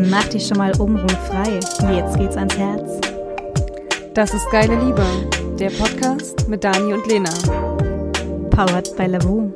Mach 0.00 0.28
dich 0.28 0.46
schon 0.46 0.58
mal 0.58 0.70
obenrum 0.80 1.08
frei. 1.08 1.58
Jetzt 1.92 2.16
geht's 2.16 2.36
ans 2.36 2.56
Herz. 2.56 3.00
Das 4.14 4.32
ist 4.32 4.48
Geile 4.52 4.76
Liebe, 4.76 5.04
der 5.58 5.70
Podcast 5.70 6.48
mit 6.48 6.62
Dani 6.62 6.92
und 6.92 7.04
Lena. 7.08 7.30
Powered 8.50 8.96
by 8.96 9.06
Lavu. 9.06 9.50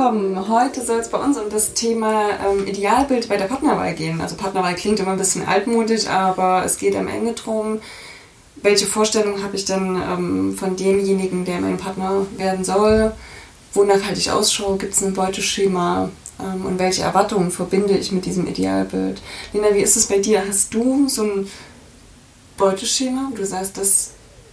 Willkommen. 0.00 0.48
Heute 0.48 0.82
soll 0.82 0.98
es 0.98 1.10
bei 1.10 1.18
uns 1.18 1.36
um 1.36 1.50
das 1.50 1.74
Thema 1.74 2.30
ähm, 2.42 2.66
Idealbild 2.66 3.28
bei 3.28 3.36
der 3.36 3.44
Partnerwahl 3.44 3.92
gehen. 3.92 4.22
Also 4.22 4.34
Partnerwahl 4.34 4.74
klingt 4.74 4.98
immer 4.98 5.10
ein 5.10 5.18
bisschen 5.18 5.46
altmodisch, 5.46 6.06
aber 6.06 6.64
es 6.64 6.78
geht 6.78 6.96
am 6.96 7.06
Ende 7.06 7.34
darum, 7.34 7.80
welche 8.62 8.86
Vorstellung 8.86 9.42
habe 9.42 9.56
ich 9.56 9.66
denn 9.66 10.00
ähm, 10.02 10.56
von 10.56 10.74
demjenigen, 10.74 11.44
der 11.44 11.60
mein 11.60 11.76
Partner 11.76 12.26
werden 12.38 12.64
soll, 12.64 13.12
wonach 13.74 14.02
halte 14.06 14.20
ich 14.20 14.30
Ausschau, 14.30 14.76
gibt 14.76 14.94
es 14.94 15.02
ein 15.02 15.12
Beuteschema 15.12 16.08
ähm, 16.40 16.64
und 16.64 16.78
welche 16.78 17.02
Erwartungen 17.02 17.50
verbinde 17.50 17.94
ich 17.94 18.10
mit 18.10 18.24
diesem 18.24 18.46
Idealbild. 18.46 19.20
Lena, 19.52 19.74
wie 19.74 19.82
ist 19.82 19.98
es 19.98 20.06
bei 20.06 20.18
dir? 20.18 20.42
Hast 20.48 20.72
du 20.72 21.10
so 21.10 21.24
ein 21.24 21.48
Beuteschema, 22.56 23.28
wo 23.30 23.36
du 23.36 23.44
sagst, 23.44 23.76
dass 23.76 24.12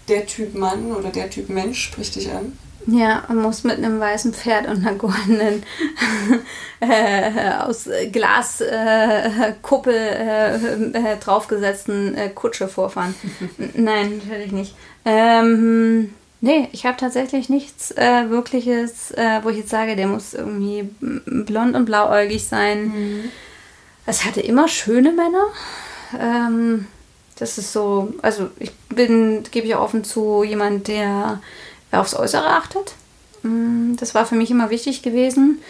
der 0.09 0.25
Typ 0.25 0.55
Mann 0.55 0.91
oder 0.91 1.07
der 1.07 1.29
Typ 1.29 1.47
Mensch 1.47 1.85
spricht 1.85 2.15
dich 2.15 2.33
an? 2.33 2.51
Ja, 2.89 3.23
man 3.27 3.41
muss 3.41 3.65
mit 3.65 3.77
einem 3.77 3.99
weißen 3.99 4.33
Pferd 4.33 4.67
und 4.67 4.77
einer 4.77 4.97
goldenen 4.97 5.63
äh, 6.79 7.51
aus 7.59 7.89
Glaskuppel 8.13 9.93
äh, 9.93 10.55
äh, 10.55 11.13
äh, 11.13 11.17
draufgesetzten 11.17 12.15
äh, 12.15 12.29
Kutsche 12.29 12.69
vorfahren. 12.69 13.13
Nein, 13.73 14.21
natürlich 14.23 14.53
nicht. 14.53 14.75
Ähm, 15.03 16.13
nee, 16.39 16.69
ich 16.71 16.85
habe 16.85 16.95
tatsächlich 16.95 17.49
nichts 17.49 17.91
äh, 17.91 18.29
Wirkliches, 18.29 19.13
wo 19.43 19.49
ich 19.49 19.57
jetzt 19.57 19.69
sage, 19.69 19.97
der 19.97 20.07
muss 20.07 20.33
irgendwie 20.33 20.89
blond 20.99 21.75
und 21.75 21.85
blauäugig 21.85 22.47
sein. 22.47 22.85
Mhm. 22.85 23.23
Es 24.05 24.23
hatte 24.23 24.39
immer 24.39 24.69
schöne 24.69 25.11
Männer. 25.11 25.45
Ähm, 26.17 26.87
das 27.37 27.57
ist 27.57 27.73
so, 27.73 28.13
also 28.21 28.49
ich 28.59 28.71
bin, 28.89 29.43
gebe 29.51 29.67
ich 29.67 29.75
auch 29.75 29.83
offen 29.83 30.05
zu, 30.05 30.43
jemand, 30.43 30.87
der 30.87 31.41
aufs 31.91 32.15
Äußere 32.15 32.47
achtet. 32.47 32.93
Mm, 33.43 33.95
das 33.97 34.15
war 34.15 34.25
für 34.25 34.35
mich 34.35 34.51
immer 34.51 34.69
wichtig 34.69 35.01
gewesen. 35.01 35.61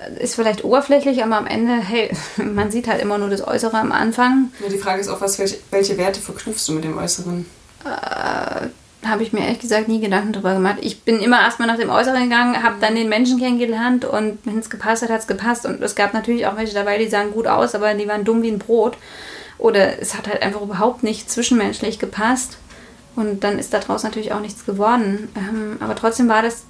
Äh, 0.00 0.22
ist 0.22 0.34
vielleicht 0.34 0.64
oberflächlich, 0.64 1.22
aber 1.22 1.36
am 1.36 1.46
Ende, 1.46 1.74
hey, 1.74 2.10
man 2.36 2.70
sieht 2.70 2.88
halt 2.88 3.02
immer 3.02 3.18
nur 3.18 3.30
das 3.30 3.46
Äußere 3.46 3.78
am 3.78 3.92
Anfang. 3.92 4.52
Ja, 4.60 4.68
die 4.68 4.78
Frage 4.78 5.00
ist 5.00 5.08
auch, 5.08 5.20
was, 5.20 5.38
welche, 5.38 5.58
welche 5.70 5.96
Werte 5.98 6.20
verknüpfst 6.20 6.68
du 6.68 6.72
mit 6.72 6.84
dem 6.84 6.98
Äußeren? 6.98 7.46
Äh, 7.84 8.68
habe 9.04 9.22
ich 9.22 9.32
mir 9.32 9.40
ehrlich 9.40 9.58
gesagt 9.58 9.88
nie 9.88 10.00
Gedanken 10.00 10.32
drüber 10.32 10.54
gemacht. 10.54 10.76
Ich 10.80 11.02
bin 11.02 11.18
immer 11.18 11.40
erstmal 11.40 11.66
nach 11.66 11.76
dem 11.76 11.90
Äußeren 11.90 12.22
gegangen, 12.22 12.62
habe 12.62 12.76
dann 12.80 12.94
den 12.94 13.08
Menschen 13.08 13.38
kennengelernt 13.38 14.04
und 14.04 14.38
wenn 14.44 14.58
es 14.58 14.70
gepasst 14.70 15.02
hat, 15.02 15.10
hat 15.10 15.20
es 15.20 15.26
gepasst. 15.26 15.66
Und 15.66 15.82
es 15.82 15.94
gab 15.94 16.14
natürlich 16.14 16.46
auch 16.46 16.56
welche 16.56 16.74
dabei, 16.74 16.98
die 16.98 17.08
sahen 17.08 17.32
gut 17.32 17.46
aus, 17.46 17.74
aber 17.74 17.92
die 17.94 18.06
waren 18.06 18.24
dumm 18.24 18.42
wie 18.42 18.50
ein 18.50 18.60
Brot. 18.60 18.96
Oder 19.58 20.00
es 20.00 20.16
hat 20.16 20.28
halt 20.28 20.42
einfach 20.42 20.60
überhaupt 20.60 21.02
nicht 21.02 21.30
zwischenmenschlich 21.30 21.98
gepasst. 21.98 22.58
Und 23.14 23.44
dann 23.44 23.58
ist 23.58 23.74
daraus 23.74 24.02
natürlich 24.02 24.32
auch 24.32 24.40
nichts 24.40 24.64
geworden. 24.64 25.28
Ähm, 25.36 25.76
aber 25.80 25.94
trotzdem 25.94 26.28
war 26.28 26.42
das 26.42 26.64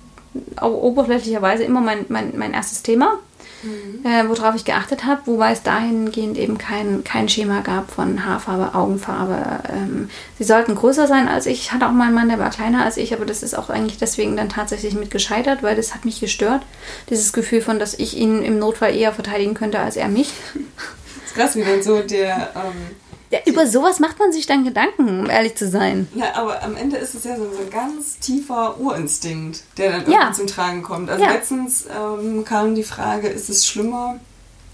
oberflächlicherweise 0.60 1.62
immer 1.64 1.80
mein, 1.80 2.06
mein, 2.08 2.32
mein 2.36 2.54
erstes 2.54 2.82
Thema, 2.82 3.18
mhm. 3.62 4.04
äh, 4.04 4.28
worauf 4.28 4.54
ich 4.54 4.64
geachtet 4.64 5.04
habe, 5.04 5.20
wobei 5.26 5.52
es 5.52 5.62
dahingehend 5.62 6.38
eben 6.38 6.56
kein, 6.56 7.04
kein 7.04 7.28
Schema 7.28 7.60
gab 7.60 7.90
von 7.90 8.24
Haarfarbe, 8.24 8.74
Augenfarbe. 8.74 9.62
Ähm, 9.70 10.08
sie 10.38 10.44
sollten 10.44 10.74
größer 10.74 11.06
sein 11.06 11.28
als 11.28 11.46
ich. 11.46 11.60
Ich 11.60 11.72
hatte 11.72 11.86
auch 11.86 11.92
mal 11.92 12.06
einen 12.06 12.14
Mann, 12.14 12.28
der 12.28 12.38
war 12.38 12.50
kleiner 12.50 12.84
als 12.84 12.96
ich, 12.96 13.12
aber 13.12 13.26
das 13.26 13.42
ist 13.42 13.54
auch 13.54 13.68
eigentlich 13.68 13.98
deswegen 13.98 14.36
dann 14.36 14.48
tatsächlich 14.48 14.94
mit 14.94 15.10
gescheitert, 15.10 15.62
weil 15.62 15.76
das 15.76 15.94
hat 15.94 16.04
mich 16.04 16.20
gestört. 16.20 16.62
Dieses 17.10 17.32
Gefühl 17.32 17.60
von, 17.60 17.78
dass 17.78 17.94
ich 17.94 18.16
ihn 18.16 18.42
im 18.42 18.58
Notfall 18.58 18.96
eher 18.96 19.12
verteidigen 19.12 19.54
könnte 19.54 19.80
als 19.80 19.96
er 19.96 20.08
mich. 20.08 20.32
Das 20.54 21.30
ist 21.30 21.34
krass, 21.34 21.56
wie 21.56 21.64
dann 21.64 21.82
so 21.82 22.00
der. 22.00 22.52
Ähm 22.56 23.01
ja, 23.32 23.38
über 23.46 23.66
sowas 23.66 23.98
macht 23.98 24.18
man 24.18 24.30
sich 24.30 24.46
dann 24.46 24.62
Gedanken, 24.62 25.20
um 25.20 25.30
ehrlich 25.30 25.54
zu 25.54 25.66
sein. 25.66 26.06
Ja, 26.14 26.34
aber 26.34 26.62
am 26.62 26.76
Ende 26.76 26.98
ist 26.98 27.14
es 27.14 27.24
ja 27.24 27.34
so, 27.36 27.44
ein 27.44 27.70
ganz 27.70 28.18
tiefer 28.18 28.78
Urinstinkt, 28.78 29.62
der 29.78 29.92
dann 29.92 30.00
irgendwie 30.02 30.20
ja. 30.20 30.32
zum 30.32 30.46
Tragen 30.46 30.82
kommt. 30.82 31.08
Also 31.08 31.24
ja. 31.24 31.32
letztens 31.32 31.86
ähm, 31.86 32.44
kam 32.44 32.74
die 32.74 32.82
Frage, 32.82 33.28
ist 33.28 33.48
es 33.48 33.66
schlimmer, 33.66 34.20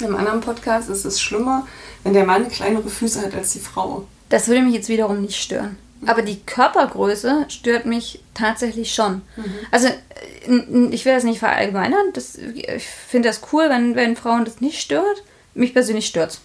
im 0.01 0.17
anderen 0.17 0.41
Podcast 0.41 0.91
ist 0.91 1.05
es 1.05 1.21
schlimmer, 1.21 1.69
wenn 2.03 2.15
der 2.15 2.25
Mann 2.25 2.49
kleinere 2.49 2.89
Füße 2.89 3.23
hat 3.23 3.33
als 3.35 3.53
die 3.53 3.61
Frau. 3.61 4.07
Das 4.29 4.49
würde 4.49 4.63
mich 4.63 4.75
jetzt 4.75 4.89
wiederum 4.89 5.23
nicht 5.23 5.41
stören. 5.41 5.79
Aber 6.07 6.23
die 6.23 6.41
Körpergröße 6.41 7.47
stört 7.49 7.87
mich 7.87 8.23
tatsächlich 8.35 8.93
schon. 8.93 9.23
Mhm. 9.37 9.55
Also 9.71 9.89
ich 10.91 11.05
will 11.05 11.15
das 11.15 11.25
nicht 11.25 11.39
verallgemeinern. 11.39 12.13
Das, 12.13 12.37
ich 12.37 12.87
finde 12.87 13.29
das 13.29 13.41
cool, 13.53 13.69
wenn, 13.69 13.95
wenn 13.95 14.17
Frauen 14.17 14.45
das 14.45 14.61
nicht 14.61 14.81
stört. 14.81 15.23
Mich 15.55 15.75
persönlich 15.75 16.07
stört 16.07 16.31
es. 16.33 16.41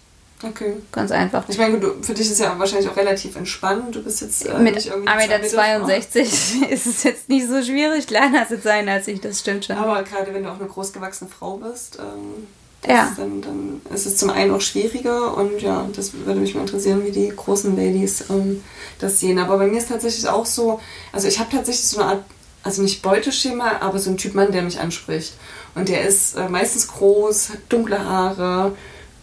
Okay. 0.48 0.74
Ganz 0.92 1.10
einfach. 1.10 1.44
Ich 1.48 1.58
meine, 1.58 1.78
du, 1.78 2.02
für 2.02 2.12
dich 2.12 2.26
ist 2.26 2.32
es 2.32 2.38
ja 2.40 2.58
wahrscheinlich 2.58 2.88
auch 2.88 2.96
relativ 2.96 3.36
entspannt. 3.36 3.94
Du 3.94 4.02
bist 4.02 4.20
jetzt 4.20 4.46
äh, 4.46 4.58
mit 4.58 4.76
1,62 4.76 4.96
Meter 5.16 6.70
ist 6.70 6.86
es 6.86 7.02
jetzt 7.02 7.28
nicht 7.28 7.48
so 7.48 7.62
schwierig, 7.62 8.06
kleiner 8.06 8.46
zu 8.46 8.58
sein 8.58 8.88
als 8.88 9.08
ich, 9.08 9.20
das 9.20 9.40
stimmt 9.40 9.64
schon. 9.64 9.76
Aber 9.76 10.02
gerade 10.02 10.34
wenn 10.34 10.42
du 10.42 10.50
auch 10.50 10.58
eine 10.58 10.68
großgewachsene 10.68 11.30
Frau 11.30 11.56
bist, 11.56 11.98
ähm, 11.98 12.46
ja. 12.86 13.12
dann, 13.16 13.40
dann 13.40 13.80
ist 13.94 14.06
es 14.06 14.16
zum 14.16 14.30
einen 14.30 14.52
auch 14.52 14.60
schwieriger 14.60 15.36
und 15.36 15.60
ja, 15.62 15.88
das 15.94 16.12
würde 16.12 16.40
mich 16.40 16.54
mal 16.54 16.62
interessieren, 16.62 17.04
wie 17.04 17.12
die 17.12 17.28
großen 17.28 17.76
Ladies 17.76 18.28
ähm, 18.30 18.62
das 18.98 19.20
sehen. 19.20 19.38
Aber 19.38 19.58
bei 19.58 19.66
mir 19.66 19.78
ist 19.78 19.88
tatsächlich 19.88 20.28
auch 20.28 20.46
so, 20.46 20.80
also 21.12 21.26
ich 21.26 21.38
habe 21.38 21.50
tatsächlich 21.50 21.86
so 21.86 22.00
eine 22.00 22.10
Art, 22.10 22.24
also 22.62 22.82
nicht 22.82 23.02
Beuteschema, 23.02 23.80
aber 23.80 23.98
so 23.98 24.10
ein 24.10 24.18
Typ 24.18 24.34
Mann, 24.34 24.52
der 24.52 24.62
mich 24.62 24.78
anspricht. 24.78 25.34
Und 25.74 25.88
der 25.88 26.06
ist 26.06 26.36
äh, 26.36 26.48
meistens 26.48 26.88
groß, 26.88 27.52
dunkle 27.68 28.04
Haare, 28.04 28.72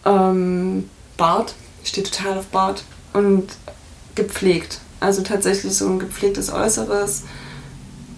ähm, 0.04 0.88
Bart. 1.16 1.54
Ich 1.82 1.90
stehe 1.90 2.06
total 2.06 2.38
auf 2.38 2.46
Bart. 2.46 2.84
Und 3.12 3.48
gepflegt. 4.14 4.78
Also 5.00 5.22
tatsächlich 5.22 5.74
so 5.74 5.88
ein 5.88 5.98
gepflegtes 5.98 6.52
Äußeres. 6.52 7.24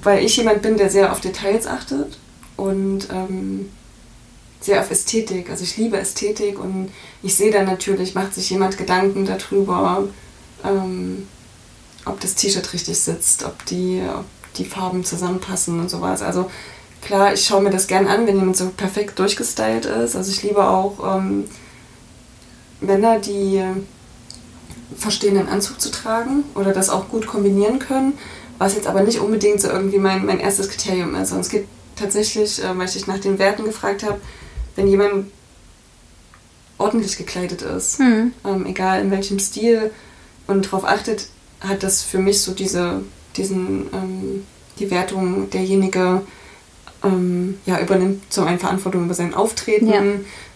Weil 0.03 0.25
ich 0.25 0.37
jemand 0.37 0.63
bin, 0.63 0.77
der 0.77 0.91
sehr 0.91 1.13
auf 1.13 1.21
Details 1.21 1.67
achtet 1.67 2.19
und 2.57 3.09
ähm, 3.11 3.71
sehr 4.61 4.81
auf 4.81 4.91
Ästhetik. 4.91 5.51
Also 5.51 5.65
ich 5.65 5.77
liebe 5.77 5.99
Ästhetik 5.99 6.59
und 6.59 6.91
ich 7.23 7.35
sehe 7.35 7.51
dann 7.51 7.67
natürlich, 7.67 8.15
macht 8.15 8.35
sich 8.35 8.51
jemand 8.51 8.77
Gedanken 8.77 9.27
darüber, 9.27 10.09
ähm, 10.65 11.27
ob 12.05 12.21
das 12.21 12.35
T-Shirt 12.35 12.73
richtig 12.73 12.99
sitzt, 12.99 13.45
ob 13.45 13.65
die, 13.67 14.03
ob 14.07 14.25
die 14.55 14.65
Farben 14.65 15.05
zusammenpassen 15.05 15.81
und 15.81 15.91
sowas. 15.91 16.23
Also 16.23 16.51
klar, 17.01 17.33
ich 17.33 17.45
schaue 17.45 17.63
mir 17.63 17.71
das 17.71 17.87
gern 17.87 18.07
an, 18.07 18.27
wenn 18.27 18.39
jemand 18.39 18.57
so 18.57 18.69
perfekt 18.71 19.19
durchgestylt 19.19 19.87
ist. 19.87 20.17
Also 20.17 20.31
ich 20.31 20.43
liebe 20.43 20.67
auch 20.67 21.17
ähm, 21.17 21.45
Männer, 22.85 23.19
die 23.19 23.63
verstehen, 24.97 25.37
einen 25.37 25.49
Anzug 25.49 25.81
zu 25.81 25.91
tragen 25.91 26.45
oder 26.55 26.73
das 26.73 26.91
auch 26.91 27.09
gut 27.09 27.27
kombinieren 27.27 27.79
können, 27.79 28.15
was 28.59 28.75
jetzt 28.75 28.87
aber 28.87 29.03
nicht 29.03 29.19
unbedingt 29.19 29.61
so 29.61 29.69
irgendwie 29.69 29.99
mein, 29.99 30.25
mein 30.25 30.41
erstes 30.41 30.69
Kriterium 30.69 31.15
ist. 31.15 31.33
Und 31.33 31.41
es 31.41 31.49
gibt 31.49 31.69
tatsächlich, 31.97 32.63
äh, 32.63 32.77
weil 32.77 32.87
ich 32.87 32.95
dich 32.95 33.07
nach 33.07 33.19
den 33.19 33.39
Werten 33.39 33.65
gefragt 33.65 34.03
habe, 34.03 34.21
wenn 34.77 34.87
jemand 34.87 35.31
ordentlich 36.79 37.17
gekleidet 37.17 37.63
ist, 37.63 38.01
mhm. 38.01 38.33
ähm, 38.45 38.67
egal 38.67 39.01
in 39.01 39.11
welchem 39.11 39.39
Stil 39.39 39.91
und 40.47 40.67
darauf 40.67 40.85
achtet, 40.85 41.29
hat 41.61 41.83
das 41.83 42.03
für 42.03 42.19
mich 42.19 42.41
so 42.41 42.53
diese, 42.53 43.03
diesen, 43.37 43.87
ähm, 43.93 44.47
die 44.79 44.91
Wertung, 44.91 45.51
derjenige 45.51 46.23
ähm, 47.05 47.59
ja, 47.67 47.81
übernimmt 47.81 48.33
zum 48.33 48.47
einen 48.47 48.59
Verantwortung 48.59 49.05
über 49.05 49.15
sein 49.15 49.35
Auftreten, 49.35 49.89
ja 49.89 50.03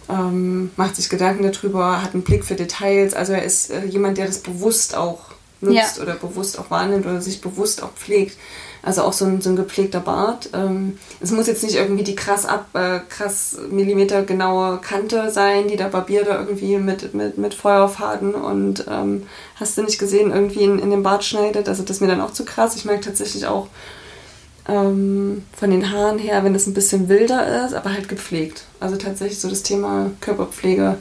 ähm, 0.09 0.71
macht 0.77 0.97
sich 0.97 1.09
Gedanken 1.09 1.51
darüber, 1.51 2.03
hat 2.03 2.15
einen 2.15 2.23
Blick 2.23 2.45
für 2.45 2.55
Details. 2.55 3.15
Also 3.15 3.33
er 3.33 3.43
ist 3.43 3.71
äh, 3.71 3.85
jemand, 3.85 4.19
der 4.19 4.27
das 4.27 4.39
bewusst 4.39 4.97
auch 4.97 5.21
nutzt 5.61 5.97
ja. 5.97 6.03
oder 6.03 6.15
bewusst 6.15 6.59
auch 6.59 6.71
wahrnimmt 6.71 7.05
oder 7.05 7.21
sich 7.21 7.41
bewusst 7.41 7.83
auch 7.83 7.93
pflegt. 7.93 8.39
Also 8.81 9.03
auch 9.03 9.13
so 9.13 9.25
ein, 9.25 9.41
so 9.41 9.51
ein 9.51 9.57
gepflegter 9.57 9.99
Bart. 9.99 10.51
Ähm, 10.55 10.99
es 11.21 11.33
muss 11.33 11.49
jetzt 11.49 11.65
nicht 11.65 11.75
irgendwie 11.75 12.05
die 12.05 12.15
krass 12.15 12.47
ab, 12.47 12.69
äh, 12.75 13.01
krass 13.09 13.59
millimetergenaue 13.71 14.79
Kante 14.79 15.31
sein, 15.31 15.67
die 15.67 15.77
der 15.77 15.89
Barbier 15.89 16.25
da 16.25 16.39
irgendwie 16.39 16.79
mit, 16.79 17.13
mit, 17.13 17.39
mit 17.39 17.55
Feuerfaden 17.55 18.35
und 18.35 18.87
ähm, 18.89 19.27
hast 19.57 19.77
du 19.77 19.83
nicht 19.83 19.99
gesehen, 19.99 20.31
irgendwie 20.31 20.63
in, 20.63 20.79
in 20.79 20.91
den 20.91 21.03
Bart 21.03 21.25
schneidet. 21.25 21.69
Also 21.69 21.83
das 21.83 21.97
ist 21.97 22.01
mir 22.01 22.09
dann 22.09 22.21
auch 22.21 22.33
zu 22.33 22.45
krass. 22.45 22.77
Ich 22.77 22.85
merke 22.85 23.05
tatsächlich 23.05 23.47
auch, 23.47 23.67
ähm, 24.69 25.45
von 25.57 25.71
den 25.71 25.91
Haaren 25.91 26.19
her, 26.19 26.45
wenn 26.45 26.55
es 26.55 26.67
ein 26.67 26.75
bisschen 26.75 27.09
wilder 27.09 27.65
ist, 27.65 27.75
aber 27.75 27.93
halt 27.93 28.09
gepflegt. 28.09 28.65
Also 28.81 28.97
tatsächlich 28.97 29.41
so 29.41 29.49
das 29.49 29.63
Thema 29.63 30.11
Körperpflege 30.21 30.99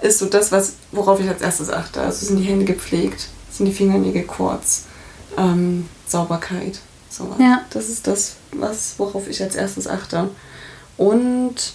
ist 0.00 0.18
so 0.18 0.26
das, 0.26 0.50
was, 0.50 0.74
worauf 0.90 1.20
ich 1.20 1.28
als 1.28 1.42
erstes 1.42 1.70
achte. 1.70 2.00
Also 2.00 2.26
sind 2.26 2.38
die 2.38 2.44
Hände 2.44 2.64
gepflegt, 2.64 3.28
sind 3.50 3.66
die 3.66 3.72
Fingernägel 3.72 4.22
kurz, 4.24 4.84
ähm, 5.36 5.86
Sauberkeit. 6.06 6.80
So. 7.08 7.34
Ja. 7.38 7.62
Das 7.70 7.88
ist 7.88 8.06
das, 8.06 8.36
was, 8.52 8.94
worauf 8.96 9.28
ich 9.28 9.42
als 9.42 9.54
erstes 9.54 9.86
achte. 9.86 10.30
Und 10.96 11.74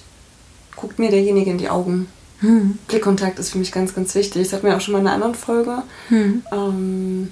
guckt 0.75 0.99
mir 0.99 1.11
derjenige 1.11 1.51
in 1.51 1.57
die 1.57 1.69
Augen. 1.69 2.07
Hm. 2.39 2.77
Blickkontakt 2.87 3.39
ist 3.39 3.51
für 3.51 3.57
mich 3.57 3.71
ganz, 3.71 3.95
ganz 3.95 4.13
wichtig. 4.15 4.43
Das 4.43 4.53
hatten 4.53 4.67
wir 4.67 4.75
auch 4.75 4.81
schon 4.81 4.93
mal 4.93 4.99
in 4.99 5.07
einer 5.07 5.15
anderen 5.15 5.35
Folge. 5.35 5.83
Hm. 6.09 6.43
Ähm, 6.51 7.31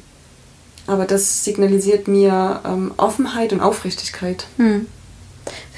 aber 0.88 1.06
das 1.06 1.44
signalisiert 1.44 2.08
mir 2.08 2.62
ähm, 2.66 2.94
Offenheit 2.98 3.54
und 3.54 3.62
Aufrichtigkeit. 3.62 4.46
Hm. 4.58 4.88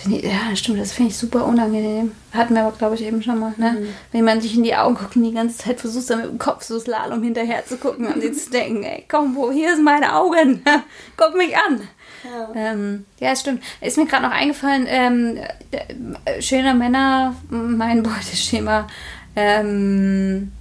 Ich, 0.09 0.23
ja, 0.23 0.55
stimmt, 0.55 0.79
das 0.79 0.93
finde 0.93 1.11
ich 1.11 1.17
super 1.17 1.45
unangenehm. 1.45 2.11
Hatten 2.31 2.53
wir 2.53 2.63
aber, 2.63 2.77
glaube 2.77 2.95
ich, 2.95 3.03
eben 3.03 3.21
schon 3.21 3.39
mal. 3.39 3.53
Ne? 3.57 3.71
Mhm. 3.71 3.87
Wenn 4.11 4.25
man 4.25 4.41
sich 4.41 4.55
in 4.55 4.63
die 4.63 4.75
Augen 4.75 4.95
guckt 4.95 5.15
und 5.15 5.23
die 5.23 5.33
ganze 5.33 5.57
Zeit 5.57 5.79
versucht, 5.79 6.09
mit 6.09 6.25
dem 6.25 6.37
Kopf 6.37 6.63
so 6.63 6.79
Slalom 6.79 7.23
hinterher 7.23 7.65
zu 7.65 7.77
gucken 7.77 8.07
und 8.07 8.21
sich 8.21 8.37
zu 8.45 8.51
denken, 8.51 8.83
ey, 8.83 9.05
komm, 9.07 9.35
wo, 9.35 9.51
hier 9.51 9.75
sind 9.75 9.83
meine 9.83 10.15
Augen, 10.15 10.63
guck 11.17 11.35
mich 11.35 11.55
an. 11.57 11.81
Ja, 12.23 12.49
ähm, 12.55 13.05
ja 13.19 13.35
stimmt. 13.35 13.63
Ist 13.81 13.97
mir 13.97 14.05
gerade 14.05 14.23
noch 14.23 14.31
eingefallen, 14.31 14.85
ähm, 14.87 15.39
äh, 15.71 16.41
schöne 16.41 16.73
Männer, 16.73 17.35
mein 17.49 18.03
Beuteschema, 18.03 18.87
ähm, 19.35 20.51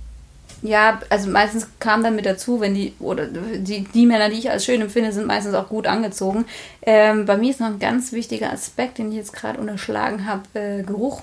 ja, 0.63 1.01
also 1.11 1.31
meistens 1.31 1.69
kam 1.79 2.03
dann 2.03 2.17
mit 2.17 2.27
dazu, 2.27 2.61
wenn 2.61 2.75
die, 2.75 2.95
oder 2.99 3.27
die, 3.27 3.85
die 3.85 4.07
Männer, 4.07 4.31
die 4.31 4.39
ich 4.39 4.51
als 4.51 4.65
schön 4.65 4.81
empfinde, 4.81 5.13
sind 5.13 5.27
meistens 5.27 5.55
auch 5.55 5.69
gut 5.69 5.87
angezogen. 5.87 6.47
Ähm, 6.83 7.27
bei 7.27 7.37
mir 7.37 7.51
ist 7.51 7.61
noch 7.61 7.69
ein 7.69 7.79
ganz 7.79 8.13
wichtiger 8.13 8.53
Aspekt, 8.53 8.99
den 8.99 9.11
ich 9.11 9.17
jetzt 9.17 9.33
gerade 9.33 9.61
unterschlagen 9.61 10.27
habe, 10.27 10.43
äh, 10.55 10.83
Geruch. 10.83 11.23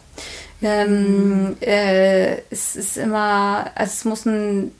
Ähm, 0.61 1.45
mhm. 1.45 1.57
äh, 1.61 2.37
es 2.49 2.75
ist 2.75 2.97
immer, 2.97 3.71
also 3.75 3.91
es 3.91 4.05
muss 4.05 4.25
ein, 4.25 4.71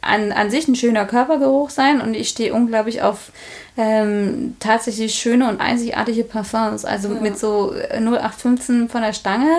an, 0.00 0.32
an 0.32 0.50
sich 0.50 0.66
ein 0.66 0.74
schöner 0.74 1.04
Körpergeruch 1.04 1.70
sein 1.70 2.00
und 2.00 2.14
ich 2.14 2.28
stehe 2.28 2.52
unglaublich 2.52 3.02
auf 3.02 3.30
ähm, 3.76 4.56
tatsächlich 4.58 5.14
schöne 5.14 5.48
und 5.48 5.60
einzigartige 5.60 6.24
Parfums. 6.24 6.84
Also 6.84 7.14
ja. 7.14 7.20
mit 7.20 7.38
so 7.38 7.72
0815 7.72 8.88
von 8.88 9.02
der 9.02 9.12
Stange 9.12 9.50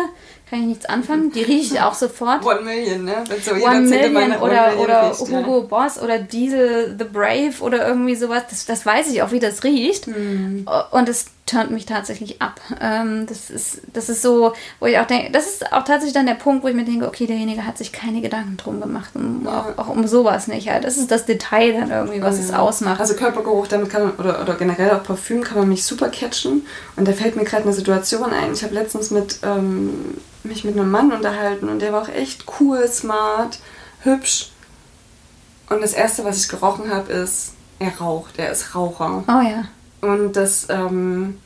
kann 0.51 0.59
ich 0.63 0.67
nichts 0.67 0.85
anfangen. 0.85 1.31
Die 1.31 1.43
rieche 1.43 1.75
ich 1.75 1.81
auch 1.81 1.93
sofort. 1.93 2.45
One 2.45 2.61
Million, 2.61 3.05
ne? 3.05 3.23
So 3.41 3.53
One 3.53 3.81
Million 3.81 4.33
oder, 4.33 4.73
One 4.73 4.77
oder 4.77 5.09
riecht, 5.09 5.21
Hugo 5.21 5.59
ja. 5.61 5.65
Boss 5.65 5.97
oder 5.97 6.19
Diesel 6.19 6.93
The 6.99 7.05
Brave 7.05 7.53
oder 7.61 7.87
irgendwie 7.87 8.15
sowas. 8.15 8.43
Das, 8.49 8.65
das 8.65 8.85
weiß 8.85 9.09
ich 9.11 9.23
auch, 9.23 9.31
wie 9.31 9.39
das 9.39 9.63
riecht. 9.63 10.07
Mhm. 10.07 10.67
Und 10.91 11.07
es 11.07 11.27
turnt 11.45 11.71
mich 11.71 11.85
tatsächlich 11.85 12.41
ab. 12.41 12.61
Ähm, 12.79 13.25
das, 13.27 13.49
ist, 13.49 13.81
das 13.93 14.09
ist 14.09 14.21
so, 14.21 14.53
wo 14.79 14.85
ich 14.85 14.97
auch 14.97 15.05
denke, 15.05 15.31
das 15.31 15.47
ist 15.47 15.73
auch 15.73 15.83
tatsächlich 15.83 16.13
dann 16.13 16.25
der 16.25 16.35
Punkt, 16.35 16.63
wo 16.63 16.67
ich 16.67 16.75
mir 16.75 16.85
denke, 16.85 17.07
okay, 17.07 17.25
derjenige 17.25 17.65
hat 17.65 17.77
sich 17.77 17.91
keine 17.91 18.21
Gedanken 18.21 18.57
drum 18.57 18.79
gemacht. 18.79 19.11
Um, 19.15 19.43
ja. 19.45 19.73
auch, 19.77 19.77
auch, 19.77 19.87
um 19.89 20.07
sowas 20.07 20.47
nicht. 20.47 20.65
Ja. 20.65 20.79
Das 20.79 20.97
ist 20.97 21.11
das 21.11 21.25
Detail 21.25 21.73
dann 21.73 21.91
irgendwie, 21.91 22.21
was 22.21 22.37
ja. 22.37 22.43
es 22.43 22.53
ausmacht. 22.53 22.99
Also 22.99 23.15
Körpergeruch, 23.15 23.67
damit 23.67 23.89
kann 23.89 24.03
man, 24.03 24.11
oder, 24.15 24.41
oder 24.41 24.55
generell 24.55 24.91
auch 24.91 25.03
Parfüm 25.03 25.43
kann 25.43 25.57
man 25.57 25.67
mich 25.67 25.83
super 25.83 26.09
catchen. 26.09 26.65
Und 26.95 27.07
da 27.07 27.11
fällt 27.11 27.35
mir 27.35 27.43
gerade 27.43 27.63
eine 27.63 27.73
Situation 27.73 28.31
ein. 28.31 28.53
Ich 28.53 28.63
habe 28.63 28.73
letztens 28.73 29.11
mit, 29.11 29.39
ähm, 29.43 30.15
mich 30.43 30.63
mit 30.63 30.77
einem 30.77 30.89
Mann 30.89 31.11
unterhalten 31.11 31.69
und 31.69 31.79
der 31.79 31.91
war 31.91 32.03
auch 32.03 32.09
echt 32.09 32.45
cool, 32.59 32.87
smart, 32.87 33.59
hübsch. 34.03 34.51
Und 35.69 35.81
das 35.81 35.93
Erste, 35.93 36.23
was 36.23 36.37
ich 36.37 36.49
gerochen 36.49 36.91
habe, 36.91 37.11
ist, 37.11 37.53
er 37.79 37.97
raucht, 37.97 38.37
er 38.37 38.51
ist 38.51 38.75
Raucher. 38.75 39.23
Oh 39.27 39.41
ja. 39.41 39.65
Und 40.01 40.35
das, 40.35 40.67
ähm, 40.69 41.37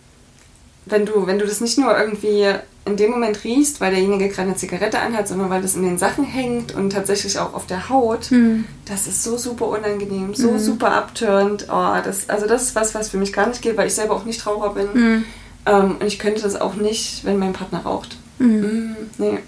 wenn 0.85 1.05
du, 1.05 1.27
wenn 1.27 1.39
du 1.39 1.45
das 1.45 1.61
nicht 1.61 1.77
nur 1.77 1.97
irgendwie 1.97 2.47
in 2.85 2.97
dem 2.97 3.11
Moment 3.11 3.43
riechst, 3.43 3.81
weil 3.81 3.91
derjenige 3.91 4.29
gerade 4.29 4.49
eine 4.49 4.55
Zigarette 4.55 4.99
anhat, 4.99 5.27
sondern 5.27 5.49
weil 5.49 5.61
das 5.61 5.75
in 5.75 5.81
den 5.81 5.97
Sachen 5.97 6.23
hängt 6.23 6.75
und 6.75 6.91
tatsächlich 6.91 7.39
auch 7.39 7.53
auf 7.53 7.65
der 7.65 7.89
Haut, 7.89 8.31
mhm. 8.31 8.65
das 8.85 9.07
ist 9.07 9.23
so 9.23 9.37
super 9.37 9.67
unangenehm, 9.67 10.35
so 10.35 10.51
mhm. 10.51 10.59
super 10.59 10.91
abturnt. 10.91 11.67
Oh, 11.69 11.95
das, 12.03 12.29
also 12.29 12.45
das 12.45 12.63
ist 12.63 12.75
was, 12.75 12.93
was 12.93 13.09
für 13.09 13.17
mich 13.17 13.33
gar 13.33 13.47
nicht 13.47 13.61
geht, 13.63 13.75
weil 13.75 13.87
ich 13.87 13.95
selber 13.95 14.15
auch 14.15 14.25
nicht 14.25 14.45
Raucher 14.45 14.69
bin. 14.75 14.87
Mhm. 14.93 15.25
Ähm, 15.65 15.95
und 15.99 16.05
ich 16.05 16.19
könnte 16.19 16.43
das 16.43 16.61
auch 16.61 16.75
nicht, 16.75 17.25
wenn 17.25 17.39
mein 17.39 17.53
Partner 17.53 17.79
raucht. 17.79 18.17
Mhm. 18.37 18.95
Nee. 19.17 19.39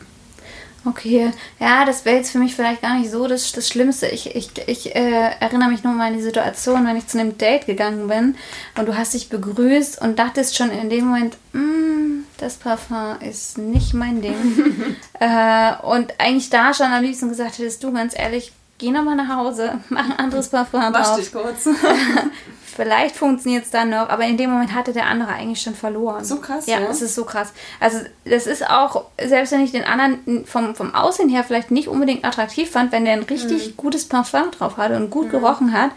Okay, 0.87 1.31
ja, 1.59 1.83
das 1.83 2.05
wäre 2.05 2.15
jetzt 2.15 2.31
für 2.31 2.37
mich 2.37 2.55
vielleicht 2.55 2.81
gar 2.81 2.97
nicht 2.97 3.11
so 3.11 3.27
das, 3.27 3.51
das 3.51 3.67
Schlimmste. 3.67 4.07
Ich, 4.07 4.35
ich, 4.35 4.51
ich 4.67 4.95
äh, 4.95 5.31
erinnere 5.39 5.69
mich 5.69 5.83
nur 5.83 5.91
mal 5.91 6.07
an 6.07 6.13
die 6.13 6.21
Situation, 6.23 6.87
wenn 6.87 6.95
ich 6.95 7.07
zu 7.07 7.19
einem 7.19 7.37
Date 7.37 7.65
gegangen 7.65 8.07
bin 8.07 8.35
und 8.77 8.87
du 8.87 8.97
hast 8.97 9.13
dich 9.13 9.27
begrüßt 9.27 10.01
und 10.01 10.17
dachtest 10.17 10.55
schon 10.55 10.69
in 10.71 10.89
dem 10.89 11.07
Moment, 11.07 11.35
mm, 11.51 12.23
das 12.37 12.55
Parfum 12.55 13.17
ist 13.19 13.57
nicht 13.57 13.93
mein 13.93 14.21
Ding. 14.21 14.95
äh, 15.19 15.73
und 15.83 16.13
eigentlich 16.19 16.49
da 16.49 16.73
schon 16.73 16.87
am 16.87 17.03
liebsten 17.03 17.27
gesagt 17.27 17.57
hättest, 17.57 17.83
du 17.83 17.91
ganz 17.91 18.17
ehrlich, 18.17 18.53
geh 18.77 18.91
nochmal 18.91 19.17
nach 19.17 19.35
Hause, 19.35 19.79
mach 19.89 20.05
ein 20.05 20.17
anderes 20.17 20.47
Parfum 20.47 20.93
Wasch 20.93 21.17
dich 21.17 21.33
kurz. 21.33 21.67
Vielleicht 22.77 23.15
funktioniert 23.15 23.65
es 23.65 23.71
dann 23.71 23.89
noch, 23.89 24.07
aber 24.07 24.23
in 24.25 24.37
dem 24.37 24.51
Moment 24.51 24.75
hatte 24.75 24.93
der 24.93 25.07
andere 25.07 25.29
eigentlich 25.29 25.59
schon 25.59 25.73
verloren. 25.73 26.23
So 26.23 26.35
krass, 26.37 26.67
ja. 26.67 26.79
Ja, 26.79 26.87
es 26.91 27.01
ist 27.01 27.15
so 27.15 27.25
krass. 27.25 27.51
Also 27.79 27.97
das 28.23 28.45
ist 28.45 28.69
auch, 28.69 29.05
selbst 29.19 29.51
wenn 29.51 29.61
ich 29.61 29.71
den 29.71 29.83
anderen 29.83 30.45
vom, 30.45 30.75
vom 30.75 30.93
Aussehen 30.93 31.27
her 31.27 31.43
vielleicht 31.43 31.71
nicht 31.71 31.87
unbedingt 31.87 32.23
attraktiv 32.23 32.69
fand, 32.69 32.91
wenn 32.91 33.03
der 33.03 33.13
ein 33.13 33.23
richtig 33.23 33.69
mhm. 33.69 33.77
gutes 33.77 34.07
Parfum 34.07 34.51
drauf 34.51 34.77
hatte 34.77 34.95
und 34.95 35.09
gut 35.09 35.25
mhm. 35.25 35.31
gerochen 35.31 35.73
hat, 35.73 35.89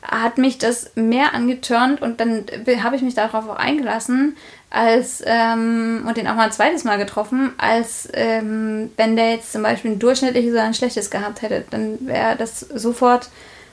hat 0.00 0.38
mich 0.38 0.58
das 0.58 0.92
mehr 0.94 1.34
angetörnt 1.34 2.02
und 2.02 2.20
dann 2.20 2.46
habe 2.84 2.94
ich 2.94 3.02
mich 3.02 3.14
darauf 3.14 3.48
auch 3.48 3.56
eingelassen, 3.56 4.36
als 4.70 5.20
ähm, 5.26 6.04
und 6.06 6.16
den 6.16 6.28
auch 6.28 6.36
mal 6.36 6.44
ein 6.44 6.52
zweites 6.52 6.84
Mal 6.84 6.98
getroffen, 6.98 7.52
als 7.58 8.08
ähm, 8.12 8.92
wenn 8.96 9.16
der 9.16 9.32
jetzt 9.32 9.50
zum 9.50 9.64
Beispiel 9.64 9.90
ein 9.90 9.98
durchschnittliches 9.98 10.52
oder 10.52 10.62
ein 10.62 10.74
schlechtes 10.74 11.10
gehabt 11.10 11.42
hätte, 11.42 11.64
dann 11.70 12.06
wäre 12.06 12.36
das 12.36 12.60
sofort 12.60 13.28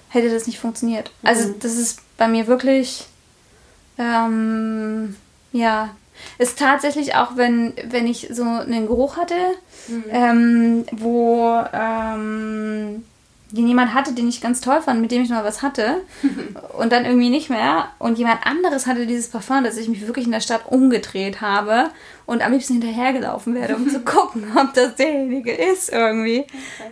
hätte 0.09 0.31
das 0.31 0.47
nicht 0.47 0.59
funktioniert. 0.59 1.11
Also 1.23 1.49
mhm. 1.49 1.59
das 1.59 1.73
ist 1.73 1.99
bei 2.17 2.27
mir 2.27 2.47
wirklich, 2.47 3.05
ähm, 3.97 5.15
ja, 5.51 5.89
ist 6.37 6.59
tatsächlich 6.59 7.15
auch, 7.15 7.35
wenn, 7.35 7.73
wenn 7.89 8.07
ich 8.07 8.29
so 8.31 8.43
einen 8.43 8.87
Geruch 8.87 9.17
hatte, 9.17 9.35
mhm. 9.87 10.03
ähm, 10.09 10.85
wo 10.91 11.61
ähm, 11.73 13.03
jemand 13.51 13.93
hatte, 13.93 14.13
den 14.13 14.27
ich 14.27 14.41
ganz 14.41 14.61
toll 14.61 14.81
fand, 14.81 15.01
mit 15.01 15.11
dem 15.11 15.23
ich 15.23 15.29
mal 15.29 15.43
was 15.43 15.61
hatte 15.61 16.01
und 16.77 16.91
dann 16.91 17.05
irgendwie 17.05 17.29
nicht 17.29 17.49
mehr 17.49 17.89
und 17.99 18.17
jemand 18.17 18.45
anderes 18.45 18.87
hatte 18.87 19.05
dieses 19.05 19.29
Parfum, 19.29 19.63
dass 19.63 19.77
ich 19.77 19.87
mich 19.87 20.05
wirklich 20.07 20.25
in 20.25 20.31
der 20.31 20.41
Stadt 20.41 20.67
umgedreht 20.67 21.41
habe 21.41 21.89
und 22.25 22.41
am 22.41 22.51
liebsten 22.51 22.73
hinterhergelaufen 22.73 23.53
werde, 23.55 23.75
um 23.75 23.89
zu 23.89 23.99
gucken, 24.05 24.45
ob 24.55 24.73
das 24.73 24.95
derjenige 24.95 25.51
ist 25.51 25.91
irgendwie, 25.91 26.45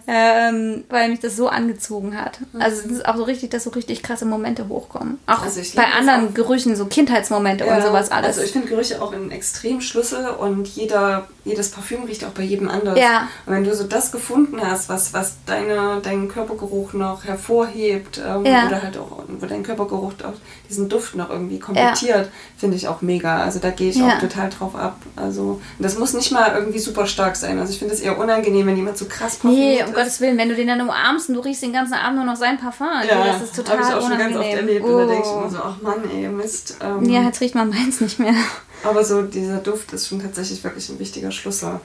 ähm, 0.08 0.84
weil 0.90 1.10
mich 1.10 1.20
das 1.20 1.36
so 1.36 1.48
angezogen 1.48 2.20
hat. 2.20 2.40
Also 2.60 2.82
es 2.82 2.86
ist 2.86 3.06
auch 3.06 3.16
so 3.16 3.24
richtig, 3.24 3.50
dass 3.50 3.64
so 3.64 3.72
richtig 3.72 4.04
krasse 4.04 4.26
Momente 4.26 4.68
hochkommen. 4.68 5.20
Auch 5.26 5.42
also 5.42 5.62
bei 5.76 5.86
anderen 5.86 6.30
auch. 6.30 6.34
Gerüchen, 6.34 6.76
so 6.76 6.86
Kindheitsmomente 6.86 7.66
ja, 7.66 7.76
und 7.76 7.84
sowas 7.84 8.12
alles. 8.12 8.38
Also 8.38 8.42
ich 8.44 8.52
finde 8.52 8.68
Gerüche 8.68 9.02
auch 9.02 9.12
ein 9.14 9.32
extrem 9.32 9.82
Schlüssel 9.82 10.28
und 10.28 10.68
jeder, 10.68 11.28
jedes 11.46 11.72
Parfüm 11.72 12.04
riecht 12.04 12.24
auch 12.26 12.30
bei 12.30 12.44
jedem 12.44 12.70
anders. 12.70 13.00
Ja. 13.00 13.28
Und 13.46 13.54
wenn 13.54 13.64
du 13.64 13.76
so 13.76 13.86
das 13.86 14.12
gefunden 14.12 14.62
hast, 14.62 14.90
was, 14.90 15.14
was 15.14 15.38
deine, 15.46 16.00
deinen 16.02 16.28
Körpergeruch 16.28 16.94
noch 16.94 17.26
hervorhebt 17.26 18.22
ähm, 18.24 18.46
ja. 18.46 18.68
oder 18.68 18.84
halt 18.84 18.98
auch, 18.98 19.24
wo 19.28 19.46
dein 19.46 19.64
Körpergeruch 19.64 20.14
auch 20.24 20.34
diesen 20.70 20.90
Duft 20.90 21.16
noch 21.16 21.30
irgendwie 21.30 21.60
komplettiert, 21.60 22.30
finde 22.58 22.78
ich 22.78 22.88
auch 22.88 23.02
mega. 23.02 23.44
Also 23.44 23.60
da 23.60 23.72
gehe 23.72 23.90
ich 23.90 24.02
auch 24.02 24.20
total 24.20 24.50
drauf 24.50 24.76
ab. 24.76 24.98
Also 25.24 25.62
das 25.80 25.98
muss 25.98 26.14
nicht 26.14 26.32
mal 26.32 26.54
irgendwie 26.56 26.80
super 26.80 27.08
stark 27.08 27.36
sein. 27.36 27.58
Also 27.60 27.74
ich 27.74 27.80
finde 27.80 27.94
es 27.94 28.02
eher 28.02 28.18
unangenehm, 28.18 28.68
wenn 28.68 28.76
jemand 28.76 28.98
so 28.98 29.06
krass 29.06 29.38
parfümiert 29.38 29.78
Nee, 29.78 29.84
um 29.84 29.90
ist. 29.90 29.96
Gottes 29.96 30.22
Willen, 30.22 30.38
wenn 30.38 30.50
du 30.50 30.56
den 30.56 30.68
dann 30.68 30.82
umarmst 30.82 31.30
und 31.30 31.36
du 31.36 31.42
riechst 31.42 31.64
den 31.64 31.74
ganzen 31.74 31.94
Abend 31.94 32.18
nur 32.18 32.26
noch 32.26 32.36
sein 32.36 32.58
Parfum. 32.58 32.88
Ja, 33.08 33.26
das 33.26 33.44
ist 33.44 33.56
total 33.56 33.80
ich 33.80 33.86
auch 33.86 34.06
unangenehm. 34.06 34.34
Schon 34.34 34.34
ganz 34.34 34.46
oft 34.46 34.56
erlebt 34.56 34.86
oh. 34.86 34.90
und 34.90 34.98
da 35.00 35.06
denke 35.06 35.28
ich 35.28 35.34
immer 35.34 35.50
so, 35.50 35.58
ach 35.58 35.82
Mann, 35.82 36.10
ey, 36.14 36.28
Mist. 36.28 36.78
Ähm, 36.82 37.10
ja, 37.10 37.22
jetzt 37.24 37.42
riecht 37.42 37.56
man 37.56 37.70
meins 37.70 38.02
nicht 38.02 38.20
mehr. 38.20 38.36
Aber 38.84 39.04
so 39.04 39.22
dieser 39.22 39.58
Duft 39.58 39.94
ist 39.94 40.08
schon 40.08 40.22
tatsächlich 40.22 40.64
wirklich 40.64 40.90
ein 40.90 41.00
wichtiger 41.00 41.32
Schlüssel. 41.32 41.80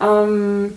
Ähm, 0.00 0.74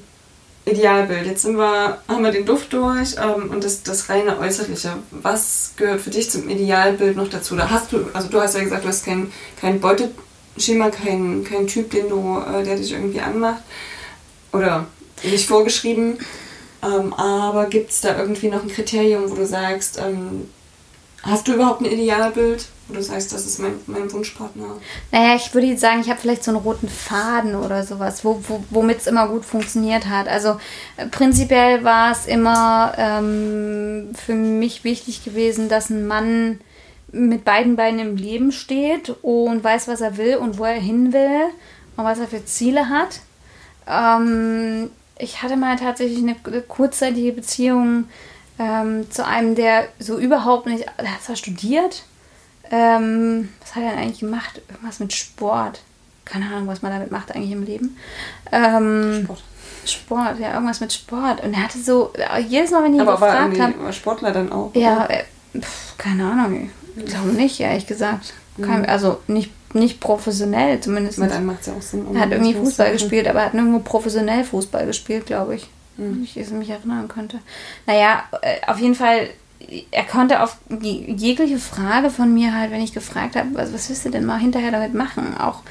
Idealbild. 0.65 1.25
Jetzt 1.25 1.41
sind 1.41 1.57
wir, 1.57 1.97
haben 2.07 2.23
wir 2.23 2.31
den 2.31 2.45
Duft 2.45 2.71
durch 2.71 3.15
ähm, 3.17 3.49
und 3.49 3.63
das, 3.63 3.83
das 3.83 4.07
reine 4.09 4.39
Äußerliche. 4.39 4.93
Was 5.11 5.73
gehört 5.75 6.01
für 6.01 6.09
dich 6.09 6.29
zum 6.29 6.47
Idealbild 6.47 7.17
noch 7.17 7.27
dazu? 7.27 7.55
Da 7.55 7.69
hast 7.69 7.91
du, 7.91 8.05
also 8.13 8.29
du 8.29 8.39
hast 8.39 8.55
ja 8.55 8.63
gesagt, 8.63 8.85
du 8.85 8.87
hast 8.87 9.05
kein, 9.05 9.31
kein 9.59 9.81
Beute, 9.81 10.11
Schema, 10.57 10.89
kein, 10.89 11.43
kein 11.43 11.67
Typ, 11.67 11.91
den 11.91 12.09
du, 12.09 12.39
äh, 12.39 12.63
der 12.63 12.75
dich 12.75 12.91
irgendwie 12.91 13.21
anmacht. 13.21 13.63
Oder 14.51 14.87
nicht 15.23 15.47
vorgeschrieben. 15.47 16.17
Ähm, 16.83 17.13
aber 17.13 17.65
gibt 17.67 17.91
es 17.91 18.01
da 18.01 18.17
irgendwie 18.17 18.49
noch 18.49 18.61
ein 18.61 18.69
Kriterium, 18.69 19.29
wo 19.29 19.35
du 19.35 19.45
sagst, 19.45 19.99
ähm, 19.99 20.49
hast 21.23 21.47
du 21.47 21.53
überhaupt 21.53 21.81
ein 21.81 21.85
Idealbild? 21.85 22.65
Wo 22.87 22.95
du 22.95 23.01
sagst, 23.01 23.31
das 23.31 23.45
ist 23.45 23.59
mein, 23.59 23.75
mein 23.87 24.11
Wunschpartner? 24.11 24.75
Naja, 25.11 25.35
ich 25.35 25.53
würde 25.53 25.67
jetzt 25.67 25.79
sagen, 25.79 26.01
ich 26.01 26.09
habe 26.09 26.19
vielleicht 26.19 26.43
so 26.43 26.51
einen 26.51 26.59
roten 26.59 26.89
Faden 26.89 27.55
oder 27.55 27.85
sowas, 27.85 28.25
wo, 28.25 28.41
wo, 28.47 28.63
womit 28.69 28.99
es 28.99 29.07
immer 29.07 29.29
gut 29.29 29.45
funktioniert 29.45 30.07
hat. 30.07 30.27
Also 30.27 30.59
äh, 30.97 31.07
prinzipiell 31.07 31.85
war 31.85 32.11
es 32.11 32.25
immer 32.25 32.93
ähm, 32.97 34.09
für 34.13 34.35
mich 34.35 34.83
wichtig 34.83 35.23
gewesen, 35.23 35.69
dass 35.69 35.89
ein 35.89 36.05
Mann 36.05 36.59
mit 37.13 37.45
beiden 37.45 37.75
Beinen 37.75 37.99
im 37.99 38.17
Leben 38.17 38.51
steht 38.51 39.15
und 39.21 39.63
weiß, 39.63 39.87
was 39.87 40.01
er 40.01 40.17
will 40.17 40.35
und 40.37 40.57
wo 40.57 40.65
er 40.65 40.73
hin 40.73 41.13
will 41.13 41.45
und 41.95 42.03
was 42.03 42.19
er 42.19 42.27
für 42.27 42.43
Ziele 42.43 42.89
hat. 42.89 43.21
Ähm, 43.87 44.89
ich 45.19 45.43
hatte 45.43 45.55
mal 45.55 45.77
tatsächlich 45.77 46.19
eine, 46.19 46.35
kurzzeitige 46.63 47.31
Beziehung 47.31 48.05
ähm, 48.57 49.09
zu 49.11 49.25
einem, 49.25 49.53
der 49.53 49.87
so 49.99 50.17
überhaupt 50.17 50.65
nicht, 50.65 50.85
der 50.99 51.13
hat 51.13 51.21
zwar 51.21 51.35
studiert, 51.35 52.03
ähm, 52.71 53.49
was 53.61 53.75
hat 53.75 53.83
er 53.83 53.91
denn 53.91 53.99
eigentlich 53.99 54.21
gemacht? 54.21 54.61
Irgendwas 54.69 54.99
mit 54.99 55.13
Sport. 55.13 55.81
Keine 56.25 56.47
Ahnung, 56.47 56.67
was 56.67 56.81
man 56.81 56.91
damit 56.91 57.11
macht 57.11 57.35
eigentlich 57.35 57.51
im 57.51 57.63
Leben. 57.63 57.97
Ähm, 58.51 59.23
Sport. 59.25 59.43
Sport, 59.85 60.39
ja, 60.39 60.53
irgendwas 60.53 60.79
mit 60.79 60.93
Sport. 60.93 61.43
Und 61.43 61.53
er 61.53 61.63
hatte 61.65 61.77
so, 61.77 62.11
jedes 62.47 62.71
Mal, 62.71 62.83
wenn 62.85 62.93
ich 62.93 63.01
ihn 63.01 63.05
gefragt 63.05 63.59
habe. 63.59 63.73
Aber 63.79 63.93
Sportler 63.93 64.31
dann 64.31 64.51
auch? 64.51 64.71
Ja, 64.73 65.05
äh, 65.07 65.25
pf, 65.59 65.97
keine 65.97 66.25
Ahnung 66.25 66.71
Ich 66.95 67.05
glaube 67.05 67.29
nicht, 67.29 67.59
ehrlich 67.59 67.87
gesagt. 67.87 68.33
Kein, 68.61 68.85
also 68.85 69.19
nicht, 69.27 69.51
nicht 69.73 69.99
professionell 69.99 70.79
zumindest. 70.79 71.19
Weil 71.19 71.29
dann 71.29 71.45
macht 71.45 71.61
es 71.61 71.67
ja 71.67 71.73
auch 71.73 71.81
Sinn. 71.81 72.05
Um 72.05 72.15
Er 72.15 72.21
hat 72.21 72.31
irgendwie 72.31 72.53
Fußball 72.53 72.91
gespielt, 72.91 73.27
aber 73.27 73.39
er 73.39 73.45
hat 73.45 73.53
nirgendwo 73.53 73.79
professionell 73.79 74.43
Fußball 74.43 74.85
gespielt, 74.85 75.25
glaube 75.25 75.55
ich. 75.55 75.67
Mhm. 75.97 76.15
Wenn 76.15 76.23
ich 76.23 76.37
es 76.37 76.51
mich 76.51 76.69
erinnern 76.69 77.07
könnte. 77.07 77.39
Naja, 77.87 78.23
äh, 78.41 78.57
auf 78.67 78.77
jeden 78.77 78.95
Fall, 78.95 79.29
er 79.91 80.03
konnte 80.03 80.41
auf 80.43 80.57
jegliche 80.81 81.57
Frage 81.57 82.09
von 82.09 82.33
mir 82.33 82.55
halt, 82.55 82.71
wenn 82.71 82.81
ich 82.81 82.93
gefragt 82.93 83.35
habe, 83.35 83.49
was, 83.53 83.73
was 83.73 83.89
willst 83.89 84.05
du 84.05 84.09
denn 84.09 84.25
mal 84.25 84.39
hinterher 84.39 84.71
damit 84.71 84.93
machen, 84.93 85.35
auch 85.37 85.61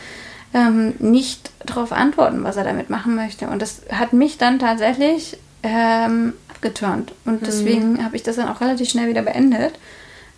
ähm, 0.54 0.94
nicht 0.98 1.50
darauf 1.64 1.92
antworten, 1.92 2.42
was 2.44 2.56
er 2.56 2.64
damit 2.64 2.90
machen 2.90 3.14
möchte. 3.14 3.46
Und 3.48 3.62
das 3.62 3.82
hat 3.92 4.12
mich 4.12 4.38
dann 4.38 4.58
tatsächlich 4.58 5.38
ähm, 5.62 6.34
abgeturnt. 6.48 7.12
Mhm. 7.24 7.32
Und 7.32 7.46
deswegen 7.46 8.04
habe 8.04 8.16
ich 8.16 8.22
das 8.22 8.36
dann 8.36 8.48
auch 8.48 8.60
relativ 8.60 8.88
schnell 8.90 9.08
wieder 9.08 9.22
beendet. 9.22 9.74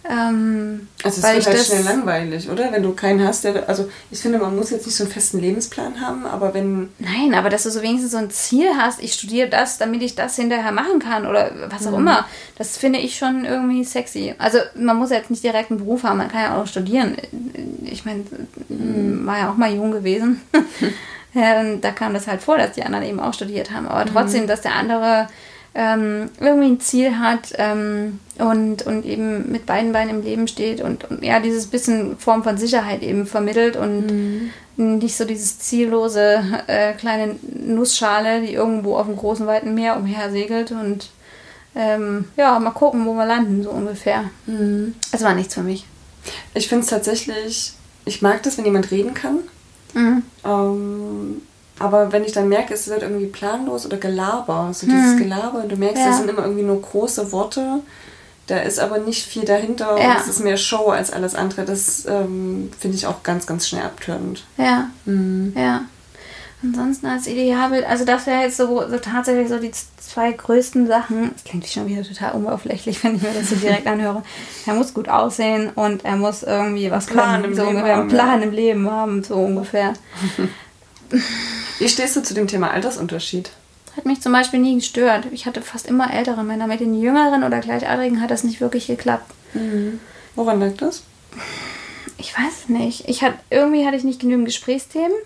Ähm, 0.06 0.88
Also 1.02 1.22
es 1.22 1.34
wird 1.34 1.46
halt 1.46 1.66
schnell 1.66 1.82
langweilig, 1.82 2.50
oder? 2.50 2.70
Wenn 2.70 2.82
du 2.82 2.92
keinen 2.92 3.26
hast, 3.26 3.44
der... 3.44 3.68
Also 3.68 3.88
ich 4.10 4.20
finde, 4.20 4.38
man 4.38 4.54
muss 4.54 4.70
jetzt 4.70 4.84
nicht 4.84 4.96
so 4.96 5.04
einen 5.04 5.12
festen 5.12 5.40
Lebensplan 5.40 6.00
haben, 6.00 6.26
aber 6.26 6.52
wenn... 6.52 6.90
Nein, 6.98 7.34
aber 7.34 7.48
dass 7.48 7.62
du 7.62 7.70
so 7.70 7.80
wenigstens 7.80 8.12
so 8.12 8.18
ein 8.18 8.30
Ziel 8.30 8.68
hast, 8.76 9.02
ich 9.02 9.14
studiere 9.14 9.48
das, 9.48 9.78
damit 9.78 10.02
ich 10.02 10.14
das 10.14 10.36
hinterher 10.36 10.72
machen 10.72 10.98
kann 10.98 11.26
oder 11.26 11.52
was 11.70 11.86
auch 11.86 11.96
immer, 11.96 12.26
das 12.58 12.76
finde 12.76 12.98
ich 12.98 13.16
schon 13.16 13.44
irgendwie 13.46 13.82
sexy. 13.84 14.34
Also 14.38 14.58
man 14.74 14.96
muss 14.96 15.10
ja 15.10 15.16
jetzt 15.16 15.30
nicht 15.30 15.42
direkt 15.42 15.70
einen 15.70 15.80
Beruf 15.80 16.02
haben, 16.02 16.18
man 16.18 16.28
kann 16.28 16.42
ja 16.42 16.60
auch 16.60 16.66
studieren. 16.66 17.16
Ich 17.84 18.04
meine, 18.04 18.24
war 18.68 19.38
ja 19.38 19.50
auch 19.50 19.56
mal 19.56 19.74
jung 19.74 19.90
gewesen. 19.90 20.40
Ähm, 21.36 21.80
da 21.80 21.90
kam 21.90 22.14
das 22.14 22.28
halt 22.28 22.42
vor, 22.42 22.58
dass 22.58 22.72
die 22.72 22.84
anderen 22.84 23.04
eben 23.04 23.18
auch 23.18 23.34
studiert 23.34 23.72
haben. 23.72 23.88
Aber 23.88 24.08
trotzdem, 24.08 24.46
dass 24.46 24.60
der 24.60 24.76
andere 24.76 25.26
ähm, 25.74 26.30
irgendwie 26.40 26.68
ein 26.68 26.80
Ziel 26.80 27.18
hat 27.18 27.52
ähm, 27.58 28.20
und, 28.38 28.86
und 28.86 29.04
eben 29.04 29.50
mit 29.50 29.66
beiden 29.66 29.92
Beinen 29.92 30.18
im 30.18 30.22
Leben 30.22 30.48
steht 30.48 30.80
und, 30.80 31.10
und 31.10 31.24
ja, 31.24 31.40
dieses 31.40 31.66
bisschen 31.66 32.16
Form 32.18 32.44
von 32.44 32.56
Sicherheit 32.58 33.02
eben 33.02 33.26
vermittelt 33.26 33.76
und 33.76 34.50
nicht 34.76 35.16
so 35.16 35.24
dieses 35.24 35.58
ziellose 35.58 36.42
äh, 36.66 36.92
kleine 36.94 37.36
Nussschale, 37.42 38.40
die 38.40 38.52
irgendwo 38.52 38.96
auf 38.96 39.06
dem 39.06 39.16
großen, 39.16 39.46
weiten 39.46 39.74
Meer 39.74 39.96
umher 39.96 40.30
segelt 40.30 40.70
und 40.72 41.10
ähm, 41.76 42.26
ja, 42.36 42.58
mal 42.58 42.70
gucken, 42.70 43.04
wo 43.06 43.14
wir 43.14 43.26
landen, 43.26 43.62
so 43.62 43.70
ungefähr. 43.70 44.24
Es 45.10 45.22
war 45.22 45.34
nichts 45.34 45.54
für 45.54 45.62
mich. 45.62 45.86
Ich 46.54 46.68
finde 46.68 46.84
es 46.84 46.90
tatsächlich... 46.90 47.72
Ich 48.06 48.20
mag 48.20 48.42
das, 48.42 48.58
wenn 48.58 48.66
jemand 48.66 48.90
reden 48.90 49.14
kann. 49.14 49.38
Mhm. 49.94 50.22
Aber 51.80 52.12
wenn 52.12 52.22
ich 52.24 52.32
dann 52.32 52.48
merke, 52.48 52.72
es 52.74 52.86
wird 52.88 53.02
irgendwie 53.02 53.26
planlos 53.26 53.84
oder 53.84 53.96
Gelaber, 53.96 54.70
so 54.72 54.86
dieses 54.86 55.16
Gelaber, 55.16 55.58
und 55.62 55.72
du 55.72 55.76
merkst, 55.76 55.98
Ja. 56.02 56.08
das 56.08 56.18
sind 56.18 56.30
immer 56.30 56.42
irgendwie 56.44 56.62
nur 56.62 56.80
große 56.80 57.32
Worte, 57.32 57.80
da 58.46 58.58
ist 58.58 58.78
aber 58.78 58.98
nicht 58.98 59.24
viel 59.26 59.44
dahinter 59.44 59.98
Ja. 59.98 60.12
und 60.12 60.20
es 60.20 60.28
ist 60.28 60.40
mehr 60.44 60.56
Show 60.56 60.90
als 60.90 61.10
alles 61.12 61.34
andere. 61.34 61.64
Das 61.64 62.04
ähm, 62.06 62.70
finde 62.78 62.96
ich 62.96 63.06
auch 63.06 63.22
ganz, 63.24 63.46
ganz 63.46 63.66
schnell 63.68 63.82
abtörend. 63.84 64.44
Ja, 64.56 64.88
Mhm. 65.04 65.52
ja. 65.56 65.82
Ansonsten 66.62 67.06
als 67.06 67.26
Idealbild, 67.26 67.84
also 67.86 68.06
das 68.06 68.26
wäre 68.26 68.40
jetzt 68.42 68.56
so, 68.56 68.88
so 68.88 68.96
tatsächlich 68.98 69.48
so 69.50 69.58
die 69.58 69.70
zwei 69.98 70.32
größten 70.32 70.86
Sachen. 70.86 71.30
Das 71.34 71.44
klingt 71.44 71.66
schon 71.66 71.86
wieder 71.88 72.02
total 72.02 72.34
oberflächlich, 72.36 73.02
wenn 73.04 73.16
ich 73.16 73.22
mir 73.22 73.32
das 73.38 73.50
so 73.50 73.56
direkt 73.56 73.86
anhöre. 73.86 74.22
Er 74.64 74.72
muss 74.74 74.94
gut 74.94 75.08
aussehen 75.10 75.70
und 75.74 76.04
er 76.06 76.16
muss 76.16 76.42
irgendwie 76.42 76.90
was 76.90 77.04
Plan 77.06 77.42
können, 77.42 77.52
im 77.52 77.54
so 77.54 77.62
Leben 77.64 77.74
ungefähr, 77.76 77.92
einen 77.94 78.02
haben, 78.04 78.08
Plan 78.08 78.40
ja. 78.40 78.46
im 78.46 78.52
Leben 78.52 78.90
haben, 78.90 79.24
so 79.24 79.34
ungefähr. 79.34 79.92
Wie 81.78 81.88
stehst 81.88 82.16
du 82.16 82.22
zu 82.22 82.34
dem 82.34 82.46
Thema 82.46 82.70
Altersunterschied? 82.70 83.50
Hat 83.96 84.06
mich 84.06 84.20
zum 84.20 84.32
Beispiel 84.32 84.60
nie 84.60 84.74
gestört. 84.76 85.26
Ich 85.32 85.46
hatte 85.46 85.62
fast 85.62 85.86
immer 85.86 86.12
ältere 86.12 86.42
Männer. 86.42 86.66
Mit 86.66 86.80
den 86.80 87.00
jüngeren 87.00 87.44
oder 87.44 87.60
Gleichaltrigen 87.60 88.20
hat 88.20 88.30
das 88.30 88.44
nicht 88.44 88.60
wirklich 88.60 88.86
geklappt. 88.86 89.30
Woran 90.34 90.60
lag 90.60 90.74
das? 90.76 91.04
Ich 92.18 92.36
weiß 92.36 92.68
nicht. 92.68 93.08
Ich 93.08 93.22
hat, 93.22 93.34
irgendwie 93.50 93.86
hatte 93.86 93.96
ich 93.96 94.04
nicht 94.04 94.20
genügend 94.20 94.46
Gesprächsthemen. 94.46 95.16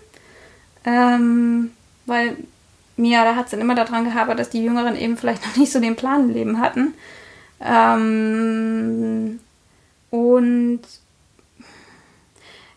Ähm, 0.85 1.71
weil 2.05 2.37
mir, 2.97 3.23
da 3.23 3.35
hat 3.35 3.45
es 3.45 3.51
dann 3.51 3.61
immer 3.61 3.75
daran 3.75 4.05
gehabert, 4.05 4.39
dass 4.39 4.49
die 4.49 4.63
Jüngeren 4.63 4.95
eben 4.95 5.17
vielleicht 5.17 5.45
noch 5.47 5.55
nicht 5.55 5.71
so 5.71 5.79
den 5.79 5.95
Plan 5.95 6.29
im 6.29 6.33
Leben 6.33 6.59
hatten. 6.59 6.93
Ähm, 7.61 9.39
und 10.11 10.81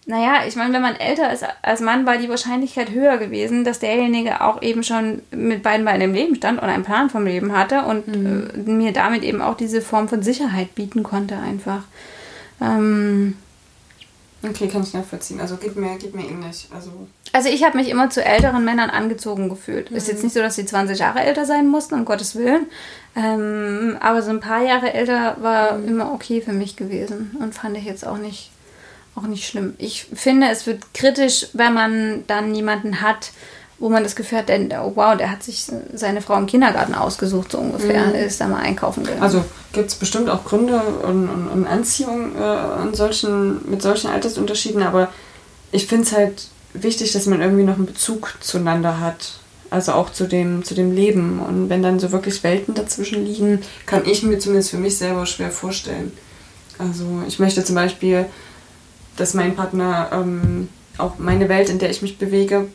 naja, 0.06 0.40
ich 0.46 0.56
meine, 0.56 0.74
wenn 0.74 0.82
man 0.82 0.96
älter 0.96 1.32
ist 1.32 1.44
als 1.62 1.80
Mann, 1.80 2.06
war 2.06 2.18
die 2.18 2.28
Wahrscheinlichkeit 2.28 2.90
höher 2.90 3.18
gewesen, 3.18 3.64
dass 3.64 3.78
derjenige 3.78 4.40
auch 4.40 4.60
eben 4.62 4.82
schon 4.82 5.22
mit 5.30 5.62
beiden 5.62 5.84
Beinen 5.84 6.02
im 6.02 6.14
Leben 6.14 6.34
stand 6.34 6.60
und 6.60 6.68
einen 6.68 6.84
Plan 6.84 7.08
vom 7.08 7.24
Leben 7.24 7.56
hatte 7.56 7.82
und 7.82 8.08
äh, 8.08 8.70
mir 8.70 8.92
damit 8.92 9.22
eben 9.22 9.40
auch 9.40 9.56
diese 9.56 9.80
Form 9.80 10.08
von 10.08 10.22
Sicherheit 10.22 10.74
bieten 10.74 11.02
konnte 11.02 11.38
einfach. 11.38 11.84
Ähm, 12.60 13.36
Okay, 14.44 14.66
kann 14.66 14.82
ich 14.82 14.92
nachvollziehen. 14.92 15.40
Also 15.40 15.56
geht 15.56 15.76
mir, 15.76 15.96
geht 15.98 16.14
mir 16.14 16.26
ähnlich. 16.26 16.66
Also 16.74 16.90
Also 17.32 17.48
ich 17.48 17.64
habe 17.64 17.76
mich 17.78 17.88
immer 17.88 18.10
zu 18.10 18.24
älteren 18.24 18.64
Männern 18.64 18.90
angezogen 18.90 19.48
gefühlt. 19.48 19.90
Ist 19.90 20.08
jetzt 20.08 20.24
nicht 20.24 20.32
so, 20.32 20.40
dass 20.40 20.56
sie 20.56 20.66
20 20.66 20.98
Jahre 20.98 21.20
älter 21.20 21.46
sein 21.46 21.68
mussten, 21.68 21.94
um 21.94 22.04
Gottes 22.04 22.34
Willen. 22.34 22.66
Ähm, 23.14 23.96
aber 24.00 24.20
so 24.22 24.30
ein 24.30 24.40
paar 24.40 24.62
Jahre 24.64 24.92
älter 24.92 25.36
war 25.40 25.78
immer 25.84 26.12
okay 26.12 26.40
für 26.40 26.52
mich 26.52 26.76
gewesen 26.76 27.36
und 27.38 27.54
fand 27.54 27.76
ich 27.76 27.84
jetzt 27.84 28.04
auch 28.04 28.18
nicht, 28.18 28.50
auch 29.14 29.22
nicht 29.22 29.46
schlimm. 29.46 29.74
Ich 29.78 30.06
finde, 30.14 30.48
es 30.50 30.66
wird 30.66 30.94
kritisch, 30.94 31.48
wenn 31.52 31.74
man 31.74 32.24
dann 32.26 32.54
jemanden 32.54 33.00
hat, 33.00 33.32
wo 33.78 33.88
man 33.88 34.04
das 34.04 34.14
Gefühl 34.14 34.38
hat, 34.38 34.48
denn, 34.48 34.72
oh 34.72 34.92
wow, 34.94 35.16
der 35.16 35.30
hat 35.30 35.42
sich 35.42 35.66
seine 35.92 36.22
Frau 36.22 36.36
im 36.36 36.46
Kindergarten 36.46 36.94
ausgesucht, 36.94 37.50
so 37.52 37.58
ungefähr. 37.58 38.14
Ist 38.14 38.40
da 38.40 38.46
mal 38.46 38.60
einkaufen 38.60 39.02
gegangen. 39.02 39.22
Also 39.22 39.44
gibt 39.72 39.88
es 39.88 39.96
bestimmt 39.96 40.30
auch 40.30 40.44
Gründe 40.44 40.80
und, 40.80 41.28
und, 41.28 41.48
und 41.48 41.66
Anziehung 41.66 42.36
äh, 42.36 42.42
an 42.42 42.94
solchen, 42.94 43.68
mit 43.68 43.82
solchen 43.82 44.08
Altersunterschieden, 44.08 44.82
aber 44.82 45.08
ich 45.72 45.86
finde 45.86 46.04
es 46.04 46.12
halt 46.12 46.46
wichtig, 46.74 47.12
dass 47.12 47.26
man 47.26 47.40
irgendwie 47.40 47.64
noch 47.64 47.74
einen 47.74 47.86
Bezug 47.86 48.34
zueinander 48.40 49.00
hat. 49.00 49.38
Also 49.70 49.92
auch 49.92 50.12
zu 50.12 50.28
dem, 50.28 50.64
zu 50.64 50.74
dem 50.74 50.94
Leben. 50.94 51.40
Und 51.40 51.70
wenn 51.70 51.82
dann 51.82 51.98
so 51.98 52.12
wirklich 52.12 52.44
Welten 52.44 52.74
dazwischen 52.74 53.24
liegen, 53.24 53.62
kann 53.86 54.02
ich 54.04 54.22
mir 54.22 54.38
zumindest 54.38 54.70
für 54.70 54.76
mich 54.76 54.98
selber 54.98 55.24
schwer 55.24 55.50
vorstellen. 55.50 56.12
Also 56.78 57.22
ich 57.26 57.38
möchte 57.38 57.64
zum 57.64 57.74
Beispiel, 57.74 58.26
dass 59.16 59.34
mein 59.34 59.54
Partner 59.54 60.10
ähm, 60.12 60.68
auch 60.98 61.18
meine 61.18 61.48
Welt, 61.48 61.68
in 61.68 61.78
der 61.78 61.90
ich 61.90 62.02
mich 62.02 62.18
bewege, 62.18 62.68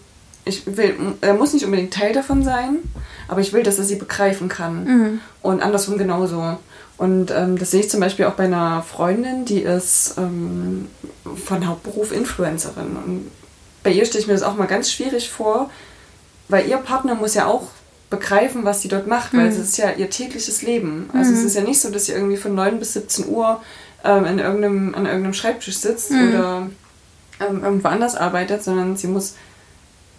ich 0.45 0.77
will, 0.77 0.95
er 1.21 1.33
muss 1.33 1.53
nicht 1.53 1.65
unbedingt 1.65 1.93
Teil 1.93 2.13
davon 2.13 2.43
sein, 2.43 2.77
aber 3.27 3.41
ich 3.41 3.53
will, 3.53 3.63
dass 3.63 3.77
er 3.77 3.83
sie 3.83 3.95
begreifen 3.95 4.47
kann. 4.47 4.87
Und 5.41 5.61
andersrum 5.61 5.97
genauso. 5.97 6.57
Und 6.97 7.31
ähm, 7.31 7.57
das 7.57 7.71
sehe 7.71 7.81
ich 7.81 7.89
zum 7.89 7.99
Beispiel 7.99 8.25
auch 8.25 8.33
bei 8.33 8.45
einer 8.45 8.81
Freundin, 8.81 9.45
die 9.45 9.61
ist 9.61 10.15
ähm, 10.17 10.87
von 11.45 11.67
Hauptberuf 11.67 12.11
Influencerin. 12.11 12.95
Und 12.95 13.31
bei 13.83 13.91
ihr 13.91 14.05
stelle 14.05 14.21
ich 14.21 14.27
mir 14.27 14.33
das 14.33 14.43
auch 14.43 14.55
mal 14.55 14.67
ganz 14.67 14.91
schwierig 14.91 15.29
vor, 15.29 15.69
weil 16.49 16.67
ihr 16.67 16.77
Partner 16.77 17.15
muss 17.15 17.35
ja 17.35 17.45
auch 17.45 17.67
begreifen, 18.09 18.63
was 18.63 18.81
sie 18.81 18.87
dort 18.87 19.05
macht, 19.05 19.33
weil 19.33 19.47
es 19.47 19.57
ist 19.57 19.77
ja 19.77 19.91
ihr 19.91 20.09
tägliches 20.09 20.61
Leben. 20.61 21.09
Also 21.13 21.33
es 21.33 21.43
ist 21.43 21.55
ja 21.55 21.61
nicht 21.61 21.81
so, 21.81 21.91
dass 21.91 22.05
sie 22.05 22.13
irgendwie 22.13 22.37
von 22.37 22.55
9 22.55 22.79
bis 22.79 22.93
17 22.93 23.27
Uhr 23.27 23.61
ähm, 24.03 24.25
in 24.25 24.39
irgendeinem, 24.39 24.95
an 24.95 25.05
irgendeinem 25.05 25.33
Schreibtisch 25.33 25.77
sitzt 25.77 26.11
oder 26.11 26.69
ähm, 27.39 27.63
irgendwo 27.63 27.87
anders 27.87 28.15
arbeitet, 28.15 28.63
sondern 28.63 28.95
sie 28.97 29.07
muss, 29.07 29.35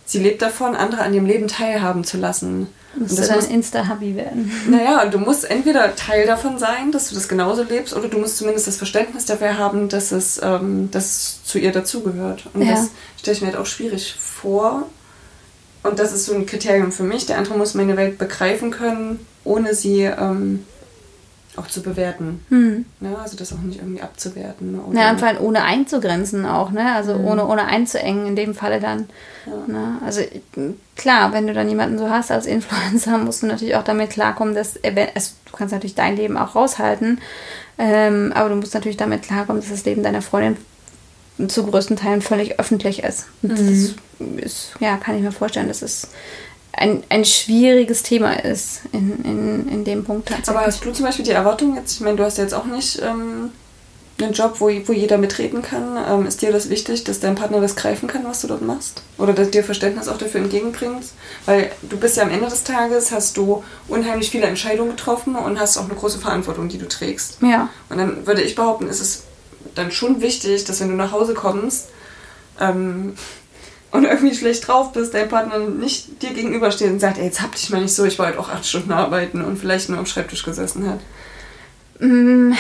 sie 0.05 0.19
lebt 0.19 0.43
davon, 0.43 0.75
andere 0.77 1.03
an 1.03 1.15
ihrem 1.15 1.27
Leben 1.27 1.49
teilhaben 1.49 2.05
zu 2.05 2.17
lassen. 2.17 2.69
Musst 2.97 3.11
Und 3.11 3.11
du 3.11 3.17
das 3.17 3.29
dann 3.29 3.37
muss, 3.37 3.47
Insta-Hubby 3.49 4.17
werden. 4.17 4.51
naja, 4.71 5.05
du 5.07 5.19
musst 5.19 5.49
entweder 5.49 5.95
Teil 5.95 6.27
davon 6.27 6.59
sein, 6.59 6.91
dass 6.91 7.09
du 7.11 7.15
das 7.15 7.29
genauso 7.29 7.63
lebst, 7.63 7.95
oder 7.95 8.09
du 8.09 8.19
musst 8.19 8.39
zumindest 8.39 8.67
das 8.67 8.77
Verständnis 8.77 9.27
dafür 9.27 9.59
haben, 9.59 9.89
dass 9.89 10.11
es, 10.11 10.41
ähm, 10.43 10.91
dass 10.91 11.05
es 11.05 11.45
zu 11.45 11.59
ihr 11.59 11.71
dazugehört. 11.73 12.45
Und 12.55 12.63
Ja. 12.63 12.73
das 12.73 12.89
stelle 13.19 13.37
ich 13.37 13.41
mir 13.43 13.49
halt 13.49 13.59
auch 13.59 13.67
schwierig 13.67 14.15
vor. 14.19 14.85
Und 15.83 15.99
das 15.99 16.13
ist 16.13 16.25
so 16.25 16.35
ein 16.35 16.47
Kriterium 16.47 16.91
für 16.91 17.05
mich. 17.05 17.27
Der 17.27 17.39
andere 17.39 17.57
muss 17.57 17.75
meine 17.75 17.97
Welt 17.97 18.19
begreifen 18.19 18.71
können, 18.71 19.25
ohne 19.45 19.75
sie 19.75 20.03
ähm, 20.03 20.65
auch 21.59 21.67
zu 21.67 21.83
bewerten. 21.83 22.45
Hm. 22.49 22.85
Ne? 23.00 23.17
Also 23.23 23.37
das 23.37 23.53
auch 23.53 23.59
nicht 23.59 23.81
irgendwie 23.81 24.03
abzuwerten. 24.03 24.73
ne? 24.73 24.81
Oder 24.81 25.00
Ja, 25.00 25.11
und 25.11 25.19
vor 25.19 25.29
allem 25.29 25.41
ohne 25.41 25.65
einzugrenzen 25.65 26.47
auch, 26.47 26.71
ne? 26.71 26.95
Also 26.95 27.15
ohne, 27.15 27.47
ohne 27.47 27.67
einzuengen 27.67 28.27
in 28.27 28.37
dem 28.37 28.55
Falle 28.55 28.81
dann. 28.81 29.09
Ne? 29.67 29.99
Also 30.05 30.23
klar, 30.97 31.33
wenn 31.33 31.47
du 31.47 31.55
dann 31.55 31.69
jemanden 31.69 31.99
so 31.99 32.11
hast 32.11 32.31
als 32.31 32.47
Influencer, 32.47 33.19
musst 33.19 33.43
du 33.43 33.47
natürlich 33.47 33.77
auch 33.77 33.85
damit 33.85 34.11
klarkommen, 34.11 34.55
dass 34.55 34.77
es, 34.77 35.35
du 35.45 35.57
kannst 35.57 35.73
natürlich 35.73 35.95
dein 35.95 36.17
Leben 36.17 36.37
auch 36.37 36.55
raushalten, 36.55 37.21
ähm, 37.79 38.33
aber 38.35 38.49
du 38.49 38.57
musst 38.57 38.75
natürlich 38.75 38.97
damit 38.97 39.23
klarkommen, 39.23 39.61
dass 39.61 39.71
das 39.71 39.85
Leben 39.85 40.03
deiner 40.03 40.23
Freundin 40.23 40.57
zu 41.47 41.65
größten 41.65 41.97
Teilen 41.97 42.21
völlig 42.21 42.59
öffentlich 42.59 43.05
ist. 43.05 43.27
Und 43.43 43.53
Das 43.53 43.61
ist, 44.45 44.75
ja, 44.81 44.97
kann 44.97 45.17
ich 45.17 45.23
mir 45.23 45.31
vorstellen, 45.31 45.69
dass 45.69 45.83
es 45.83 46.09
ein, 46.79 47.03
ein 47.09 47.25
schwieriges 47.25 48.03
Thema 48.03 48.33
ist 48.45 48.83
in, 48.93 49.25
in, 49.25 49.69
in 49.69 49.85
dem 49.85 50.05
Punkt 50.05 50.29
tatsächlich. 50.29 50.57
Aber 50.57 50.67
hast 50.67 50.85
du 50.85 50.93
zum 50.93 51.05
Beispiel 51.05 51.25
die 51.25 51.33
Erwartung 51.33 51.77
jetzt, 51.77 51.95
ich 51.95 52.01
meine, 52.01 52.17
du 52.17 52.25
hast 52.25 52.39
ja 52.39 52.45
jetzt 52.45 52.55
auch 52.55 52.65
nicht 52.65 53.01
ähm, 53.03 53.51
einen 54.21 54.33
Job, 54.33 54.57
wo, 54.59 54.67
wo 54.67 54.93
jeder 54.93 55.19
mitreden 55.19 55.63
kann. 55.63 55.97
Ähm, 56.09 56.27
ist 56.27 56.43
dir 56.43 56.53
das 56.53 56.71
wichtig, 56.71 57.05
dass 57.05 57.21
dein 57.21 57.35
Partner 57.35 57.61
das 57.61 57.77
greifen 57.77 58.09
kann, 58.09 58.25
was 58.25 58.41
du 58.41 58.49
dort 58.49 58.63
machst? 58.63 59.03
Oder 59.17 59.33
dass 59.33 59.51
dir 59.51 59.63
Verständnis 59.63 60.09
auch 60.09 60.19
dafür 60.19 60.41
entgegenbringst? 60.41 61.13
Weil 61.47 61.71
du 61.83 61.97
bist 61.97 62.17
ja 62.17 62.25
am 62.25 62.31
Ende 62.31 62.47
des 62.47 62.65
Tages, 62.65 63.13
hast 63.13 63.37
du 63.37 63.63
unheimlich 63.87 64.31
viele 64.31 64.47
Entscheidungen 64.47 64.91
getroffen 64.91 65.37
und 65.37 65.61
hast 65.61 65.79
auch 65.79 65.85
eine 65.85 65.95
große 65.95 66.19
Verantwortung, 66.19 66.69
die 66.69 66.79
du 66.79 66.89
trägst. 66.89 67.39
ja. 67.43 67.69
Und 67.89 67.99
dann 67.99 68.27
würde 68.27 68.43
ich 68.43 68.55
behaupten, 68.55 68.89
ist 68.89 69.01
es 69.01 69.23
dann 69.75 69.91
schon 69.91 70.21
wichtig, 70.21 70.65
dass 70.65 70.81
wenn 70.81 70.89
du 70.89 70.95
nach 70.95 71.13
Hause 71.13 71.35
kommst 71.35 71.89
ähm, 72.61 73.15
und 73.90 74.04
irgendwie 74.04 74.35
schlecht 74.35 74.68
drauf 74.68 74.92
bist, 74.92 75.14
dein 75.14 75.28
Partner 75.28 75.59
nicht 75.59 76.23
dir 76.23 76.35
gegenübersteht 76.35 76.90
und 76.90 77.00
sagt, 77.00 77.18
ey, 77.18 77.25
jetzt 77.25 77.40
hab 77.40 77.52
dich 77.52 77.71
mal 77.71 77.80
nicht 77.80 77.95
so, 77.95 78.04
ich 78.04 78.18
wollte 78.18 78.38
auch 78.38 78.50
acht 78.50 78.66
Stunden 78.66 78.92
arbeiten 78.92 79.42
und 79.42 79.59
vielleicht 79.59 79.88
nur 79.88 79.99
am 79.99 80.07
Schreibtisch 80.07 80.45
gesessen 80.45 80.88
hat. 80.88 81.00
Mm, 82.00 82.52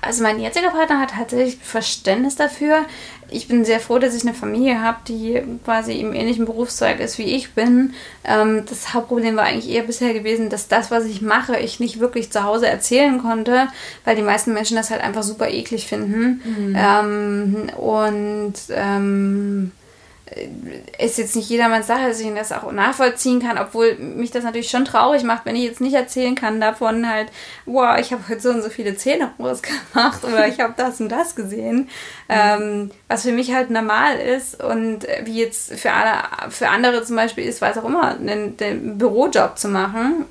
also 0.00 0.22
mein 0.22 0.40
jetziger 0.40 0.70
Partner 0.70 0.98
hat 0.98 1.10
tatsächlich 1.10 1.58
Verständnis 1.62 2.36
dafür. 2.36 2.84
Ich 3.30 3.48
bin 3.48 3.64
sehr 3.64 3.80
froh, 3.80 3.98
dass 3.98 4.14
ich 4.14 4.22
eine 4.22 4.34
Familie 4.34 4.82
habe, 4.82 4.98
die 5.08 5.42
quasi 5.64 5.92
im 6.00 6.12
ähnlichen 6.12 6.44
Berufszweig 6.44 7.00
ist 7.00 7.18
wie 7.18 7.34
ich 7.34 7.52
bin. 7.52 7.94
Ähm, 8.24 8.64
das 8.68 8.92
Hauptproblem 8.92 9.36
war 9.36 9.44
eigentlich 9.44 9.70
eher 9.70 9.84
bisher 9.84 10.12
gewesen, 10.12 10.50
dass 10.50 10.68
das, 10.68 10.90
was 10.90 11.04
ich 11.04 11.22
mache, 11.22 11.56
ich 11.58 11.80
nicht 11.80 12.00
wirklich 12.00 12.32
zu 12.32 12.42
Hause 12.42 12.66
erzählen 12.66 13.22
konnte, 13.22 13.68
weil 14.04 14.16
die 14.16 14.22
meisten 14.22 14.52
Menschen 14.52 14.76
das 14.76 14.90
halt 14.90 15.02
einfach 15.02 15.22
super 15.22 15.48
eklig 15.48 15.86
finden. 15.86 16.42
Mhm. 16.44 16.76
Ähm, 16.76 17.70
und 17.76 18.54
ähm, 18.70 19.72
ist 20.98 21.18
jetzt 21.18 21.36
nicht 21.36 21.48
jedermanns 21.48 21.86
Sache, 21.86 22.08
dass 22.08 22.20
ich 22.20 22.32
das 22.34 22.52
auch 22.52 22.70
nachvollziehen 22.72 23.40
kann, 23.40 23.58
obwohl 23.58 23.96
mich 23.96 24.30
das 24.30 24.44
natürlich 24.44 24.70
schon 24.70 24.84
traurig 24.84 25.22
macht, 25.24 25.44
wenn 25.44 25.56
ich 25.56 25.64
jetzt 25.64 25.80
nicht 25.80 25.94
erzählen 25.94 26.34
kann 26.34 26.60
davon 26.60 27.08
halt, 27.08 27.28
wow, 27.66 27.98
ich 27.98 28.12
habe 28.12 28.22
heute 28.28 28.40
so 28.40 28.50
und 28.50 28.62
so 28.62 28.70
viele 28.70 28.96
Zähne 28.96 29.30
gemacht 29.38 30.24
oder 30.24 30.48
ich 30.48 30.60
habe 30.60 30.74
das 30.76 31.00
und 31.00 31.08
das 31.08 31.34
gesehen, 31.34 31.76
mhm. 31.76 31.88
ähm, 32.28 32.90
was 33.08 33.22
für 33.22 33.32
mich 33.32 33.54
halt 33.54 33.70
normal 33.70 34.16
ist 34.16 34.62
und 34.62 35.06
wie 35.24 35.40
jetzt 35.40 35.74
für, 35.74 35.92
alle, 35.92 36.50
für 36.50 36.68
andere 36.68 37.04
zum 37.04 37.16
Beispiel 37.16 37.44
ist, 37.44 37.60
weiß 37.60 37.78
auch 37.78 37.84
immer, 37.84 38.16
einen, 38.16 38.56
einen 38.58 38.98
Bürojob 38.98 39.58
zu 39.58 39.68
machen. 39.68 40.24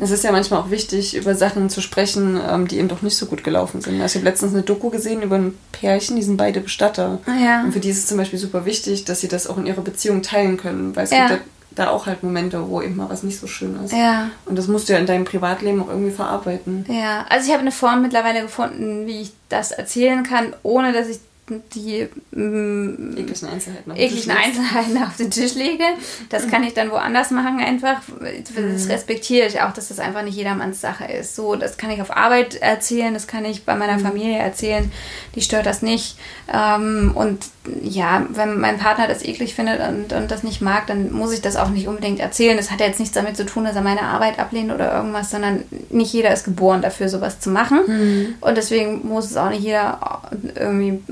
Es 0.00 0.10
ist 0.10 0.24
ja 0.24 0.32
manchmal 0.32 0.60
auch 0.60 0.70
wichtig, 0.70 1.16
über 1.16 1.34
Sachen 1.34 1.70
zu 1.70 1.80
sprechen, 1.80 2.40
ähm, 2.48 2.68
die 2.68 2.78
eben 2.78 2.88
doch 2.88 3.02
nicht 3.02 3.16
so 3.16 3.26
gut 3.26 3.44
gelaufen 3.44 3.80
sind. 3.80 4.00
Also 4.00 4.18
ich 4.18 4.22
habe 4.22 4.30
letztens 4.30 4.52
eine 4.52 4.62
Doku 4.62 4.90
gesehen 4.90 5.22
über 5.22 5.36
ein 5.36 5.56
Pärchen, 5.72 6.16
die 6.16 6.22
sind 6.22 6.36
beide 6.36 6.60
Bestatter. 6.60 7.18
Ah, 7.26 7.42
ja. 7.42 7.62
Und 7.62 7.72
für 7.72 7.80
die 7.80 7.90
ist 7.90 7.98
es 7.98 8.06
zum 8.06 8.18
Beispiel 8.18 8.38
super 8.38 8.64
wichtig, 8.64 9.04
dass 9.04 9.20
sie 9.20 9.28
das 9.28 9.43
auch 9.48 9.58
in 9.58 9.66
ihrer 9.66 9.82
Beziehung 9.82 10.22
teilen 10.22 10.56
können, 10.56 10.94
weil 10.96 11.04
es 11.04 11.10
ja. 11.10 11.28
gibt 11.28 11.42
da, 11.72 11.84
da, 11.84 11.90
auch 11.90 12.06
halt 12.06 12.22
Momente, 12.22 12.68
wo 12.68 12.80
eben 12.80 12.96
mal 12.96 13.08
was 13.10 13.22
nicht 13.22 13.38
so 13.38 13.46
schön 13.46 13.78
ist. 13.84 13.92
Ja. 13.92 14.30
Und 14.46 14.56
das 14.56 14.68
musst 14.68 14.88
du 14.88 14.92
ja 14.92 14.98
in 14.98 15.06
deinem 15.06 15.24
Privatleben 15.24 15.82
auch 15.82 15.88
irgendwie 15.88 16.12
verarbeiten. 16.12 16.86
Ja, 16.88 17.26
also 17.28 17.46
ich 17.46 17.52
habe 17.52 17.62
eine 17.62 17.72
Form 17.72 18.02
mittlerweile 18.02 18.42
gefunden, 18.42 19.06
wie 19.06 19.22
ich 19.22 19.32
das 19.48 19.72
erzählen 19.72 20.22
kann, 20.22 20.54
ohne 20.62 20.92
dass 20.92 21.08
ich 21.08 21.18
die 21.48 22.08
mm, 22.30 23.16
ekligen 23.18 23.48
Einzelheiten, 23.48 23.92
auf, 23.92 23.98
ekligen 23.98 24.30
Einzelheiten 24.30 25.02
auf 25.02 25.16
den 25.16 25.30
Tisch 25.30 25.54
lege. 25.54 25.84
Das 26.30 26.48
kann 26.48 26.62
ich 26.64 26.72
dann 26.72 26.90
woanders 26.90 27.30
machen 27.30 27.60
einfach. 27.60 28.00
Das 28.20 28.84
mhm. 28.84 28.90
respektiere 28.90 29.46
ich 29.46 29.60
auch, 29.60 29.72
dass 29.72 29.88
das 29.88 29.98
einfach 29.98 30.22
nicht 30.22 30.36
jedermanns 30.36 30.80
Sache 30.80 31.04
ist. 31.04 31.36
So, 31.36 31.56
das 31.56 31.76
kann 31.76 31.90
ich 31.90 32.00
auf 32.00 32.16
Arbeit 32.16 32.54
erzählen, 32.56 33.12
das 33.12 33.26
kann 33.26 33.44
ich 33.44 33.64
bei 33.64 33.74
meiner 33.74 33.98
mhm. 33.98 34.06
Familie 34.06 34.38
erzählen. 34.38 34.90
Die 35.34 35.42
stört 35.42 35.66
das 35.66 35.82
nicht. 35.82 36.16
Ähm, 36.52 37.12
und 37.14 37.44
ja, 37.82 38.26
wenn 38.30 38.60
mein 38.60 38.78
Partner 38.78 39.06
das 39.06 39.24
eklig 39.24 39.54
findet 39.54 39.80
und, 39.80 40.12
und 40.12 40.30
das 40.30 40.42
nicht 40.42 40.60
mag, 40.60 40.86
dann 40.86 41.12
muss 41.12 41.32
ich 41.32 41.40
das 41.40 41.56
auch 41.56 41.70
nicht 41.70 41.88
unbedingt 41.88 42.20
erzählen. 42.20 42.56
Das 42.56 42.70
hat 42.70 42.80
ja 42.80 42.86
jetzt 42.86 43.00
nichts 43.00 43.14
damit 43.14 43.36
zu 43.36 43.46
tun, 43.46 43.64
dass 43.64 43.76
er 43.76 43.82
meine 43.82 44.02
Arbeit 44.02 44.38
ablehnt 44.38 44.72
oder 44.72 44.94
irgendwas, 44.94 45.30
sondern 45.30 45.64
nicht 45.90 46.12
jeder 46.12 46.32
ist 46.32 46.44
geboren 46.44 46.82
dafür, 46.82 47.08
sowas 47.08 47.40
zu 47.40 47.50
machen. 47.50 47.80
Mhm. 47.86 48.34
Und 48.40 48.56
deswegen 48.56 49.06
muss 49.06 49.26
es 49.26 49.36
auch 49.36 49.48
nicht 49.50 49.62
jeder 49.62 50.22
irgendwie 50.54 51.02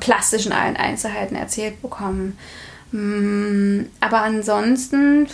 plastisch 0.00 0.46
in 0.46 0.52
allen 0.52 0.76
Einzelheiten 0.76 1.36
erzählt 1.36 1.80
bekommen. 1.82 2.36
Mm, 2.90 3.82
aber 4.00 4.22
ansonsten 4.22 5.28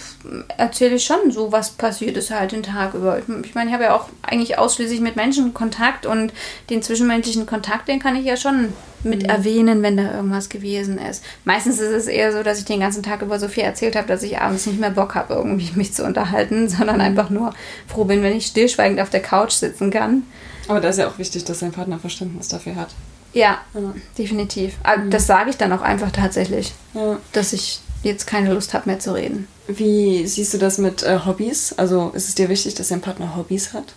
erzähle 0.57 0.97
ich 0.97 1.05
schon 1.05 1.31
so, 1.31 1.53
was 1.53 1.71
passiert 1.71 2.17
ist 2.17 2.33
halt 2.33 2.51
den 2.51 2.65
Tag 2.65 2.95
über. 2.95 3.21
Ich 3.45 3.55
meine, 3.55 3.71
ich 3.71 3.75
habe 3.75 3.85
ja 3.85 3.95
auch 3.95 4.09
eigentlich 4.23 4.59
ausschließlich 4.59 5.01
mit 5.01 5.15
Menschen 5.15 5.55
Kontakt 5.55 6.05
und 6.05 6.33
den 6.69 6.83
zwischenmenschlichen 6.83 7.47
Kontakt, 7.47 7.87
den 7.87 8.00
kann 8.00 8.17
ich 8.17 8.25
ja 8.25 8.37
schon 8.37 8.73
mit 9.04 9.23
mhm. 9.23 9.28
erwähnen, 9.28 9.83
wenn 9.83 9.97
da 9.97 10.15
irgendwas 10.17 10.49
gewesen 10.49 10.99
ist. 10.99 11.23
Meistens 11.45 11.78
ist 11.78 11.93
es 11.93 12.07
eher 12.07 12.33
so, 12.33 12.43
dass 12.43 12.59
ich 12.59 12.65
den 12.65 12.80
ganzen 12.80 13.04
Tag 13.04 13.23
über 13.23 13.39
so 13.39 13.47
viel 13.47 13.63
erzählt 13.63 13.95
habe, 13.95 14.09
dass 14.09 14.25
ich 14.25 14.39
abends 14.39 14.67
nicht 14.67 14.80
mehr 14.80 14.91
Bock 14.91 15.15
habe, 15.15 15.35
irgendwie 15.35 15.71
mich 15.76 15.95
zu 15.95 16.04
unterhalten, 16.04 16.69
sondern 16.69 17.00
einfach 17.00 17.30
nur 17.30 17.54
froh 17.87 18.04
bin, 18.04 18.25
wenn 18.25 18.37
ich 18.37 18.47
stillschweigend 18.47 19.00
auf 19.00 19.11
der 19.11 19.23
Couch 19.23 19.52
sitzen 19.52 19.93
kann. 19.93 20.25
Aber 20.67 20.80
da 20.80 20.89
ist 20.89 20.99
ja 20.99 21.07
auch 21.07 21.19
wichtig, 21.19 21.45
dass 21.45 21.61
dein 21.61 21.73
Partner 21.73 22.00
Verständnis 22.00 22.49
dafür 22.49 22.75
hat. 22.75 22.89
Ja, 23.34 23.58
ja. 23.75 23.94
definitiv. 24.16 24.76
Aber 24.82 25.02
mhm. 25.02 25.10
das 25.10 25.26
sage 25.26 25.50
ich 25.50 25.56
dann 25.56 25.73
auch 25.73 25.82
einfach 25.82 26.10
tatsächlich, 26.12 26.73
ja. 26.94 27.18
dass 27.32 27.52
ich 27.52 27.80
jetzt 28.02 28.26
keine 28.26 28.52
Lust 28.52 28.73
habe 28.75 28.88
mehr 28.88 29.00
zu 29.00 29.14
reden. 29.14 29.49
Wie 29.66 30.26
siehst 30.26 30.54
du 30.54 30.58
das 30.58 30.78
mit 30.78 31.02
äh, 31.02 31.20
Hobbys? 31.26 31.73
Also 31.76 32.10
ist 32.14 32.28
es 32.28 32.34
dir 32.34 32.49
wichtig, 32.49 32.75
dass 32.75 32.88
dein 32.88 33.00
Partner 33.00 33.36
Hobbys 33.36 33.73
hat? 33.73 33.94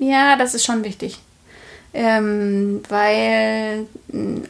Ja, 0.00 0.36
das 0.36 0.54
ist 0.54 0.64
schon 0.64 0.84
wichtig. 0.84 1.20
Ähm, 1.94 2.82
weil, 2.88 3.86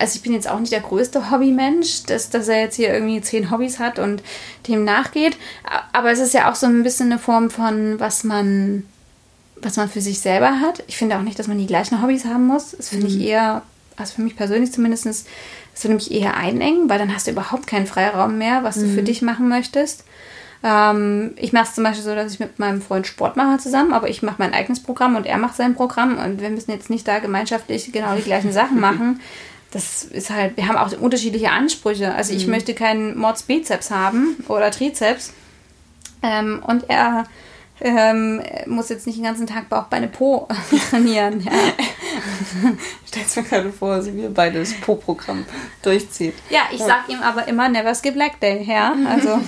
also 0.00 0.16
ich 0.16 0.22
bin 0.22 0.32
jetzt 0.32 0.48
auch 0.48 0.58
nicht 0.58 0.72
der 0.72 0.80
größte 0.80 1.30
Hobbymensch, 1.30 2.04
dass, 2.04 2.30
dass 2.30 2.48
er 2.48 2.62
jetzt 2.62 2.74
hier 2.74 2.92
irgendwie 2.92 3.20
zehn 3.20 3.50
Hobbys 3.50 3.78
hat 3.78 3.98
und 3.98 4.22
dem 4.66 4.82
nachgeht. 4.84 5.36
Aber 5.92 6.10
es 6.10 6.18
ist 6.18 6.34
ja 6.34 6.50
auch 6.50 6.56
so 6.56 6.66
ein 6.66 6.82
bisschen 6.82 7.12
eine 7.12 7.20
Form 7.20 7.50
von, 7.50 8.00
was 8.00 8.24
man, 8.24 8.84
was 9.60 9.76
man 9.76 9.88
für 9.88 10.00
sich 10.00 10.20
selber 10.20 10.60
hat. 10.60 10.82
Ich 10.88 10.96
finde 10.96 11.16
auch 11.16 11.22
nicht, 11.22 11.38
dass 11.38 11.46
man 11.46 11.58
die 11.58 11.66
gleichen 11.66 12.02
Hobbys 12.02 12.24
haben 12.24 12.46
muss. 12.46 12.72
Das 12.72 12.88
finde 12.88 13.08
mhm. 13.08 13.12
ich 13.12 13.26
eher 13.26 13.62
also 13.96 14.14
für 14.14 14.22
mich 14.22 14.36
persönlich 14.36 14.72
zumindest, 14.72 15.06
das 15.06 15.24
würde 15.84 15.94
mich 15.94 16.10
eher 16.10 16.36
einengen, 16.36 16.88
weil 16.88 16.98
dann 16.98 17.14
hast 17.14 17.26
du 17.26 17.30
überhaupt 17.30 17.66
keinen 17.66 17.86
Freiraum 17.86 18.38
mehr, 18.38 18.62
was 18.62 18.76
du 18.76 18.86
für 18.86 19.02
mhm. 19.02 19.06
dich 19.06 19.22
machen 19.22 19.48
möchtest. 19.48 20.04
Ähm, 20.62 21.34
ich 21.36 21.52
mache 21.52 21.64
es 21.64 21.74
zum 21.74 21.84
Beispiel 21.84 22.04
so, 22.04 22.14
dass 22.14 22.32
ich 22.32 22.40
mit 22.40 22.58
meinem 22.58 22.82
Freund 22.82 23.06
Sport 23.06 23.36
mache 23.36 23.58
zusammen, 23.58 23.92
aber 23.92 24.08
ich 24.08 24.22
mache 24.22 24.36
mein 24.38 24.54
eigenes 24.54 24.82
Programm 24.82 25.16
und 25.16 25.26
er 25.26 25.38
macht 25.38 25.56
sein 25.56 25.74
Programm 25.74 26.18
und 26.18 26.40
wir 26.40 26.50
müssen 26.50 26.70
jetzt 26.70 26.90
nicht 26.90 27.06
da 27.06 27.18
gemeinschaftlich 27.18 27.92
genau 27.92 28.14
die 28.16 28.22
gleichen 28.22 28.52
Sachen 28.52 28.80
machen. 28.80 29.20
Das 29.70 30.04
ist 30.04 30.30
halt, 30.30 30.56
wir 30.56 30.68
haben 30.68 30.76
auch 30.76 30.90
unterschiedliche 30.98 31.50
Ansprüche. 31.50 32.14
Also 32.14 32.32
ich 32.32 32.46
mhm. 32.46 32.52
möchte 32.52 32.74
keinen 32.74 33.16
Mordsbizeps 33.18 33.90
haben 33.90 34.36
oder 34.48 34.70
Trizeps. 34.70 35.32
Ähm, 36.22 36.62
und 36.66 36.88
er 36.88 37.24
ähm, 37.80 38.42
muss 38.66 38.88
jetzt 38.88 39.06
nicht 39.06 39.18
den 39.18 39.24
ganzen 39.24 39.46
Tag 39.46 39.68
Bauch, 39.68 39.84
Beine, 39.84 40.08
Po 40.08 40.48
trainieren. 40.90 41.40
Ja. 41.40 41.52
Stellst 43.06 43.36
mir 43.36 43.42
gerade 43.42 43.72
vor, 43.72 44.04
wie 44.06 44.16
wir 44.16 44.30
beide 44.30 44.58
das 44.58 44.72
Po-Programm 44.74 45.44
durchzieht. 45.82 46.34
Ja, 46.50 46.62
ich 46.72 46.80
ja. 46.80 46.86
sag 46.86 47.08
ihm 47.08 47.20
aber 47.20 47.48
immer, 47.48 47.68
never 47.68 47.94
skip 47.94 48.14
leg 48.14 48.38
day, 48.40 48.62
ja. 48.62 48.94
Also, 49.08 49.40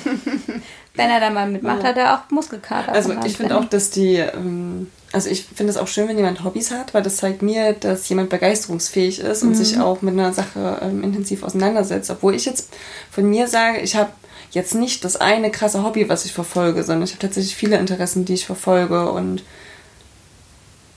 wenn 0.94 1.10
er 1.10 1.20
da 1.20 1.30
mal 1.30 1.48
mitmacht, 1.48 1.82
ja. 1.82 1.88
hat 1.88 1.96
er 1.96 2.14
auch 2.14 2.30
Muskelkater. 2.30 2.92
Also, 2.92 3.14
ich 3.24 3.36
finde 3.36 3.58
auch, 3.58 3.64
dass 3.64 3.90
die, 3.90 4.16
ähm, 4.16 4.90
also 5.12 5.30
ich 5.30 5.44
finde 5.44 5.70
es 5.70 5.76
auch 5.76 5.88
schön, 5.88 6.08
wenn 6.08 6.16
jemand 6.16 6.44
Hobbys 6.44 6.70
hat, 6.70 6.94
weil 6.94 7.02
das 7.02 7.16
zeigt 7.16 7.42
mir, 7.42 7.72
dass 7.72 8.08
jemand 8.08 8.30
begeisterungsfähig 8.30 9.20
ist 9.20 9.42
und 9.42 9.50
mhm. 9.50 9.54
sich 9.54 9.80
auch 9.80 10.02
mit 10.02 10.14
einer 10.14 10.32
Sache 10.32 10.80
ähm, 10.82 11.02
intensiv 11.02 11.42
auseinandersetzt. 11.42 12.10
Obwohl 12.10 12.34
ich 12.34 12.44
jetzt 12.44 12.70
von 13.10 13.28
mir 13.28 13.48
sage, 13.48 13.80
ich 13.80 13.96
habe 13.96 14.10
jetzt 14.50 14.74
nicht 14.74 15.04
das 15.04 15.16
eine 15.16 15.50
krasse 15.50 15.82
Hobby, 15.82 16.08
was 16.08 16.24
ich 16.24 16.32
verfolge, 16.32 16.82
sondern 16.82 17.04
ich 17.04 17.12
habe 17.12 17.20
tatsächlich 17.20 17.56
viele 17.56 17.76
Interessen, 17.78 18.24
die 18.24 18.34
ich 18.34 18.46
verfolge 18.46 19.10
und 19.10 19.42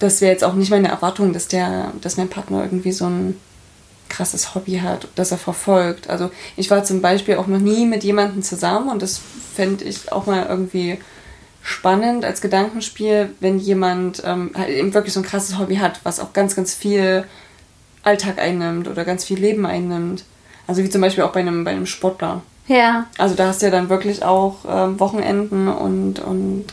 das 0.02 0.20
wäre 0.20 0.32
jetzt 0.32 0.44
auch 0.44 0.54
nicht 0.54 0.72
meine 0.72 0.88
Erwartung, 0.88 1.32
dass 1.32 1.48
der, 1.48 1.94
dass 2.02 2.18
mein 2.18 2.30
Partner 2.30 2.64
irgendwie 2.64 2.92
so 2.92 3.06
ein 3.06 3.40
krasses 4.10 4.56
Hobby 4.56 4.80
hat, 4.80 5.08
das 5.16 5.32
er 5.32 5.38
verfolgt. 5.38 6.10
Also 6.10 6.32
ich 6.58 6.70
war 6.70 6.84
zum 6.84 7.02
Beispiel 7.02 7.36
auch 7.38 7.48
noch 7.48 7.60
nie 7.60 7.86
mit 7.86 8.04
jemandem 8.04 8.42
zusammen 8.42 8.90
und 8.90 9.02
das 9.02 9.22
fände 9.56 9.86
ich 9.86 10.12
auch 10.12 10.26
mal 10.26 10.48
irgendwie 10.48 10.98
spannend 11.62 12.26
als 12.26 12.42
Gedankenspiel, 12.42 13.30
wenn 13.40 13.60
jemand 13.60 14.24
ähm, 14.26 14.52
halt 14.56 14.70
eben 14.70 14.94
wirklich 14.94 15.14
so 15.14 15.20
ein 15.20 15.26
krasses 15.26 15.60
Hobby 15.60 15.76
hat, 15.76 16.02
was 16.04 16.20
auch 16.20 16.34
ganz, 16.34 16.56
ganz 16.56 16.74
viel 16.74 17.24
Alltag 18.04 18.40
einnimmt 18.40 18.88
oder 18.88 19.06
ganz 19.06 19.24
viel 19.24 19.40
Leben 19.40 19.66
einnimmt. 19.66 20.26
Also 20.66 20.84
wie 20.84 20.90
zum 20.90 21.02
Beispiel 21.02 21.24
auch 21.24 21.32
bei 21.32 21.42
einem, 21.42 21.64
bei 21.64 21.72
einem 21.72 21.86
Sportler. 21.86 22.42
Ja. 22.68 23.08
Also 23.18 23.36
da 23.36 23.48
hast 23.48 23.62
du 23.62 23.68
ja 23.68 23.72
dann 23.72 23.90
wirklich 23.90 24.24
auch 24.24 24.58
ähm, 24.68 25.00
Wochenenden 25.00 25.68
und, 25.68 26.20
und 26.20 26.66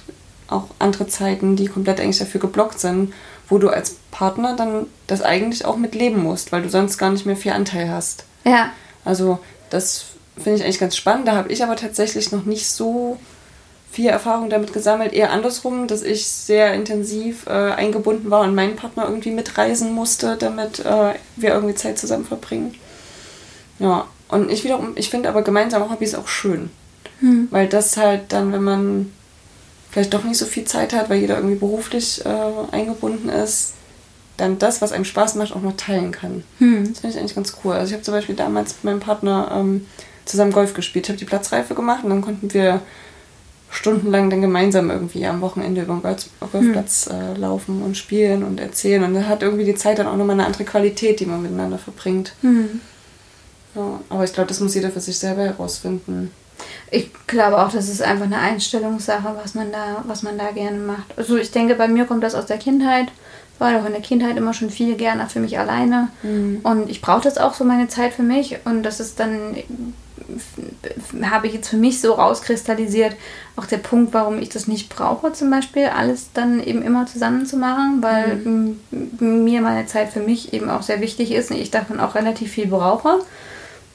auch 0.48 0.64
andere 0.78 1.06
Zeiten, 1.06 1.56
die 1.56 1.66
komplett 1.66 2.00
eigentlich 2.00 2.18
dafür 2.18 2.40
geblockt 2.40 2.80
sind, 2.80 3.12
wo 3.48 3.58
du 3.58 3.68
als 3.68 3.96
Partner 4.11 4.56
dann 4.56 4.87
das 5.06 5.22
eigentlich 5.22 5.64
auch 5.64 5.76
mitleben 5.76 6.22
musst, 6.22 6.52
weil 6.52 6.62
du 6.62 6.70
sonst 6.70 6.98
gar 6.98 7.11
nicht 7.11 7.26
mehr 7.26 7.37
viel 7.37 7.52
Anteil 7.52 7.90
hast. 7.90 8.24
Ja. 8.44 8.72
Also 9.04 9.38
das 9.70 10.06
finde 10.37 10.58
ich 10.58 10.64
eigentlich 10.64 10.80
ganz 10.80 10.96
spannend. 10.96 11.28
Da 11.28 11.34
habe 11.34 11.52
ich 11.52 11.62
aber 11.62 11.76
tatsächlich 11.76 12.32
noch 12.32 12.44
nicht 12.44 12.68
so 12.68 13.18
viel 13.90 14.08
Erfahrung 14.08 14.50
damit 14.50 14.72
gesammelt. 14.72 15.12
Eher 15.12 15.32
andersrum, 15.32 15.87
dass 15.87 16.02
ich 16.02 16.28
sehr 16.28 16.74
intensiv 16.74 17.46
äh, 17.46 17.72
eingebunden 17.72 18.30
war 18.30 18.42
und 18.42 18.54
meinen 18.54 18.76
Partner 18.76 19.04
irgendwie 19.04 19.30
mitreisen 19.30 19.92
musste, 19.92 20.37
damit 20.37 20.80
äh, 20.80 21.14
wir 21.37 21.50
irgendwie 21.50 21.74
Zeit 21.74 21.98
zusammen 21.98 22.26
verbringen. 22.26 22.74
Ja, 23.78 24.06
und 24.28 24.50
ich 24.50 24.64
wiederum, 24.64 24.92
ich 24.96 25.08
finde 25.11 25.28
aber 25.28 25.42
gemeinsame 25.42 25.90
Hobbys 25.90 26.14
auch 26.14 26.28
schön. 26.28 26.70
Hm. 27.20 27.48
Weil 27.50 27.66
das 27.66 27.96
halt 27.96 28.32
dann, 28.32 28.52
wenn 28.52 28.62
man 28.62 29.12
vielleicht 29.90 30.14
doch 30.14 30.24
nicht 30.24 30.38
so 30.38 30.46
viel 30.46 30.64
Zeit 30.64 30.92
hat, 30.92 31.11
weil 31.11 31.20
jeder 31.20 31.37
irgendwie 31.37 31.57
beruflich 31.57 32.24
äh, 32.24 32.74
eingebunden 32.74 33.29
ist, 33.29 33.74
dann 34.37 34.59
das, 34.59 34.81
was 34.81 34.92
einem 34.92 35.05
Spaß 35.05 35.35
macht, 35.35 35.53
auch 35.53 35.62
noch 35.62 35.77
teilen 35.77 36.12
kann. 36.12 36.44
Hm. 36.59 36.88
Das 36.88 37.01
finde 37.01 37.14
ich 37.14 37.20
eigentlich 37.20 37.35
ganz 37.35 37.57
cool. 37.62 37.74
Also 37.74 37.88
ich 37.88 37.92
habe 37.94 38.03
zum 38.03 38.14
Beispiel 38.14 38.37
damals 38.37 38.74
mit 38.74 38.85
meinem 38.85 39.01
Partner 39.01 39.51
ähm, 39.53 39.87
zusammen 40.24 40.53
Golf 40.53 40.74
gespielt. 40.74 41.07
Ich 41.07 41.11
habe 41.11 41.18
die 41.18 41.24
Platzreife 41.24 41.74
gemacht 41.74 42.05
und 42.05 42.11
dann 42.11 42.22
konnten 42.22 42.53
wir 42.55 42.81
stundenlang 43.70 44.31
dann 44.31 44.40
gemeinsam 44.40 44.90
irgendwie 44.90 45.27
am 45.27 45.40
Wochenende 45.40 45.83
über 45.83 45.94
den 45.94 46.03
Golfplatz 46.03 47.09
hm. 47.11 47.14
äh, 47.14 47.35
laufen 47.35 47.83
und 47.83 47.96
spielen 47.96 48.44
und 48.44 48.61
erzählen. 48.61 49.03
Und 49.03 49.14
da 49.14 49.24
hat 49.24 49.42
irgendwie 49.42 49.64
die 49.64 49.74
Zeit 49.74 49.98
dann 49.98 50.07
auch 50.07 50.16
nochmal 50.16 50.35
eine 50.35 50.46
andere 50.46 50.64
Qualität, 50.64 51.20
die 51.20 51.27
man 51.27 51.42
miteinander 51.42 51.79
verbringt. 51.79 52.33
Hm. 52.42 52.81
Ja, 53.74 54.01
aber 54.09 54.24
ich 54.24 54.33
glaube, 54.33 54.48
das 54.48 54.61
muss 54.61 54.74
jeder 54.74 54.90
für 54.90 55.01
sich 55.01 55.18
selber 55.18 55.42
herausfinden. 55.42 56.31
Ich 56.90 57.11
glaube 57.26 57.59
auch, 57.59 57.70
das 57.70 57.88
ist 57.88 58.02
einfach 58.02 58.24
eine 58.24 58.38
Einstellungssache, 58.38 59.35
was 59.42 59.54
man 59.54 59.72
da, 59.72 60.04
was 60.07 60.22
man 60.22 60.38
da 60.38 60.50
gerne 60.50 60.78
macht. 60.78 61.16
Also 61.16 61.37
ich 61.37 61.50
denke, 61.50 61.74
bei 61.74 61.88
mir 61.88 62.04
kommt 62.04 62.24
das 62.24 62.35
aus 62.35 62.46
der 62.46 62.59
Kindheit. 62.59 63.09
Ich 63.54 63.61
war 63.61 63.76
auch 63.81 63.87
in 63.87 63.92
der 63.92 64.02
Kindheit 64.02 64.37
immer 64.37 64.54
schon 64.54 64.70
viel 64.70 64.94
gerne 64.94 65.28
für 65.28 65.40
mich 65.40 65.59
alleine. 65.59 66.09
Mhm. 66.22 66.61
Und 66.62 66.88
ich 66.88 67.00
brauche 67.00 67.22
das 67.22 67.38
auch 67.38 67.54
so 67.54 67.64
meine 67.64 67.88
Zeit 67.88 68.14
für 68.14 68.22
mich. 68.22 68.59
Und 68.64 68.85
das 68.85 69.00
ist 69.00 69.18
dann, 69.18 69.57
habe 71.22 71.46
ich 71.46 71.54
jetzt 71.54 71.68
für 71.68 71.76
mich 71.76 72.00
so 72.00 72.12
rauskristallisiert, 72.12 73.16
auch 73.57 73.66
der 73.66 73.78
Punkt, 73.78 74.14
warum 74.14 74.38
ich 74.38 74.48
das 74.48 74.68
nicht 74.68 74.88
brauche, 74.88 75.33
zum 75.33 75.50
Beispiel, 75.50 75.87
alles 75.87 76.31
dann 76.33 76.62
eben 76.62 76.83
immer 76.83 77.07
zusammen 77.07 77.46
zu 77.46 77.57
machen, 77.57 77.98
weil 78.00 78.37
mhm. 78.37 78.81
mir 79.18 79.61
meine 79.61 79.87
Zeit 79.87 80.11
für 80.11 80.20
mich 80.20 80.52
eben 80.52 80.70
auch 80.70 80.83
sehr 80.83 81.00
wichtig 81.00 81.33
ist 81.33 81.50
und 81.50 81.59
ich 81.59 81.70
davon 81.70 82.00
auch 82.00 82.14
relativ 82.14 82.52
viel 82.52 82.68
brauche. 82.68 83.18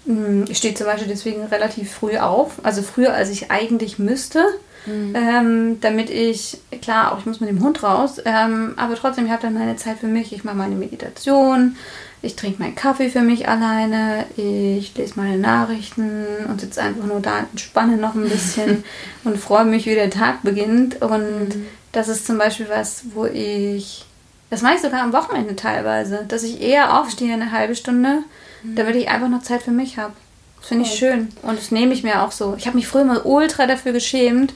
Hm, 0.05 0.45
ich 0.49 0.57
stehe 0.57 0.73
zum 0.73 0.87
Beispiel 0.87 1.07
deswegen 1.07 1.43
relativ 1.43 1.91
früh 1.91 2.17
auf, 2.17 2.53
also 2.63 2.81
früher 2.81 3.13
als 3.13 3.29
ich 3.29 3.51
eigentlich 3.51 3.99
müsste, 3.99 4.43
mhm. 4.85 5.15
ähm, 5.15 5.81
damit 5.81 6.09
ich, 6.09 6.57
klar, 6.81 7.13
auch 7.13 7.19
ich 7.19 7.25
muss 7.25 7.39
mit 7.39 7.49
dem 7.49 7.63
Hund 7.63 7.83
raus, 7.83 8.21
ähm, 8.25 8.73
aber 8.75 8.95
trotzdem, 8.95 9.25
ich 9.25 9.31
habe 9.31 9.41
dann 9.41 9.53
meine 9.53 9.77
Zeit 9.77 9.99
für 9.99 10.07
mich. 10.07 10.33
Ich 10.33 10.43
mache 10.43 10.57
meine 10.57 10.75
Meditation, 10.75 11.77
ich 12.21 12.35
trinke 12.35 12.61
meinen 12.61 12.75
Kaffee 12.75 13.09
für 13.09 13.21
mich 13.21 13.47
alleine, 13.47 14.25
ich 14.35 14.95
lese 14.95 15.13
meine 15.15 15.37
Nachrichten 15.37 16.25
und 16.49 16.59
sitze 16.59 16.81
einfach 16.81 17.05
nur 17.05 17.19
da, 17.21 17.39
entspanne 17.51 17.97
noch 17.97 18.15
ein 18.15 18.29
bisschen 18.29 18.83
und 19.23 19.37
freue 19.37 19.65
mich, 19.65 19.85
wie 19.85 19.95
der 19.95 20.09
Tag 20.09 20.41
beginnt. 20.43 21.01
Und 21.01 21.49
mhm. 21.49 21.65
das 21.93 22.09
ist 22.09 22.25
zum 22.25 22.37
Beispiel 22.37 22.67
was, 22.69 23.03
wo 23.13 23.25
ich, 23.25 24.05
das 24.49 24.61
mache 24.61 24.75
ich 24.75 24.81
sogar 24.81 25.01
am 25.01 25.13
Wochenende 25.13 25.55
teilweise, 25.55 26.25
dass 26.27 26.43
ich 26.43 26.61
eher 26.61 26.99
aufstehe 26.99 27.33
eine 27.33 27.51
halbe 27.51 27.75
Stunde 27.75 28.19
damit 28.63 28.95
ich 28.95 29.10
einfach 29.10 29.30
noch 29.30 29.43
Zeit 29.43 29.62
für 29.62 29.71
mich 29.71 29.97
habe. 29.97 30.13
Das 30.60 30.69
finde 30.69 30.86
ich 30.86 30.93
schön 30.93 31.28
und 31.41 31.60
das 31.60 31.71
nehme 31.71 31.93
ich 31.93 32.04
mir 32.04 32.21
auch 32.21 32.32
so. 32.32 32.56
Ich 32.58 32.67
habe 32.67 32.78
mich 32.78 32.88
früher 32.88 33.04
mal 33.04 33.21
ultra 33.23 33.67
dafür 33.67 33.91
geschämt, 33.91 34.54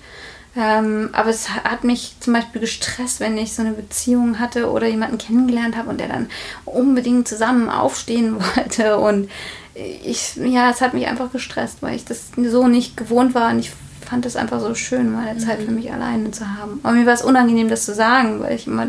ähm, 0.55 1.09
aber 1.11 1.29
es 1.29 1.49
hat 1.49 1.83
mich 1.83 2.15
zum 2.21 2.33
Beispiel 2.33 2.61
gestresst, 2.61 3.19
wenn 3.19 3.37
ich 3.37 3.53
so 3.53 3.61
eine 3.61 3.73
Beziehung 3.73 4.39
hatte 4.39 4.71
oder 4.71 4.87
jemanden 4.87 5.17
kennengelernt 5.17 5.75
habe 5.75 5.89
und 5.89 5.99
der 5.99 6.07
dann 6.07 6.29
unbedingt 6.65 7.27
zusammen 7.27 7.69
aufstehen 7.69 8.37
wollte. 8.55 8.97
Und 8.97 9.29
ich, 9.75 10.35
ja, 10.37 10.71
es 10.71 10.81
hat 10.81 10.93
mich 10.93 11.07
einfach 11.07 11.31
gestresst, 11.31 11.81
weil 11.81 11.95
ich 11.95 12.05
das 12.05 12.31
so 12.35 12.67
nicht 12.67 12.97
gewohnt 12.97 13.35
war 13.35 13.51
und 13.51 13.59
ich 13.59 13.71
fand 14.07 14.25
es 14.25 14.35
einfach 14.35 14.59
so 14.59 14.73
schön, 14.73 15.11
meine 15.11 15.33
mhm. 15.33 15.39
Zeit 15.39 15.61
für 15.61 15.71
mich 15.71 15.91
alleine 15.91 16.31
zu 16.31 16.47
haben. 16.57 16.79
Aber 16.83 16.93
mir 16.93 17.05
war 17.05 17.13
es 17.13 17.21
unangenehm, 17.21 17.69
das 17.69 17.85
zu 17.85 17.93
sagen, 17.93 18.39
weil 18.39 18.55
ich 18.55 18.65
immer 18.65 18.87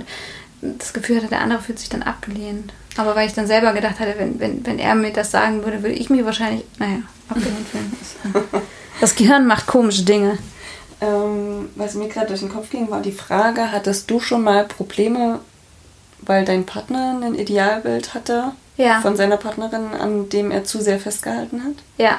das 0.60 0.92
Gefühl 0.92 1.18
hatte, 1.18 1.28
der 1.28 1.40
andere 1.40 1.60
fühlt 1.60 1.78
sich 1.78 1.88
dann 1.88 2.02
abgelehnt. 2.02 2.72
Aber 2.96 3.14
weil 3.14 3.26
ich 3.26 3.34
dann 3.34 3.46
selber 3.46 3.72
gedacht 3.72 4.00
hatte, 4.00 4.14
wenn, 4.18 4.40
wenn, 4.40 4.66
wenn 4.66 4.78
er 4.78 4.94
mir 4.94 5.12
das 5.12 5.30
sagen 5.30 5.64
würde, 5.64 5.82
würde 5.82 5.94
ich 5.94 6.10
mich 6.10 6.24
wahrscheinlich, 6.24 6.64
naja, 6.78 7.02
abgelehnt 7.28 7.68
fühlen. 7.68 7.96
Das 9.00 9.14
Gehirn 9.14 9.46
macht 9.46 9.68
komische 9.68 10.02
Dinge. 10.02 10.38
Ähm, 11.00 11.68
was 11.76 11.94
mir 11.94 12.08
gerade 12.08 12.26
durch 12.26 12.40
den 12.40 12.48
Kopf 12.48 12.70
ging, 12.70 12.90
war 12.90 13.00
die 13.00 13.12
Frage, 13.12 13.70
hattest 13.70 14.10
du 14.10 14.18
schon 14.18 14.42
mal 14.42 14.64
Probleme, 14.64 15.38
weil 16.20 16.44
dein 16.44 16.66
Partner 16.66 17.20
ein 17.22 17.36
Idealbild 17.36 18.14
hatte 18.14 18.52
ja. 18.76 19.00
von 19.00 19.16
seiner 19.16 19.36
Partnerin, 19.36 19.94
an 19.94 20.28
dem 20.28 20.50
er 20.50 20.64
zu 20.64 20.80
sehr 20.80 20.98
festgehalten 20.98 21.62
hat? 21.62 21.74
Ja. 21.96 22.18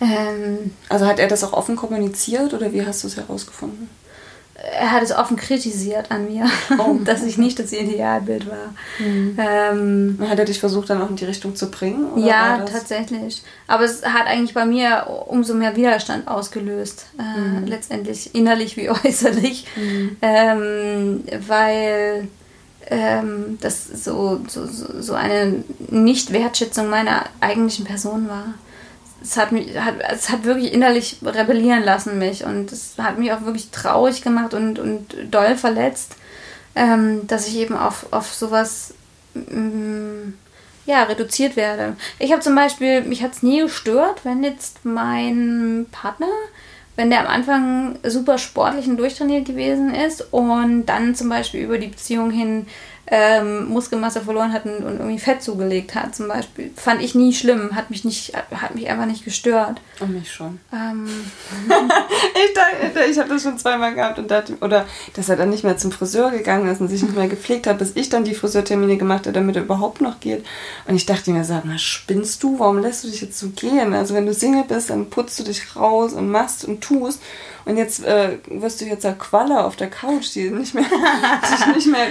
Ähm, 0.00 0.74
also 0.88 1.06
hat 1.06 1.18
er 1.18 1.28
das 1.28 1.44
auch 1.44 1.52
offen 1.52 1.76
kommuniziert 1.76 2.54
oder 2.54 2.72
wie 2.72 2.86
hast 2.86 3.02
du 3.02 3.08
es 3.08 3.16
herausgefunden? 3.16 3.90
Er 4.72 4.92
hat 4.92 5.02
es 5.02 5.12
offen 5.12 5.36
kritisiert 5.36 6.10
an 6.10 6.26
mir, 6.26 6.46
oh. 6.78 6.96
dass 7.04 7.22
ich 7.22 7.38
nicht 7.38 7.58
das 7.58 7.72
Idealbild 7.72 8.46
war. 8.48 8.74
Mhm. 8.98 9.38
Ähm, 9.38 10.18
hat 10.28 10.38
er 10.38 10.44
dich 10.44 10.60
versucht, 10.60 10.90
dann 10.90 11.02
auch 11.02 11.10
in 11.10 11.16
die 11.16 11.24
Richtung 11.24 11.54
zu 11.54 11.70
bringen? 11.70 12.18
ja, 12.18 12.64
tatsächlich. 12.64 13.42
Aber 13.66 13.84
es 13.84 14.04
hat 14.04 14.26
eigentlich 14.26 14.54
bei 14.54 14.64
mir 14.64 15.06
umso 15.26 15.54
mehr 15.54 15.76
Widerstand 15.76 16.28
ausgelöst, 16.28 17.06
äh, 17.18 17.40
mhm. 17.40 17.66
letztendlich 17.66 18.34
innerlich 18.34 18.76
wie 18.76 18.90
äußerlich, 19.04 19.66
mhm. 19.76 20.16
ähm, 20.22 21.24
weil 21.46 22.28
ähm, 22.86 23.58
das 23.60 23.86
so, 23.86 24.40
so, 24.48 24.66
so 24.66 25.14
eine 25.14 25.64
Nicht-Wertschätzung 25.88 26.88
meiner 26.88 27.24
eigentlichen 27.40 27.84
Person 27.84 28.28
war 28.28 28.54
es 29.24 29.36
hat 29.36 29.52
mich, 29.52 29.76
hat, 29.78 29.94
es 30.12 30.28
hat 30.28 30.44
wirklich 30.44 30.72
innerlich 30.72 31.16
rebellieren 31.24 31.82
lassen 31.82 32.18
mich 32.18 32.44
und 32.44 32.70
es 32.70 32.94
hat 32.98 33.18
mich 33.18 33.32
auch 33.32 33.42
wirklich 33.42 33.70
traurig 33.70 34.22
gemacht 34.22 34.54
und, 34.54 34.78
und 34.78 35.16
doll 35.30 35.56
verletzt, 35.56 36.16
ähm, 36.74 37.26
dass 37.26 37.48
ich 37.48 37.56
eben 37.56 37.76
auf, 37.76 38.06
auf 38.12 38.32
sowas 38.32 38.94
ähm, 39.34 40.34
ja, 40.86 41.04
reduziert 41.04 41.56
werde. 41.56 41.96
Ich 42.18 42.32
habe 42.32 42.42
zum 42.42 42.54
Beispiel, 42.54 43.02
mich 43.02 43.22
hat 43.22 43.32
es 43.32 43.42
nie 43.42 43.62
gestört, 43.62 44.24
wenn 44.24 44.44
jetzt 44.44 44.84
mein 44.84 45.86
Partner, 45.90 46.28
wenn 46.96 47.08
der 47.10 47.20
am 47.20 47.26
Anfang 47.26 47.98
super 48.04 48.36
sportlich 48.36 48.86
und 48.86 48.98
durchtrainiert 48.98 49.46
gewesen 49.46 49.94
ist 49.94 50.32
und 50.32 50.86
dann 50.86 51.14
zum 51.14 51.30
Beispiel 51.30 51.62
über 51.62 51.78
die 51.78 51.88
Beziehung 51.88 52.30
hin 52.30 52.66
ähm, 53.06 53.66
Muskelmasse 53.68 54.22
verloren 54.22 54.52
hat 54.52 54.64
und, 54.64 54.78
und, 54.78 54.98
irgendwie 54.98 55.18
Fett 55.18 55.42
zugelegt 55.42 55.94
hat, 55.94 56.14
zum 56.14 56.28
Beispiel. 56.28 56.70
Fand 56.74 57.02
ich 57.02 57.14
nie 57.14 57.34
schlimm, 57.34 57.74
hat 57.74 57.90
mich 57.90 58.04
nicht, 58.04 58.32
hat 58.34 58.74
mich 58.74 58.88
einfach 58.88 59.06
nicht 59.06 59.24
gestört. 59.24 59.80
Und 60.00 60.14
mich 60.14 60.32
schon. 60.32 60.58
Ähm. 60.72 61.06
ich 61.68 62.54
dachte, 62.54 63.10
ich 63.10 63.18
habe 63.18 63.28
das 63.28 63.42
schon 63.42 63.58
zweimal 63.58 63.94
gehabt 63.94 64.18
und 64.18 64.30
dachte, 64.30 64.56
oder 64.62 64.86
dass 65.14 65.28
er 65.28 65.36
dann 65.36 65.50
nicht 65.50 65.64
mehr 65.64 65.76
zum 65.76 65.92
Friseur 65.92 66.30
gegangen 66.30 66.68
ist 66.68 66.80
und 66.80 66.88
sich 66.88 67.02
nicht 67.02 67.16
mehr 67.16 67.28
gepflegt 67.28 67.66
hat, 67.66 67.78
bis 67.78 67.92
ich 67.94 68.08
dann 68.08 68.24
die 68.24 68.34
Friseurtermine 68.34 68.96
gemacht 68.96 69.26
habe, 69.26 69.32
damit 69.32 69.56
er 69.56 69.62
überhaupt 69.62 70.00
noch 70.00 70.20
geht. 70.20 70.44
Und 70.86 70.96
ich 70.96 71.04
dachte 71.04 71.30
mir, 71.30 71.44
sag 71.44 71.66
mal, 71.66 71.78
spinnst 71.78 72.42
du? 72.42 72.58
Warum 72.58 72.78
lässt 72.78 73.04
du 73.04 73.08
dich 73.08 73.20
jetzt 73.20 73.38
so 73.38 73.48
gehen? 73.50 73.92
Also 73.92 74.14
wenn 74.14 74.26
du 74.26 74.32
Single 74.32 74.64
bist, 74.64 74.88
dann 74.90 75.10
putzt 75.10 75.38
du 75.38 75.42
dich 75.42 75.76
raus 75.76 76.14
und 76.14 76.30
machst 76.30 76.64
und 76.64 76.80
tust. 76.80 77.20
Und 77.64 77.76
jetzt 77.76 78.04
äh, 78.04 78.38
wirst 78.46 78.80
du 78.80 78.84
jetzt 78.84 79.06
eine 79.06 79.16
Qualle 79.16 79.64
auf 79.64 79.76
der 79.76 79.88
Couch, 79.88 80.34
die 80.34 80.50
nicht 80.50 80.74
mehr, 80.74 80.84
sich 81.44 81.66
nicht 81.74 81.86
mehr 81.86 82.08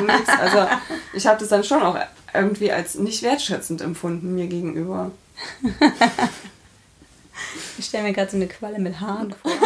nichts. 0.00 0.28
Also 0.28 0.66
ich 1.12 1.26
habe 1.26 1.38
das 1.38 1.48
dann 1.48 1.64
schon 1.64 1.82
auch 1.82 1.96
irgendwie 2.34 2.72
als 2.72 2.96
nicht 2.96 3.22
wertschätzend 3.22 3.80
empfunden 3.82 4.34
mir 4.34 4.46
gegenüber. 4.46 5.10
Ich 7.78 7.86
stelle 7.86 8.04
mir 8.04 8.12
gerade 8.12 8.30
so 8.30 8.36
eine 8.36 8.46
Qualle 8.46 8.78
mit 8.78 9.00
Haaren 9.00 9.34
vor. 9.40 9.50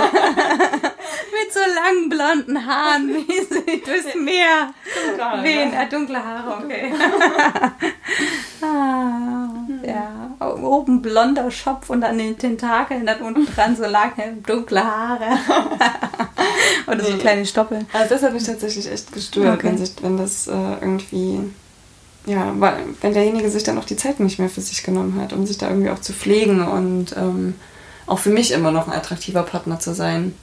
mit 1.34 1.52
so 1.52 1.60
langen 1.74 2.08
blonden 2.08 2.64
Haaren, 2.66 3.08
wie 3.08 3.44
sie 3.44 3.82
durchs 3.82 4.14
Meer 4.14 4.72
wehen. 5.42 5.72
Ja, 5.72 5.84
dunkle 5.86 6.24
Haare, 6.24 6.64
okay. 6.64 6.92
ah, 8.62 9.48
ja. 9.84 10.23
Oben 10.40 11.02
blonder 11.02 11.50
Schopf 11.50 11.90
und 11.90 12.04
an 12.04 12.18
den 12.18 12.38
Tentakeln 12.38 13.06
dann 13.06 13.20
unten 13.20 13.46
dran 13.46 13.76
so 13.76 13.84
lange 13.84 14.38
dunkle 14.46 14.84
Haare. 14.84 15.24
Oder 16.86 17.02
nee. 17.02 17.10
so 17.10 17.16
kleine 17.18 17.46
Stoppeln. 17.46 17.86
Also 17.92 18.14
das 18.14 18.22
hat 18.22 18.32
mich 18.32 18.44
tatsächlich 18.44 18.90
echt 18.90 19.12
gestört, 19.12 19.58
okay. 19.58 19.68
wenn, 19.68 19.78
sich, 19.78 19.92
wenn 20.02 20.16
das 20.16 20.46
äh, 20.46 20.52
irgendwie 20.80 21.40
ja, 22.26 22.54
weil, 22.58 22.76
wenn 23.00 23.12
derjenige 23.12 23.50
sich 23.50 23.64
dann 23.64 23.78
auch 23.78 23.84
die 23.84 23.96
Zeit 23.96 24.18
nicht 24.20 24.38
mehr 24.38 24.48
für 24.48 24.62
sich 24.62 24.82
genommen 24.82 25.20
hat, 25.20 25.32
um 25.32 25.46
sich 25.46 25.58
da 25.58 25.68
irgendwie 25.68 25.90
auch 25.90 25.98
zu 25.98 26.12
pflegen 26.12 26.66
und 26.66 27.14
ähm, 27.16 27.54
auch 28.06 28.18
für 28.18 28.30
mich 28.30 28.52
immer 28.52 28.70
noch 28.70 28.86
ein 28.86 28.94
attraktiver 28.94 29.42
Partner 29.42 29.78
zu 29.78 29.94
sein. 29.94 30.34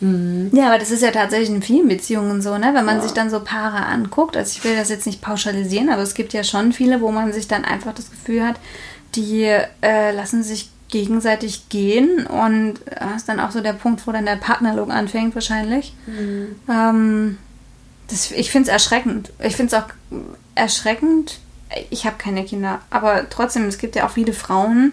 Mhm. 0.00 0.50
Ja, 0.52 0.66
aber 0.66 0.78
das 0.78 0.90
ist 0.90 1.02
ja 1.02 1.12
tatsächlich 1.12 1.50
in 1.50 1.62
vielen 1.62 1.86
Beziehungen 1.86 2.42
so, 2.42 2.58
ne? 2.58 2.72
Wenn 2.74 2.84
man 2.84 2.96
ja. 2.96 3.02
sich 3.02 3.12
dann 3.12 3.30
so 3.30 3.40
Paare 3.40 3.86
anguckt, 3.86 4.36
also 4.36 4.52
ich 4.56 4.64
will 4.64 4.76
das 4.76 4.88
jetzt 4.88 5.06
nicht 5.06 5.22
pauschalisieren, 5.22 5.88
aber 5.88 6.02
es 6.02 6.14
gibt 6.14 6.32
ja 6.32 6.42
schon 6.42 6.72
viele, 6.72 7.00
wo 7.00 7.12
man 7.12 7.32
sich 7.32 7.46
dann 7.46 7.64
einfach 7.64 7.94
das 7.94 8.10
Gefühl 8.10 8.44
hat, 8.44 8.56
die 9.16 9.44
äh, 9.82 10.12
lassen 10.12 10.42
sich 10.42 10.70
gegenseitig 10.88 11.68
gehen 11.70 12.26
und 12.26 12.74
das 12.86 13.16
ist 13.16 13.28
dann 13.28 13.40
auch 13.40 13.50
so 13.50 13.60
der 13.60 13.72
Punkt, 13.72 14.06
wo 14.06 14.12
dann 14.12 14.26
der 14.26 14.36
Partnerlook 14.36 14.90
anfängt 14.90 15.34
wahrscheinlich. 15.34 15.92
Mhm. 16.06 16.54
Ähm, 16.68 17.38
das, 18.08 18.30
ich 18.30 18.50
finde 18.50 18.68
es 18.68 18.72
erschreckend. 18.72 19.32
Ich 19.40 19.56
finde 19.56 19.74
es 19.74 19.82
auch 19.82 19.88
erschreckend. 20.54 21.40
Ich 21.90 22.06
habe 22.06 22.16
keine 22.16 22.44
Kinder, 22.44 22.80
aber 22.90 23.28
trotzdem, 23.28 23.64
es 23.64 23.78
gibt 23.78 23.96
ja 23.96 24.06
auch 24.06 24.12
viele 24.12 24.32
Frauen, 24.32 24.92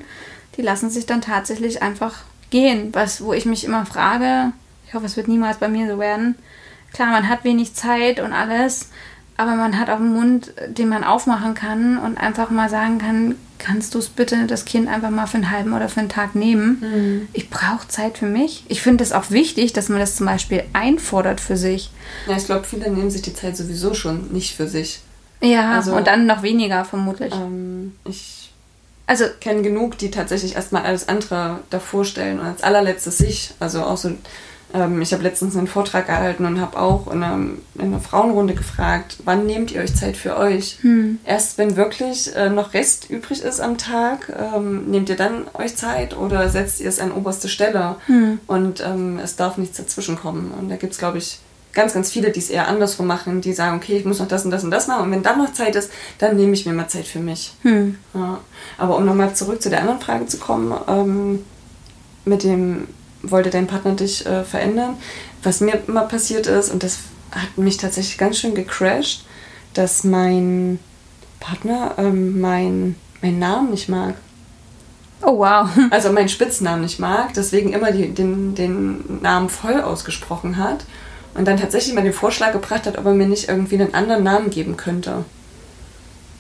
die 0.58 0.64
lassen 0.64 0.90
sich 0.90 1.06
dann 1.06 1.22
tatsächlich 1.22 1.84
einfach 1.84 2.24
gehen. 2.50 2.90
Was, 2.94 3.24
wo 3.24 3.34
ich 3.34 3.46
mich 3.46 3.64
immer 3.64 3.86
frage, 3.86 4.54
ich 4.88 4.94
hoffe, 4.94 5.06
es 5.06 5.18
wird 5.18 5.28
niemals 5.28 5.58
bei 5.58 5.68
mir 5.68 5.88
so 5.88 6.00
werden. 6.00 6.36
Klar, 6.94 7.12
man 7.12 7.30
hat 7.30 7.44
wenig 7.44 7.76
Zeit 7.76 8.20
und 8.20 8.34
alles, 8.34 8.90
aber 9.42 9.56
man 9.56 9.80
hat 9.80 9.90
auch 9.90 9.96
einen 9.96 10.14
Mund, 10.14 10.54
den 10.68 10.88
man 10.88 11.04
aufmachen 11.04 11.56
kann 11.56 11.98
und 11.98 12.18
einfach 12.18 12.52
mal 12.52 12.70
sagen 12.70 13.00
kann, 13.00 13.36
kannst 13.58 13.96
du 13.96 14.00
es 14.00 14.10
bitte 14.10 14.46
das 14.46 14.66
Kind 14.66 14.88
einfach 14.88 15.10
mal 15.10 15.26
für 15.26 15.38
einen 15.38 15.50
halben 15.50 15.74
oder 15.74 15.90
für 15.90 16.00
einen 16.00 16.10
Tag 16.10 16.36
nehmen? 16.36 16.78
Mhm. 16.80 17.28
Ich 17.34 17.50
brauche 17.50 17.88
Zeit 17.88 18.20
für 18.20 18.28
mich. 18.28 18.64
Ich 18.68 18.82
finde 18.82 19.04
es 19.04 19.12
auch 19.12 19.32
wichtig, 19.32 19.74
dass 19.74 19.90
man 19.90 20.00
das 20.00 20.16
zum 20.16 20.28
Beispiel 20.28 20.64
einfordert 20.74 21.42
für 21.42 21.58
sich. 21.58 21.90
Ja, 22.28 22.38
ich 22.38 22.46
glaube, 22.46 22.66
viele 22.66 22.92
nehmen 22.92 23.10
sich 23.10 23.24
die 23.24 23.34
Zeit 23.34 23.58
sowieso 23.58 23.96
schon 23.96 24.32
nicht 24.32 24.56
für 24.56 24.68
sich. 24.68 25.02
Ja, 25.42 25.72
also, 25.72 25.96
und 25.96 26.06
dann 26.06 26.28
noch 26.28 26.44
weniger 26.44 26.86
vermutlich. 26.86 27.34
Ähm, 27.34 27.94
ich 28.06 28.52
also 29.08 29.26
kenne 29.40 29.64
genug, 29.64 29.98
die 29.98 30.12
tatsächlich 30.12 30.56
erstmal 30.56 30.84
alles 30.84 31.10
andere 31.10 31.60
davor 31.72 32.06
stellen 32.06 32.40
und 32.40 32.46
als 32.46 32.64
allerletztes 32.64 33.18
sich. 33.18 33.52
Also 33.60 33.82
auch 33.82 33.98
so, 33.98 34.12
ähm, 34.74 35.02
ich 35.02 35.14
habe 35.14 35.24
letztens 35.24 35.56
einen 35.56 35.68
Vortrag 35.68 36.08
gehalten 36.08 36.46
und 36.46 36.60
habe 36.60 36.80
auch 36.80 37.08
in 37.12 37.24
einer, 37.24 37.36
in 37.76 37.82
einer, 37.82 38.00
Frauenrunde 38.00 38.54
gefragt, 38.54 39.18
wann 39.26 39.46
nehmt 39.46 39.72
ihr 39.72 39.82
euch 39.82 39.96
Zeit 39.96 40.18
für 40.18 40.38
euch? 40.38 40.80
Hm. 40.82 41.20
Erst 41.26 41.58
wenn 41.58 41.76
wirklich 41.76 42.36
äh, 42.36 42.50
noch 42.50 42.74
Rest 42.74 43.10
übrig 43.10 43.42
ist 43.42 43.60
am 43.60 43.78
Tag, 43.78 44.32
ähm, 44.56 44.86
nehmt 44.90 45.10
ihr 45.10 45.16
dann 45.16 45.46
euch 45.54 45.76
Zeit 45.76 46.18
oder 46.18 46.50
setzt 46.50 46.82
ihr 46.82 46.90
es 46.90 47.00
an 47.00 47.12
oberste 47.12 47.50
Stelle? 47.50 47.96
Hm. 48.06 48.40
Und 48.48 48.82
ähm, 48.82 49.20
es 49.24 49.36
darf 49.36 49.58
nichts 49.58 49.78
dazwischen 49.78 50.18
kommen. 50.18 50.52
Und 50.52 50.70
da 50.70 50.76
gibt 50.76 50.94
es, 50.94 51.00
glaube 51.00 51.18
ich, 51.18 51.40
ganz, 51.74 51.94
ganz 51.94 52.12
viele, 52.12 52.32
die 52.32 52.40
es 52.40 52.50
eher 52.50 52.68
andersrum 52.68 53.08
machen, 53.08 53.42
die 53.42 53.54
sagen, 53.54 53.78
okay, 53.78 53.98
ich 53.98 54.06
muss 54.06 54.20
noch 54.20 54.28
das 54.28 54.46
und 54.46 54.52
das 54.52 54.64
und 54.64 54.72
das 54.72 54.88
machen 54.88 55.06
und 55.06 55.12
wenn 55.12 55.24
dann 55.24 55.38
noch 55.38 55.54
Zeit 55.54 55.76
ist, 55.76 55.92
dann 56.18 56.36
nehme 56.36 56.54
ich 56.54 56.66
mir 56.66 56.74
mal 56.74 56.88
Zeit 56.88 57.08
für 57.08 57.20
mich. 57.20 57.54
Hm. 57.62 57.98
Ja. 58.14 58.40
Aber 58.78 58.98
um 58.98 59.06
nochmal 59.06 59.34
zurück 59.34 59.62
zu 59.62 59.70
der 59.70 59.82
anderen 59.82 60.02
Frage 60.02 60.26
zu 60.26 60.38
kommen, 60.38 60.74
ähm, 60.88 61.46
mit 62.26 62.44
dem, 62.44 62.88
wollte 63.24 63.50
dein 63.50 63.68
Partner 63.68 63.94
dich 63.94 64.26
äh, 64.26 64.44
verändern? 64.44 64.98
Was 65.44 65.62
mir 65.62 65.82
immer 65.88 66.04
passiert 66.04 66.48
ist, 66.48 66.70
und 66.70 66.84
das 66.84 67.00
hat 67.32 67.58
mich 67.58 67.78
tatsächlich 67.78 68.18
ganz 68.18 68.38
schön 68.38 68.56
gecrashed, 68.56 69.26
dass 69.74 70.04
mein 70.04 70.80
Partner 71.40 71.96
ähm, 71.98 72.40
mein, 72.40 72.96
meinen 73.22 73.40
Namen 73.40 73.72
nicht 73.72 73.90
mag. 73.90 74.16
Oh 75.22 75.38
wow. 75.38 75.70
Also 75.92 76.12
meinen 76.12 76.30
Spitznamen 76.30 76.82
nicht 76.82 77.00
mag, 77.00 77.34
deswegen 77.34 77.74
immer 77.74 77.92
die, 77.92 78.14
den, 78.14 78.56
den 78.56 79.22
Namen 79.22 79.50
voll 79.50 79.82
ausgesprochen 79.82 80.58
hat 80.58 80.86
und 81.34 81.48
dann 81.48 81.58
tatsächlich 81.58 81.94
mal 81.94 82.04
den 82.04 82.14
Vorschlag 82.14 82.52
gebracht 82.52 82.86
hat, 82.86 82.98
ob 82.98 83.06
er 83.06 83.14
mir 83.14 83.28
nicht 83.28 83.48
irgendwie 83.48 83.76
einen 83.76 83.94
anderen 83.94 84.24
Namen 84.24 84.50
geben 84.50 84.78
könnte. 84.78 85.24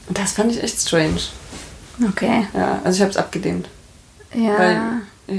Und 0.08 0.18
das 0.18 0.34
fand 0.34 0.52
ich 0.52 0.62
echt 0.62 0.80
strange. 0.82 1.22
Okay. 2.10 2.48
Ja, 2.54 2.82
also 2.84 2.98
ich 2.98 3.02
habe 3.02 3.12
es 3.12 3.18
abgelehnt. 3.18 3.70
Ja. 4.34 4.58
Weil, 4.58 4.82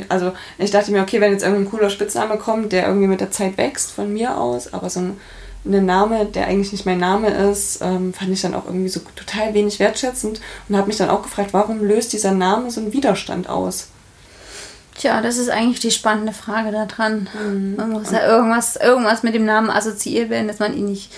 also 0.08 0.32
ich 0.58 0.70
dachte 0.70 0.92
mir, 0.92 1.02
okay, 1.02 1.20
wenn 1.20 1.32
jetzt 1.32 1.42
irgendwie 1.42 1.64
ein 1.64 1.70
cooler 1.70 1.90
Spitzname 1.90 2.38
kommt, 2.38 2.72
der 2.72 2.86
irgendwie 2.86 3.06
mit 3.06 3.20
der 3.20 3.30
Zeit 3.30 3.58
wächst 3.58 3.92
von 3.92 4.12
mir 4.12 4.38
aus, 4.38 4.72
aber 4.72 4.88
so 4.90 5.00
ein, 5.00 5.20
ein 5.64 5.84
Name, 5.84 6.26
der 6.26 6.46
eigentlich 6.46 6.72
nicht 6.72 6.86
mein 6.86 6.98
Name 6.98 7.28
ist, 7.28 7.80
ähm, 7.82 8.12
fand 8.12 8.30
ich 8.30 8.42
dann 8.42 8.54
auch 8.54 8.66
irgendwie 8.66 8.88
so 8.88 9.00
total 9.14 9.54
wenig 9.54 9.78
wertschätzend 9.78 10.40
und 10.68 10.76
habe 10.76 10.86
mich 10.86 10.96
dann 10.96 11.10
auch 11.10 11.22
gefragt, 11.22 11.52
warum 11.52 11.84
löst 11.84 12.12
dieser 12.12 12.32
Name 12.32 12.70
so 12.70 12.80
einen 12.80 12.92
Widerstand 12.92 13.48
aus? 13.48 13.88
Tja, 14.94 15.22
das 15.22 15.38
ist 15.38 15.48
eigentlich 15.48 15.80
die 15.80 15.90
spannende 15.90 16.32
Frage 16.32 16.70
daran. 16.70 17.28
Mhm. 17.34 17.76
Man 17.76 17.90
muss 17.90 18.10
ja 18.10 18.26
irgendwas, 18.26 18.76
irgendwas 18.76 19.22
mit 19.22 19.34
dem 19.34 19.44
Namen 19.44 19.70
assoziiert 19.70 20.30
werden, 20.30 20.48
dass 20.48 20.58
man 20.58 20.76
ihn 20.76 20.86
nicht, 20.86 21.12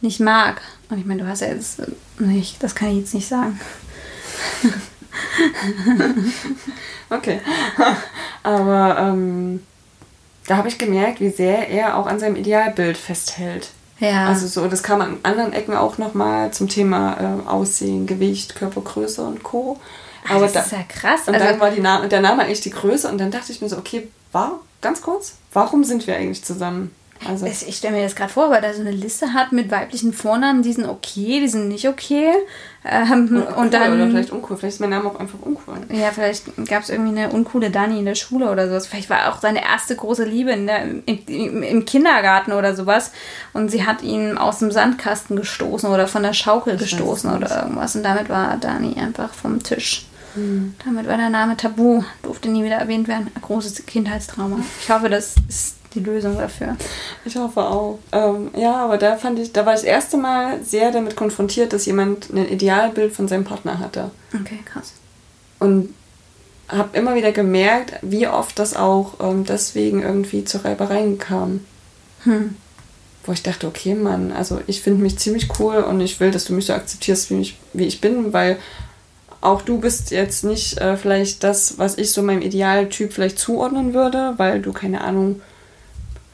nicht 0.00 0.20
mag. 0.20 0.60
Und 0.88 0.98
ich 0.98 1.04
meine, 1.04 1.22
du 1.22 1.28
hast 1.28 1.40
ja 1.40 1.48
jetzt 1.48 1.82
nicht, 2.18 2.62
das 2.62 2.74
kann 2.74 2.90
ich 2.90 2.98
jetzt 2.98 3.14
nicht 3.14 3.28
sagen. 3.28 3.58
okay. 7.10 7.40
Aber 8.42 8.98
ähm, 8.98 9.62
da 10.46 10.56
habe 10.56 10.68
ich 10.68 10.78
gemerkt, 10.78 11.20
wie 11.20 11.30
sehr 11.30 11.68
er 11.68 11.96
auch 11.96 12.06
an 12.06 12.18
seinem 12.18 12.36
Idealbild 12.36 12.96
festhält. 12.96 13.70
Ja. 14.00 14.28
Also 14.28 14.46
so, 14.46 14.68
das 14.68 14.82
kam 14.82 15.00
an 15.00 15.18
anderen 15.22 15.52
Ecken 15.52 15.74
auch 15.74 15.98
nochmal 15.98 16.52
zum 16.52 16.68
Thema 16.68 17.16
äh, 17.46 17.48
Aussehen, 17.48 18.06
Gewicht, 18.06 18.54
Körpergröße 18.54 19.22
und 19.24 19.42
Co. 19.42 19.78
Aber 20.28 20.42
das 20.42 20.52
da, 20.52 20.60
ist 20.60 20.72
ja 20.72 20.82
krass. 20.88 21.26
Und 21.26 21.34
also, 21.34 21.46
dann 21.46 21.60
war 21.60 21.70
die 21.70 21.80
Na 21.80 22.06
der 22.06 22.20
Name 22.20 22.42
eigentlich 22.42 22.60
die 22.60 22.70
Größe 22.70 23.08
und 23.08 23.18
dann 23.18 23.30
dachte 23.30 23.52
ich 23.52 23.60
mir 23.60 23.68
so, 23.68 23.76
okay, 23.76 24.08
war 24.32 24.60
ganz 24.80 25.02
kurz, 25.02 25.34
warum 25.52 25.84
sind 25.84 26.06
wir 26.06 26.16
eigentlich 26.16 26.44
zusammen? 26.44 26.94
Also 27.26 27.46
ich 27.46 27.76
stelle 27.76 27.96
mir 27.96 28.02
das 28.02 28.14
gerade 28.14 28.32
vor, 28.32 28.50
weil 28.50 28.62
er 28.62 28.74
so 28.74 28.80
eine 28.80 28.90
Liste 28.90 29.32
hat 29.34 29.52
mit 29.52 29.70
weiblichen 29.70 30.12
Vornamen, 30.12 30.62
die 30.62 30.72
sind 30.72 30.86
okay, 30.86 31.40
die 31.40 31.48
sind 31.48 31.68
nicht 31.68 31.88
okay. 31.88 32.32
Ähm, 32.84 33.42
oder 33.42 33.58
und 33.58 33.74
dann. 33.74 33.92
Oder 33.92 34.06
vielleicht 34.08 34.30
uncool, 34.30 34.56
vielleicht 34.56 34.74
ist 34.74 34.80
mein 34.80 34.90
Name 34.90 35.10
auch 35.10 35.18
einfach 35.18 35.38
uncool. 35.40 35.74
Ja, 35.90 36.10
vielleicht 36.12 36.44
gab 36.68 36.82
es 36.82 36.90
irgendwie 36.90 37.18
eine 37.18 37.30
uncoole 37.30 37.70
Dani 37.70 37.98
in 37.98 38.04
der 38.04 38.14
Schule 38.14 38.50
oder 38.50 38.68
sowas. 38.68 38.86
Vielleicht 38.86 39.10
war 39.10 39.32
auch 39.32 39.40
seine 39.40 39.62
erste 39.62 39.96
große 39.96 40.24
Liebe 40.24 40.52
in 40.52 40.66
der, 40.66 40.84
im, 40.84 41.62
im, 41.62 41.84
Kindergarten 41.84 42.52
oder 42.52 42.74
sowas. 42.76 43.10
Und 43.52 43.70
sie 43.70 43.84
hat 43.84 44.02
ihn 44.02 44.38
aus 44.38 44.60
dem 44.60 44.70
Sandkasten 44.70 45.36
gestoßen 45.36 45.90
oder 45.90 46.06
von 46.06 46.22
der 46.22 46.34
Schaukel 46.34 46.74
ich 46.74 46.80
gestoßen 46.80 47.34
oder 47.34 47.62
irgendwas. 47.62 47.96
Und 47.96 48.04
damit 48.04 48.28
war 48.28 48.56
Dani 48.56 48.94
einfach 48.98 49.34
vom 49.34 49.62
Tisch. 49.62 50.06
Mhm. 50.36 50.74
Damit 50.84 51.08
war 51.08 51.16
der 51.16 51.30
Name 51.30 51.56
tabu, 51.56 52.04
durfte 52.22 52.48
nie 52.48 52.64
wieder 52.64 52.76
erwähnt 52.76 53.08
werden. 53.08 53.30
Ein 53.34 53.42
großes 53.42 53.86
Kindheitstrauma. 53.86 54.60
Ich 54.80 54.90
hoffe, 54.90 55.08
das 55.08 55.34
ist 55.48 55.77
die 55.94 56.00
Lösung 56.00 56.36
dafür. 56.36 56.76
Ich 57.24 57.36
hoffe 57.36 57.60
auch. 57.60 57.98
Ähm, 58.12 58.50
ja, 58.56 58.76
aber 58.84 58.98
da 58.98 59.16
fand 59.16 59.38
ich, 59.38 59.52
da 59.52 59.64
war 59.64 59.74
ich 59.74 59.80
das 59.80 59.88
erste 59.88 60.16
Mal 60.16 60.62
sehr 60.62 60.90
damit 60.92 61.16
konfrontiert, 61.16 61.72
dass 61.72 61.86
jemand 61.86 62.30
ein 62.30 62.48
Idealbild 62.48 63.12
von 63.12 63.28
seinem 63.28 63.44
Partner 63.44 63.78
hatte. 63.78 64.10
Okay, 64.34 64.58
krass. 64.64 64.92
Und 65.58 65.94
habe 66.68 66.96
immer 66.96 67.14
wieder 67.14 67.32
gemerkt, 67.32 67.94
wie 68.02 68.28
oft 68.28 68.58
das 68.58 68.76
auch 68.76 69.14
ähm, 69.20 69.44
deswegen 69.44 70.02
irgendwie 70.02 70.44
zu 70.44 70.62
Reibereien 70.62 71.18
kam. 71.18 71.60
Hm. 72.24 72.56
Wo 73.24 73.32
ich 73.32 73.42
dachte, 73.42 73.66
okay, 73.66 73.94
Mann, 73.94 74.32
also 74.32 74.60
ich 74.66 74.82
finde 74.82 75.02
mich 75.02 75.18
ziemlich 75.18 75.48
cool 75.58 75.76
und 75.76 76.00
ich 76.00 76.20
will, 76.20 76.30
dass 76.30 76.44
du 76.44 76.52
mich 76.52 76.66
so 76.66 76.74
akzeptierst, 76.74 77.30
wie 77.30 77.40
ich, 77.40 77.58
wie 77.72 77.86
ich 77.86 78.00
bin, 78.00 78.32
weil 78.32 78.58
auch 79.40 79.62
du 79.62 79.78
bist 79.78 80.10
jetzt 80.10 80.44
nicht 80.44 80.78
äh, 80.78 80.96
vielleicht 80.96 81.44
das, 81.44 81.78
was 81.78 81.96
ich 81.96 82.10
so 82.10 82.22
meinem 82.22 82.42
Idealtyp 82.42 83.12
vielleicht 83.12 83.38
zuordnen 83.38 83.94
würde, 83.94 84.34
weil 84.36 84.60
du, 84.60 84.72
keine 84.72 85.02
Ahnung, 85.02 85.40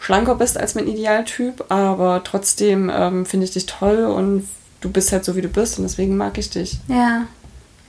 schlanker 0.04 0.34
bist 0.34 0.58
als 0.58 0.74
mein 0.74 0.86
Idealtyp, 0.86 1.64
aber 1.70 2.22
trotzdem 2.24 2.92
ähm, 2.94 3.24
finde 3.24 3.44
ich 3.44 3.52
dich 3.52 3.64
toll 3.64 4.04
und 4.04 4.46
du 4.82 4.90
bist 4.90 5.12
halt 5.12 5.24
so, 5.24 5.34
wie 5.34 5.40
du 5.40 5.48
bist 5.48 5.78
und 5.78 5.84
deswegen 5.84 6.18
mag 6.18 6.36
ich 6.36 6.50
dich. 6.50 6.78
Ja. 6.88 7.26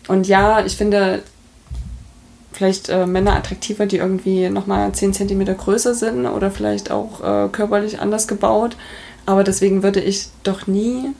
Und 0.08 0.26
ja, 0.26 0.66
ich 0.66 0.78
finde 0.78 1.24
vielleicht 2.54 2.88
äh, 2.88 3.06
Männer 3.06 3.36
attraktiver, 3.36 3.86
die 3.86 3.98
irgendwie 3.98 4.50
nochmal 4.50 4.94
10 4.94 5.14
cm 5.14 5.58
größer 5.58 5.94
sind 5.94 6.26
oder 6.26 6.52
vielleicht 6.52 6.90
auch 6.90 7.20
äh, 7.20 7.50
körperlich 7.50 8.00
anders 8.00 8.30
gebaut, 8.30 8.78
aber 9.26 9.44
deswegen 9.44 9.84
würde 9.84 10.00
ich 10.00 10.30
doch 10.44 10.68
nie 10.68 11.12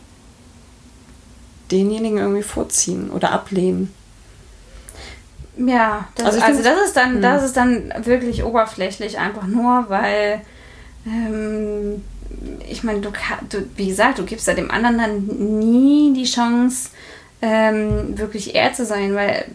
denjenigen 1.72 2.20
irgendwie 2.20 2.44
vorziehen 2.44 3.10
oder 3.10 3.34
ablehnen. 3.34 3.94
Ja, 5.58 6.08
das, 6.16 6.28
also, 6.28 6.42
also 6.42 6.64
das 6.64 6.86
ist 6.86 6.96
dann, 6.96 7.16
hm. 7.16 7.22
das 7.22 7.44
ist 7.44 7.58
dann 7.58 7.92
wirklich 8.06 8.46
oberflächlich 8.46 9.20
einfach 9.20 9.46
nur, 9.46 9.88
weil 9.90 10.42
ähm, 11.06 12.02
ich 12.68 12.84
meine, 12.84 13.02
du, 13.02 13.12
du, 13.50 13.66
wie 13.76 13.88
gesagt, 13.88 14.20
du 14.20 14.24
gibst 14.24 14.48
ja 14.48 14.54
dem 14.54 14.72
anderen 14.72 14.98
dann 14.98 15.60
nie 15.60 16.14
die 16.14 16.26
Chance, 16.26 16.90
ähm, 17.42 18.18
wirklich 18.18 18.56
er 18.56 18.74
zu 18.74 18.86
sein, 18.86 19.14
weil 19.14 19.46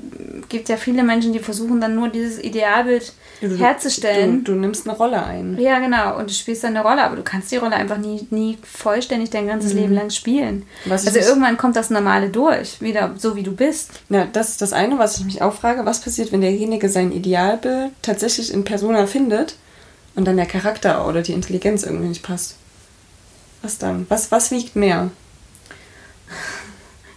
es 0.41 0.49
gibt 0.49 0.69
ja 0.69 0.77
viele 0.77 1.03
Menschen, 1.03 1.33
die 1.33 1.39
versuchen 1.39 1.81
dann 1.81 1.95
nur 1.95 2.09
dieses 2.09 2.43
Idealbild 2.43 3.13
du, 3.41 3.57
herzustellen. 3.57 4.45
Du, 4.45 4.53
du, 4.53 4.59
nimmst 4.59 4.87
eine 4.87 4.97
Rolle 4.97 5.25
ein. 5.25 5.59
Ja, 5.59 5.79
genau. 5.79 6.19
Und 6.19 6.31
du 6.31 6.35
spielst 6.35 6.63
dann 6.63 6.77
eine 6.77 6.87
Rolle, 6.87 7.03
aber 7.03 7.17
du 7.17 7.23
kannst 7.23 7.51
die 7.51 7.57
Rolle 7.57 7.75
einfach 7.75 7.99
nie, 7.99 8.27
nie 8.31 8.59
vollständig 8.63 9.31
dein 9.31 9.47
ganzes 9.47 9.73
mhm. 9.75 9.81
Leben 9.81 9.95
lang 9.95 10.11
spielen. 10.11 10.67
Was 10.85 11.07
also 11.07 11.19
irgendwann 11.19 11.57
kommt 11.57 11.77
das 11.77 11.91
Normale 11.91 12.29
durch, 12.29 12.81
wieder 12.81 13.15
so 13.17 13.35
wie 13.35 13.43
du 13.43 13.53
bist. 13.53 13.91
Ja, 14.09 14.27
das 14.31 14.51
ist 14.51 14.63
das 14.63 14.73
eine, 14.73 14.99
was 14.99 15.19
ich 15.19 15.25
mich 15.25 15.43
auch 15.43 15.55
frage. 15.55 15.85
Was 15.85 16.01
passiert, 16.01 16.33
wenn 16.33 16.43
derjenige 16.43 16.89
sein 16.89 17.13
Idealbild 17.13 17.93
tatsächlich 18.03 18.53
in 18.53 18.65
Persona 18.65 19.07
findet 19.07 19.57
und 20.21 20.27
dann 20.27 20.37
der 20.37 20.45
Charakter 20.45 21.09
oder 21.09 21.23
die 21.23 21.33
Intelligenz 21.33 21.83
irgendwie 21.83 22.09
nicht 22.09 22.23
passt? 22.23 22.57
Was 23.63 23.79
dann? 23.79 24.05
Was, 24.11 24.31
was 24.31 24.51
wiegt 24.51 24.77
mehr? 24.77 25.11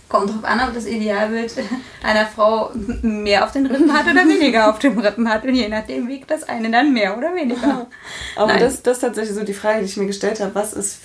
Kommt 0.07 0.29
drauf 0.29 0.43
an, 0.43 0.61
ob 0.65 0.73
das 0.73 0.85
Idealbild 0.85 1.53
einer 2.01 2.25
Frau 2.25 2.71
mehr 3.01 3.43
auf 3.43 3.51
den 3.51 3.65
Rippen 3.65 3.91
hat 3.91 4.05
oder 4.05 4.25
weniger 4.25 4.69
auf 4.69 4.79
den 4.79 4.97
Rippen 4.97 5.27
hat. 5.27 5.43
Und 5.43 5.53
je 5.53 5.67
nachdem 5.67 6.07
wiegt 6.07 6.31
das 6.31 6.43
eine 6.43 6.71
dann 6.71 6.93
mehr 6.93 7.17
oder 7.17 7.35
weniger. 7.35 7.87
Aber 8.37 8.53
das, 8.53 8.81
das 8.81 8.97
ist 8.97 9.01
tatsächlich 9.01 9.35
so 9.35 9.43
die 9.43 9.53
Frage, 9.53 9.79
die 9.79 9.85
ich 9.85 9.97
mir 9.97 10.05
gestellt 10.05 10.39
habe. 10.39 10.55
Was 10.55 10.71
ist 10.71 10.99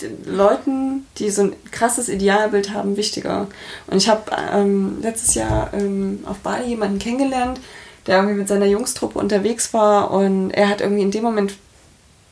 den 0.00 0.24
Leuten, 0.26 1.04
die 1.18 1.30
so 1.30 1.42
ein 1.42 1.56
krasses 1.72 2.08
Idealbild 2.08 2.72
haben, 2.72 2.96
wichtiger? 2.96 3.48
Und 3.88 3.96
ich 3.96 4.08
habe 4.08 4.30
ähm, 4.52 4.98
letztes 5.02 5.34
Jahr 5.34 5.74
ähm, 5.74 6.20
auf 6.26 6.38
Bali 6.38 6.66
jemanden 6.66 7.00
kennengelernt, 7.00 7.58
der 8.06 8.16
irgendwie 8.16 8.36
mit 8.36 8.48
seiner 8.48 8.66
Jungstruppe 8.66 9.18
unterwegs 9.18 9.72
war 9.72 10.10
und 10.10 10.50
er 10.50 10.68
hat 10.68 10.80
irgendwie 10.80 11.02
in 11.02 11.10
dem 11.10 11.22
Moment 11.22 11.54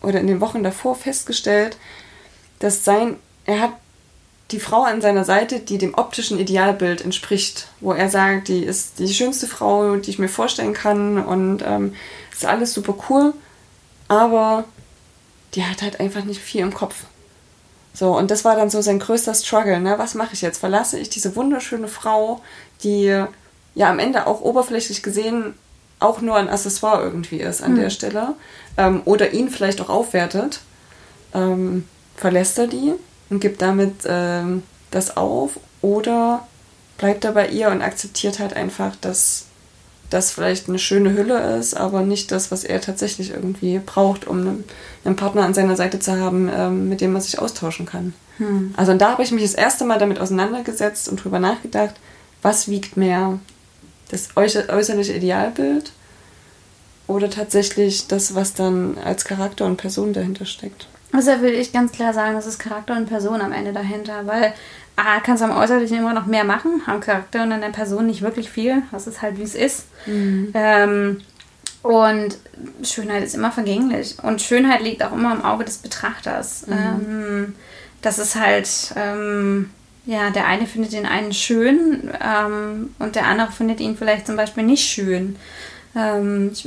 oder 0.03 0.21
in 0.21 0.27
den 0.27 0.41
Wochen 0.41 0.63
davor 0.63 0.95
festgestellt, 0.95 1.77
dass 2.59 2.85
sein, 2.85 3.17
er 3.45 3.61
hat 3.61 3.73
die 4.51 4.61
Frau 4.61 4.83
an 4.83 5.03
seiner 5.03 5.25
Seite, 5.25 5.61
die 5.61 5.77
dem 5.77 5.95
optischen 5.95 6.39
Idealbild 6.39 7.03
entspricht, 7.03 7.69
wo 7.81 7.93
er 7.93 8.09
sagt, 8.09 8.49
die 8.49 8.65
ist 8.65 8.99
die 8.99 9.13
schönste 9.13 9.47
Frau, 9.47 9.97
die 9.97 10.11
ich 10.11 10.19
mir 10.19 10.29
vorstellen 10.29 10.73
kann 10.73 11.23
und 11.23 11.63
ähm, 11.67 11.95
ist 12.33 12.47
alles 12.47 12.73
super 12.73 12.95
cool, 13.09 13.35
aber 14.09 14.65
die 15.55 15.65
hat 15.65 15.83
halt 15.83 16.01
einfach 16.01 16.25
nicht 16.25 16.41
viel 16.41 16.63
im 16.63 16.73
Kopf. 16.73 17.05
So, 17.93 18.17
und 18.17 18.31
das 18.31 18.45
war 18.45 18.57
dann 18.57 18.71
so 18.71 18.81
sein 18.81 19.01
größter 19.01 19.35
Struggle, 19.35 19.81
ne? 19.81 19.99
Was 19.99 20.15
mache 20.15 20.33
ich 20.33 20.41
jetzt? 20.41 20.59
Verlasse 20.59 20.99
ich 20.99 21.11
diese 21.11 21.35
wunderschöne 21.35 21.89
Frau, 21.89 22.41
die 22.85 23.25
ja 23.75 23.91
am 23.91 23.99
Ende 23.99 24.27
auch 24.27 24.41
oberflächlich 24.41 25.03
gesehen 25.03 25.55
auch 26.01 26.21
nur 26.21 26.37
ein 26.37 26.49
Accessoire 26.49 27.03
irgendwie 27.03 27.41
ist 27.41 27.63
an 27.63 27.73
mhm. 27.73 27.81
der 27.81 27.91
Stelle 27.91 28.35
ähm, 28.77 29.03
oder 29.05 29.33
ihn 29.33 29.49
vielleicht 29.49 29.81
auch 29.81 29.89
aufwertet, 29.89 30.61
ähm, 31.35 31.85
verlässt 32.17 32.59
er 32.59 32.67
die 32.67 32.95
und 33.31 33.41
gibt 33.41 33.63
damit 33.63 33.95
ähm, 34.07 34.63
das 34.91 35.17
auf 35.17 35.59
oder 35.83 36.47
bleibt 36.99 37.25
er 37.25 37.33
bei 37.33 37.49
ihr 37.49 37.69
und 37.69 37.83
akzeptiert 37.83 38.39
halt 38.39 38.55
einfach, 38.55 38.97
dass 39.01 39.45
das 40.11 40.31
vielleicht 40.31 40.69
eine 40.69 40.79
schöne 40.79 41.13
Hülle 41.13 41.57
ist, 41.59 41.75
aber 41.75 42.01
nicht 42.01 42.33
das, 42.33 42.51
was 42.51 42.65
er 42.65 42.81
tatsächlich 42.81 43.31
irgendwie 43.31 43.79
braucht, 43.79 44.27
um 44.27 44.41
einen, 44.41 44.65
einen 45.05 45.17
Partner 45.17 45.45
an 45.45 45.53
seiner 45.53 45.77
Seite 45.77 45.99
zu 45.99 46.19
haben, 46.19 46.51
ähm, 46.53 46.89
mit 46.89 47.01
dem 47.01 47.13
man 47.13 47.21
sich 47.21 47.39
austauschen 47.39 47.85
kann. 47.85 48.15
Hm. 48.39 48.73
Also 48.77 48.95
da 48.95 49.11
habe 49.11 49.23
ich 49.23 49.33
mich 49.33 49.43
das 49.43 49.55
erste 49.55 49.85
Mal 49.85 49.99
damit 49.99 50.19
auseinandergesetzt 50.19 51.09
und 51.09 51.23
drüber 51.23 51.41
nachgedacht, 51.41 51.95
was 52.41 52.69
wiegt 52.69 52.97
mehr? 52.97 53.39
Das 54.11 54.31
äußerliche 54.37 55.13
Idealbild 55.13 55.93
oder 57.07 57.31
tatsächlich 57.31 58.07
das, 58.07 58.35
was 58.35 58.55
dann 58.55 58.99
als 59.05 59.25
Charakter 59.25 59.65
und 59.65 59.77
Person 59.77 60.13
dahinter 60.13 60.45
steckt? 60.45 60.87
Also 61.13 61.31
würde 61.41 61.57
ich 61.57 61.73
ganz 61.73 61.93
klar 61.93 62.13
sagen, 62.13 62.35
das 62.35 62.47
ist 62.47 62.59
Charakter 62.59 62.97
und 62.97 63.07
Person 63.07 63.41
am 63.41 63.53
Ende 63.53 63.73
dahinter, 63.73 64.27
weil 64.27 64.53
ah, 64.97 65.21
kannst 65.21 65.43
du 65.43 65.47
am 65.47 65.57
Äußerlichen 65.57 65.99
immer 65.99 66.13
noch 66.13 66.27
mehr 66.27 66.45
machen, 66.45 66.83
am 66.87 67.01
Charakter 67.01 67.43
und 67.43 67.53
an 67.53 67.61
der 67.61 67.69
Person 67.69 68.07
nicht 68.07 68.23
wirklich 68.23 68.51
viel. 68.51 68.83
Das 68.91 69.07
ist 69.07 69.23
halt, 69.23 69.39
wie 69.39 69.43
es 69.43 69.55
ist. 69.55 69.87
Mhm. 70.07 70.51
Ähm, 70.55 71.21
und 71.83 72.37
Schönheit 72.83 73.23
ist 73.23 73.35
immer 73.35 73.53
vergänglich. 73.53 74.17
Und 74.23 74.43
Schönheit 74.43 74.83
liegt 74.83 75.03
auch 75.03 75.13
immer 75.13 75.33
im 75.33 75.45
Auge 75.45 75.65
des 75.65 75.79
Betrachters. 75.79 76.67
Mhm. 76.67 76.75
Ähm, 76.75 77.55
das 78.03 78.19
ist 78.19 78.37
halt, 78.37 78.69
ähm, 78.97 79.71
ja, 80.09 80.31
der 80.31 80.47
eine 80.47 80.67
findet 80.67 80.95
den 80.95 81.05
einen 81.05 81.35
schön 81.35 82.11
ähm, 82.25 82.95
und 82.99 83.15
der 83.15 83.27
andere 83.27 83.53
findet 83.53 83.79
ihn 83.79 83.95
vielleicht 83.95 84.27
zum 84.27 84.37
Beispiel 84.37 84.63
nicht 84.63 84.89
schön. 84.89 85.37
Ähm, 85.95 86.49
ich, 86.51 86.67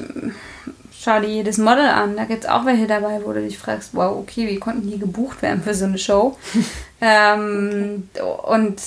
schau 0.94 1.20
dir 1.20 1.28
jedes 1.28 1.58
Model 1.58 1.88
an. 1.88 2.16
Da 2.16 2.26
gibt 2.26 2.44
es 2.44 2.50
auch 2.52 2.66
welche 2.66 2.86
dabei, 2.86 3.20
wo 3.24 3.34
du 3.34 3.42
dich 3.42 3.58
fragst, 3.58 3.96
wow, 3.96 4.16
okay, 4.16 4.48
wie 4.48 4.60
konnten 4.60 4.92
die 4.92 5.00
gebucht 5.00 5.42
werden 5.42 5.64
für 5.64 5.74
so 5.74 5.86
eine 5.86 5.98
Show? 5.98 6.38
ähm, 7.02 8.10
und 8.44 8.80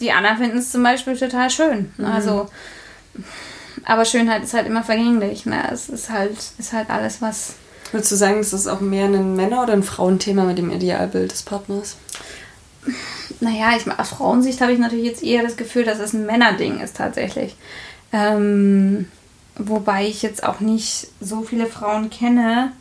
die 0.00 0.12
anderen 0.12 0.38
finden 0.38 0.58
es 0.58 0.70
zum 0.70 0.84
Beispiel 0.84 1.16
total 1.16 1.50
schön. 1.50 1.92
Mhm. 1.96 2.04
Also, 2.04 2.48
aber 3.84 4.04
Schönheit 4.04 4.44
ist 4.44 4.54
halt 4.54 4.68
immer 4.68 4.84
vergänglich. 4.84 5.44
Ne? 5.44 5.60
Es 5.72 5.88
ist 5.88 6.08
halt, 6.08 6.38
ist 6.58 6.72
halt 6.72 6.88
alles, 6.88 7.20
was. 7.20 7.56
Würdest 7.90 8.12
du 8.12 8.16
sagen, 8.16 8.38
ist 8.38 8.52
das 8.52 8.68
auch 8.68 8.80
mehr 8.80 9.06
ein 9.06 9.34
Männer- 9.34 9.64
oder 9.64 9.72
ein 9.72 9.82
Frauenthema 9.82 10.44
mit 10.44 10.58
dem 10.58 10.70
Idealbild 10.70 11.32
des 11.32 11.42
Partners? 11.42 11.96
Naja, 13.40 13.76
ich, 13.76 13.90
aus 13.90 14.10
Frauensicht 14.10 14.60
habe 14.60 14.72
ich 14.72 14.78
natürlich 14.78 15.06
jetzt 15.06 15.22
eher 15.22 15.42
das 15.42 15.56
Gefühl, 15.56 15.84
dass 15.84 15.98
es 15.98 16.12
ein 16.12 16.26
Männerding 16.26 16.80
ist 16.80 16.96
tatsächlich. 16.96 17.56
Ähm, 18.12 19.06
Wobei 19.56 20.06
ich 20.06 20.22
jetzt 20.22 20.42
auch 20.42 20.60
nicht 20.60 21.08
so 21.20 21.42
viele 21.42 21.66
Frauen 21.66 22.10
kenne, 22.10 22.72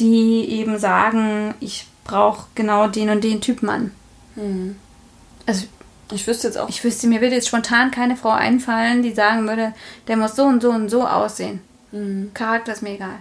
die 0.00 0.48
eben 0.50 0.78
sagen, 0.78 1.54
ich 1.60 1.86
brauche 2.04 2.46
genau 2.54 2.88
den 2.88 3.10
und 3.10 3.22
den 3.24 3.42
Typ 3.42 3.62
Mann. 3.62 3.92
Mhm. 4.36 4.76
Also 5.44 5.66
ich 6.12 6.26
wüsste 6.26 6.46
jetzt 6.46 6.56
auch. 6.56 6.70
Ich 6.70 6.82
wüsste, 6.82 7.08
mir 7.08 7.20
würde 7.20 7.34
jetzt 7.34 7.48
spontan 7.48 7.90
keine 7.90 8.16
Frau 8.16 8.30
einfallen, 8.30 9.02
die 9.02 9.12
sagen 9.12 9.46
würde, 9.46 9.74
der 10.06 10.16
muss 10.16 10.34
so 10.34 10.44
und 10.44 10.62
so 10.62 10.70
und 10.70 10.88
so 10.88 11.06
aussehen. 11.06 11.60
Mhm. 11.92 12.30
Charakter 12.32 12.72
ist 12.72 12.82
mir 12.82 12.94
egal. 12.94 13.20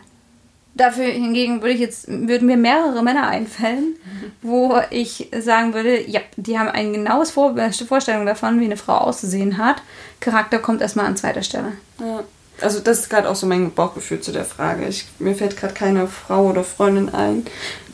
Dafür 0.78 1.06
hingegen 1.06 1.62
würde 1.62 1.74
ich 1.74 1.80
jetzt, 1.80 2.08
würden 2.08 2.46
mir 2.46 2.58
mehrere 2.58 3.04
Männer 3.04 3.28
einfallen, 3.28 3.96
mhm. 3.96 4.32
wo 4.42 4.80
ich 4.90 5.30
sagen 5.40 5.74
würde, 5.74 6.08
ja, 6.10 6.22
die 6.36 6.58
haben 6.58 6.70
ein 6.70 6.94
genaues 6.94 7.32
Vor 7.32 7.56
Vorstellung 7.88 8.26
davon, 8.26 8.60
wie 8.60 8.66
eine 8.66 8.78
Frau 8.78 8.98
auszusehen 8.98 9.58
hat. 9.58 9.82
Charakter 10.20 10.60
kommt 10.60 10.82
erstmal 10.82 11.08
an 11.08 11.18
zweiter 11.18 11.44
Stelle. 11.44 11.74
Ja 12.00 12.24
also 12.62 12.80
das 12.80 13.00
ist 13.00 13.10
gerade 13.10 13.30
auch 13.30 13.36
so 13.36 13.46
mein 13.46 13.72
Bauchgefühl 13.72 14.20
zu 14.22 14.32
der 14.32 14.46
Frage. 14.46 14.88
Ich, 14.88 15.06
mir 15.20 15.36
fällt 15.36 15.58
gerade 15.58 15.74
keine 15.74 16.08
Frau 16.08 16.48
oder 16.48 16.64
Freundin 16.64 17.14
ein, 17.14 17.46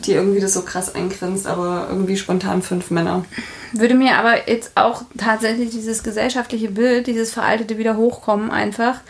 die 0.05 0.13
irgendwie 0.13 0.39
das 0.39 0.53
so 0.53 0.61
krass 0.61 0.95
eingrenzt, 0.95 1.47
aber 1.47 1.87
irgendwie 1.89 2.17
spontan 2.17 2.61
fünf 2.61 2.91
Männer. 2.91 3.25
Würde 3.73 3.95
mir 3.95 4.17
aber 4.17 4.49
jetzt 4.49 4.71
auch 4.75 5.03
tatsächlich 5.17 5.71
dieses 5.71 6.03
gesellschaftliche 6.03 6.69
Bild, 6.69 7.07
dieses 7.07 7.33
Veraltete 7.33 7.77
wieder 7.77 7.97
hochkommen 7.97 8.51
einfach. 8.51 9.01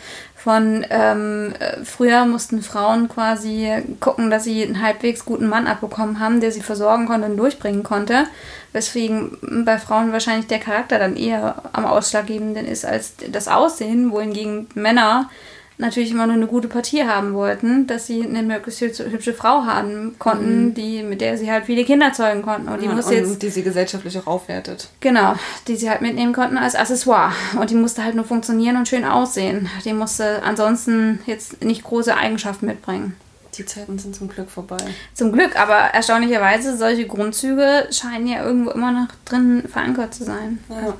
Von 0.44 0.84
ähm, 0.90 1.54
früher 1.84 2.26
mussten 2.26 2.60
Frauen 2.60 3.08
quasi 3.08 3.82
gucken, 3.98 4.28
dass 4.28 4.44
sie 4.44 4.62
einen 4.62 4.82
halbwegs 4.82 5.24
guten 5.24 5.48
Mann 5.48 5.66
abbekommen 5.66 6.20
haben, 6.20 6.42
der 6.42 6.52
sie 6.52 6.60
versorgen 6.60 7.06
konnte 7.06 7.28
und 7.28 7.38
durchbringen 7.38 7.82
konnte. 7.82 8.26
Weswegen 8.74 9.64
bei 9.64 9.78
Frauen 9.78 10.12
wahrscheinlich 10.12 10.46
der 10.46 10.58
Charakter 10.58 10.98
dann 10.98 11.16
eher 11.16 11.62
am 11.72 11.86
ausschlaggebenden 11.86 12.66
ist 12.66 12.84
als 12.84 13.14
das 13.26 13.48
Aussehen, 13.48 14.10
wohingegen 14.10 14.68
Männer 14.74 15.30
natürlich 15.78 16.10
immer 16.10 16.26
nur 16.26 16.36
eine 16.36 16.46
gute 16.46 16.68
Partie 16.68 17.04
haben 17.04 17.34
wollten, 17.34 17.86
dass 17.86 18.06
sie 18.06 18.22
eine 18.22 18.42
möglichst 18.42 18.80
hübsche 18.80 19.34
Frau 19.34 19.64
haben 19.64 20.16
konnten, 20.18 20.66
mhm. 20.66 20.74
die, 20.74 21.02
mit 21.02 21.20
der 21.20 21.36
sie 21.36 21.50
halt 21.50 21.66
viele 21.66 21.84
Kinder 21.84 22.12
zeugen 22.12 22.42
konnten. 22.42 22.68
Und 22.68 22.80
die, 22.80 22.86
ja, 22.86 22.92
musste 22.92 23.14
und 23.14 23.28
jetzt, 23.28 23.42
die 23.42 23.50
sie 23.50 23.62
gesellschaftlich 23.62 24.18
auch 24.18 24.26
aufwertet. 24.26 24.88
Genau, 25.00 25.34
die 25.66 25.76
sie 25.76 25.90
halt 25.90 26.00
mitnehmen 26.00 26.32
konnten 26.32 26.58
als 26.58 26.74
Accessoire. 26.74 27.32
Und 27.58 27.70
die 27.70 27.74
musste 27.74 28.04
halt 28.04 28.14
nur 28.14 28.24
funktionieren 28.24 28.76
und 28.76 28.88
schön 28.88 29.04
aussehen. 29.04 29.68
Die 29.84 29.92
musste 29.92 30.42
ansonsten 30.42 31.20
jetzt 31.26 31.64
nicht 31.64 31.84
große 31.84 32.16
Eigenschaften 32.16 32.66
mitbringen. 32.66 33.16
Die 33.58 33.64
Zeiten 33.64 33.98
sind 33.98 34.16
zum 34.16 34.28
Glück 34.28 34.50
vorbei. 34.50 34.78
Zum 35.14 35.30
Glück, 35.32 35.58
aber 35.60 35.74
erstaunlicherweise, 35.74 36.76
solche 36.76 37.06
Grundzüge 37.06 37.86
scheinen 37.92 38.26
ja 38.26 38.44
irgendwo 38.44 38.70
immer 38.70 38.90
noch 38.90 39.08
drin 39.24 39.62
verankert 39.70 40.12
zu 40.14 40.24
sein. 40.24 40.58
Ja. 40.68 40.94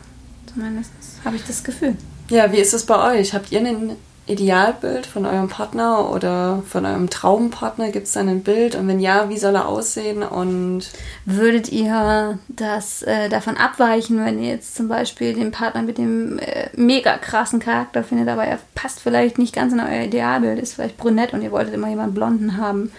Zumindest 0.52 0.92
habe 1.24 1.34
ich 1.36 1.44
das 1.44 1.64
Gefühl. 1.64 1.96
Ja, 2.28 2.52
wie 2.52 2.58
ist 2.58 2.72
es 2.72 2.86
bei 2.86 3.18
euch? 3.18 3.34
Habt 3.34 3.50
ihr 3.50 3.58
einen 3.58 3.96
Idealbild 4.26 5.04
von 5.04 5.26
eurem 5.26 5.48
Partner 5.48 6.10
oder 6.10 6.62
von 6.66 6.86
eurem 6.86 7.10
Traumpartner? 7.10 7.90
Gibt 7.90 8.06
es 8.06 8.14
da 8.14 8.20
ein 8.20 8.42
Bild? 8.42 8.74
Und 8.74 8.88
wenn 8.88 9.00
ja, 9.00 9.28
wie 9.28 9.36
soll 9.36 9.54
er 9.54 9.68
aussehen? 9.68 10.22
Und 10.22 10.90
würdet 11.26 11.70
ihr 11.70 12.38
das 12.48 13.02
äh, 13.02 13.28
davon 13.28 13.58
abweichen, 13.58 14.24
wenn 14.24 14.42
ihr 14.42 14.48
jetzt 14.48 14.76
zum 14.76 14.88
Beispiel 14.88 15.34
den 15.34 15.50
Partner 15.50 15.82
mit 15.82 15.98
dem 15.98 16.38
äh, 16.38 16.70
mega 16.74 17.18
krassen 17.18 17.60
Charakter 17.60 18.02
findet, 18.02 18.28
aber 18.28 18.44
er 18.44 18.58
passt 18.74 19.00
vielleicht 19.00 19.38
nicht 19.38 19.54
ganz 19.54 19.74
in 19.74 19.80
euer 19.80 20.04
Idealbild, 20.04 20.58
ist 20.58 20.74
vielleicht 20.74 20.96
brünett 20.96 21.34
und 21.34 21.42
ihr 21.42 21.52
wolltet 21.52 21.74
immer 21.74 21.88
jemanden 21.88 22.14
blonden 22.14 22.56
haben? 22.56 22.92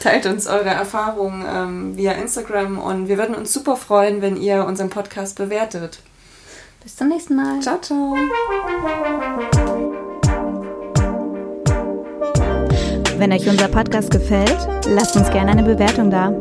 Teilt 0.00 0.26
uns 0.26 0.46
eure 0.46 0.68
Erfahrungen 0.68 1.44
ähm, 1.48 1.96
via 1.96 2.12
Instagram 2.12 2.78
und 2.78 3.08
wir 3.08 3.16
würden 3.16 3.34
uns 3.34 3.52
super 3.52 3.76
freuen, 3.76 4.20
wenn 4.20 4.36
ihr 4.36 4.66
unseren 4.66 4.90
Podcast 4.90 5.38
bewertet. 5.38 6.00
Bis 6.82 6.96
zum 6.96 7.08
nächsten 7.08 7.34
Mal. 7.34 7.60
Ciao, 7.60 7.80
ciao. 7.80 8.14
Wenn 13.18 13.32
euch 13.32 13.48
unser 13.48 13.68
Podcast 13.68 14.10
gefällt, 14.10 14.56
lasst 14.88 15.16
uns 15.16 15.30
gerne 15.30 15.52
eine 15.52 15.62
Bewertung 15.62 16.10
da. 16.10 16.34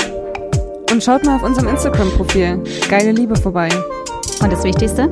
Und 0.91 1.01
schaut 1.01 1.25
mal 1.25 1.37
auf 1.37 1.43
unserem 1.43 1.69
Instagram-Profil 1.69 2.61
Geile 2.89 3.11
Liebe 3.11 3.35
vorbei. 3.37 3.69
Und 4.41 4.51
das 4.51 4.63
Wichtigste, 4.63 5.07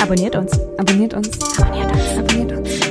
abonniert 0.00 0.36
uns. 0.36 0.52
Abonniert 0.78 1.14
uns. 1.14 1.28
Abonniert 1.58 1.90
uns. 1.92 2.18
Abonniert 2.18 2.52
uns. 2.52 2.89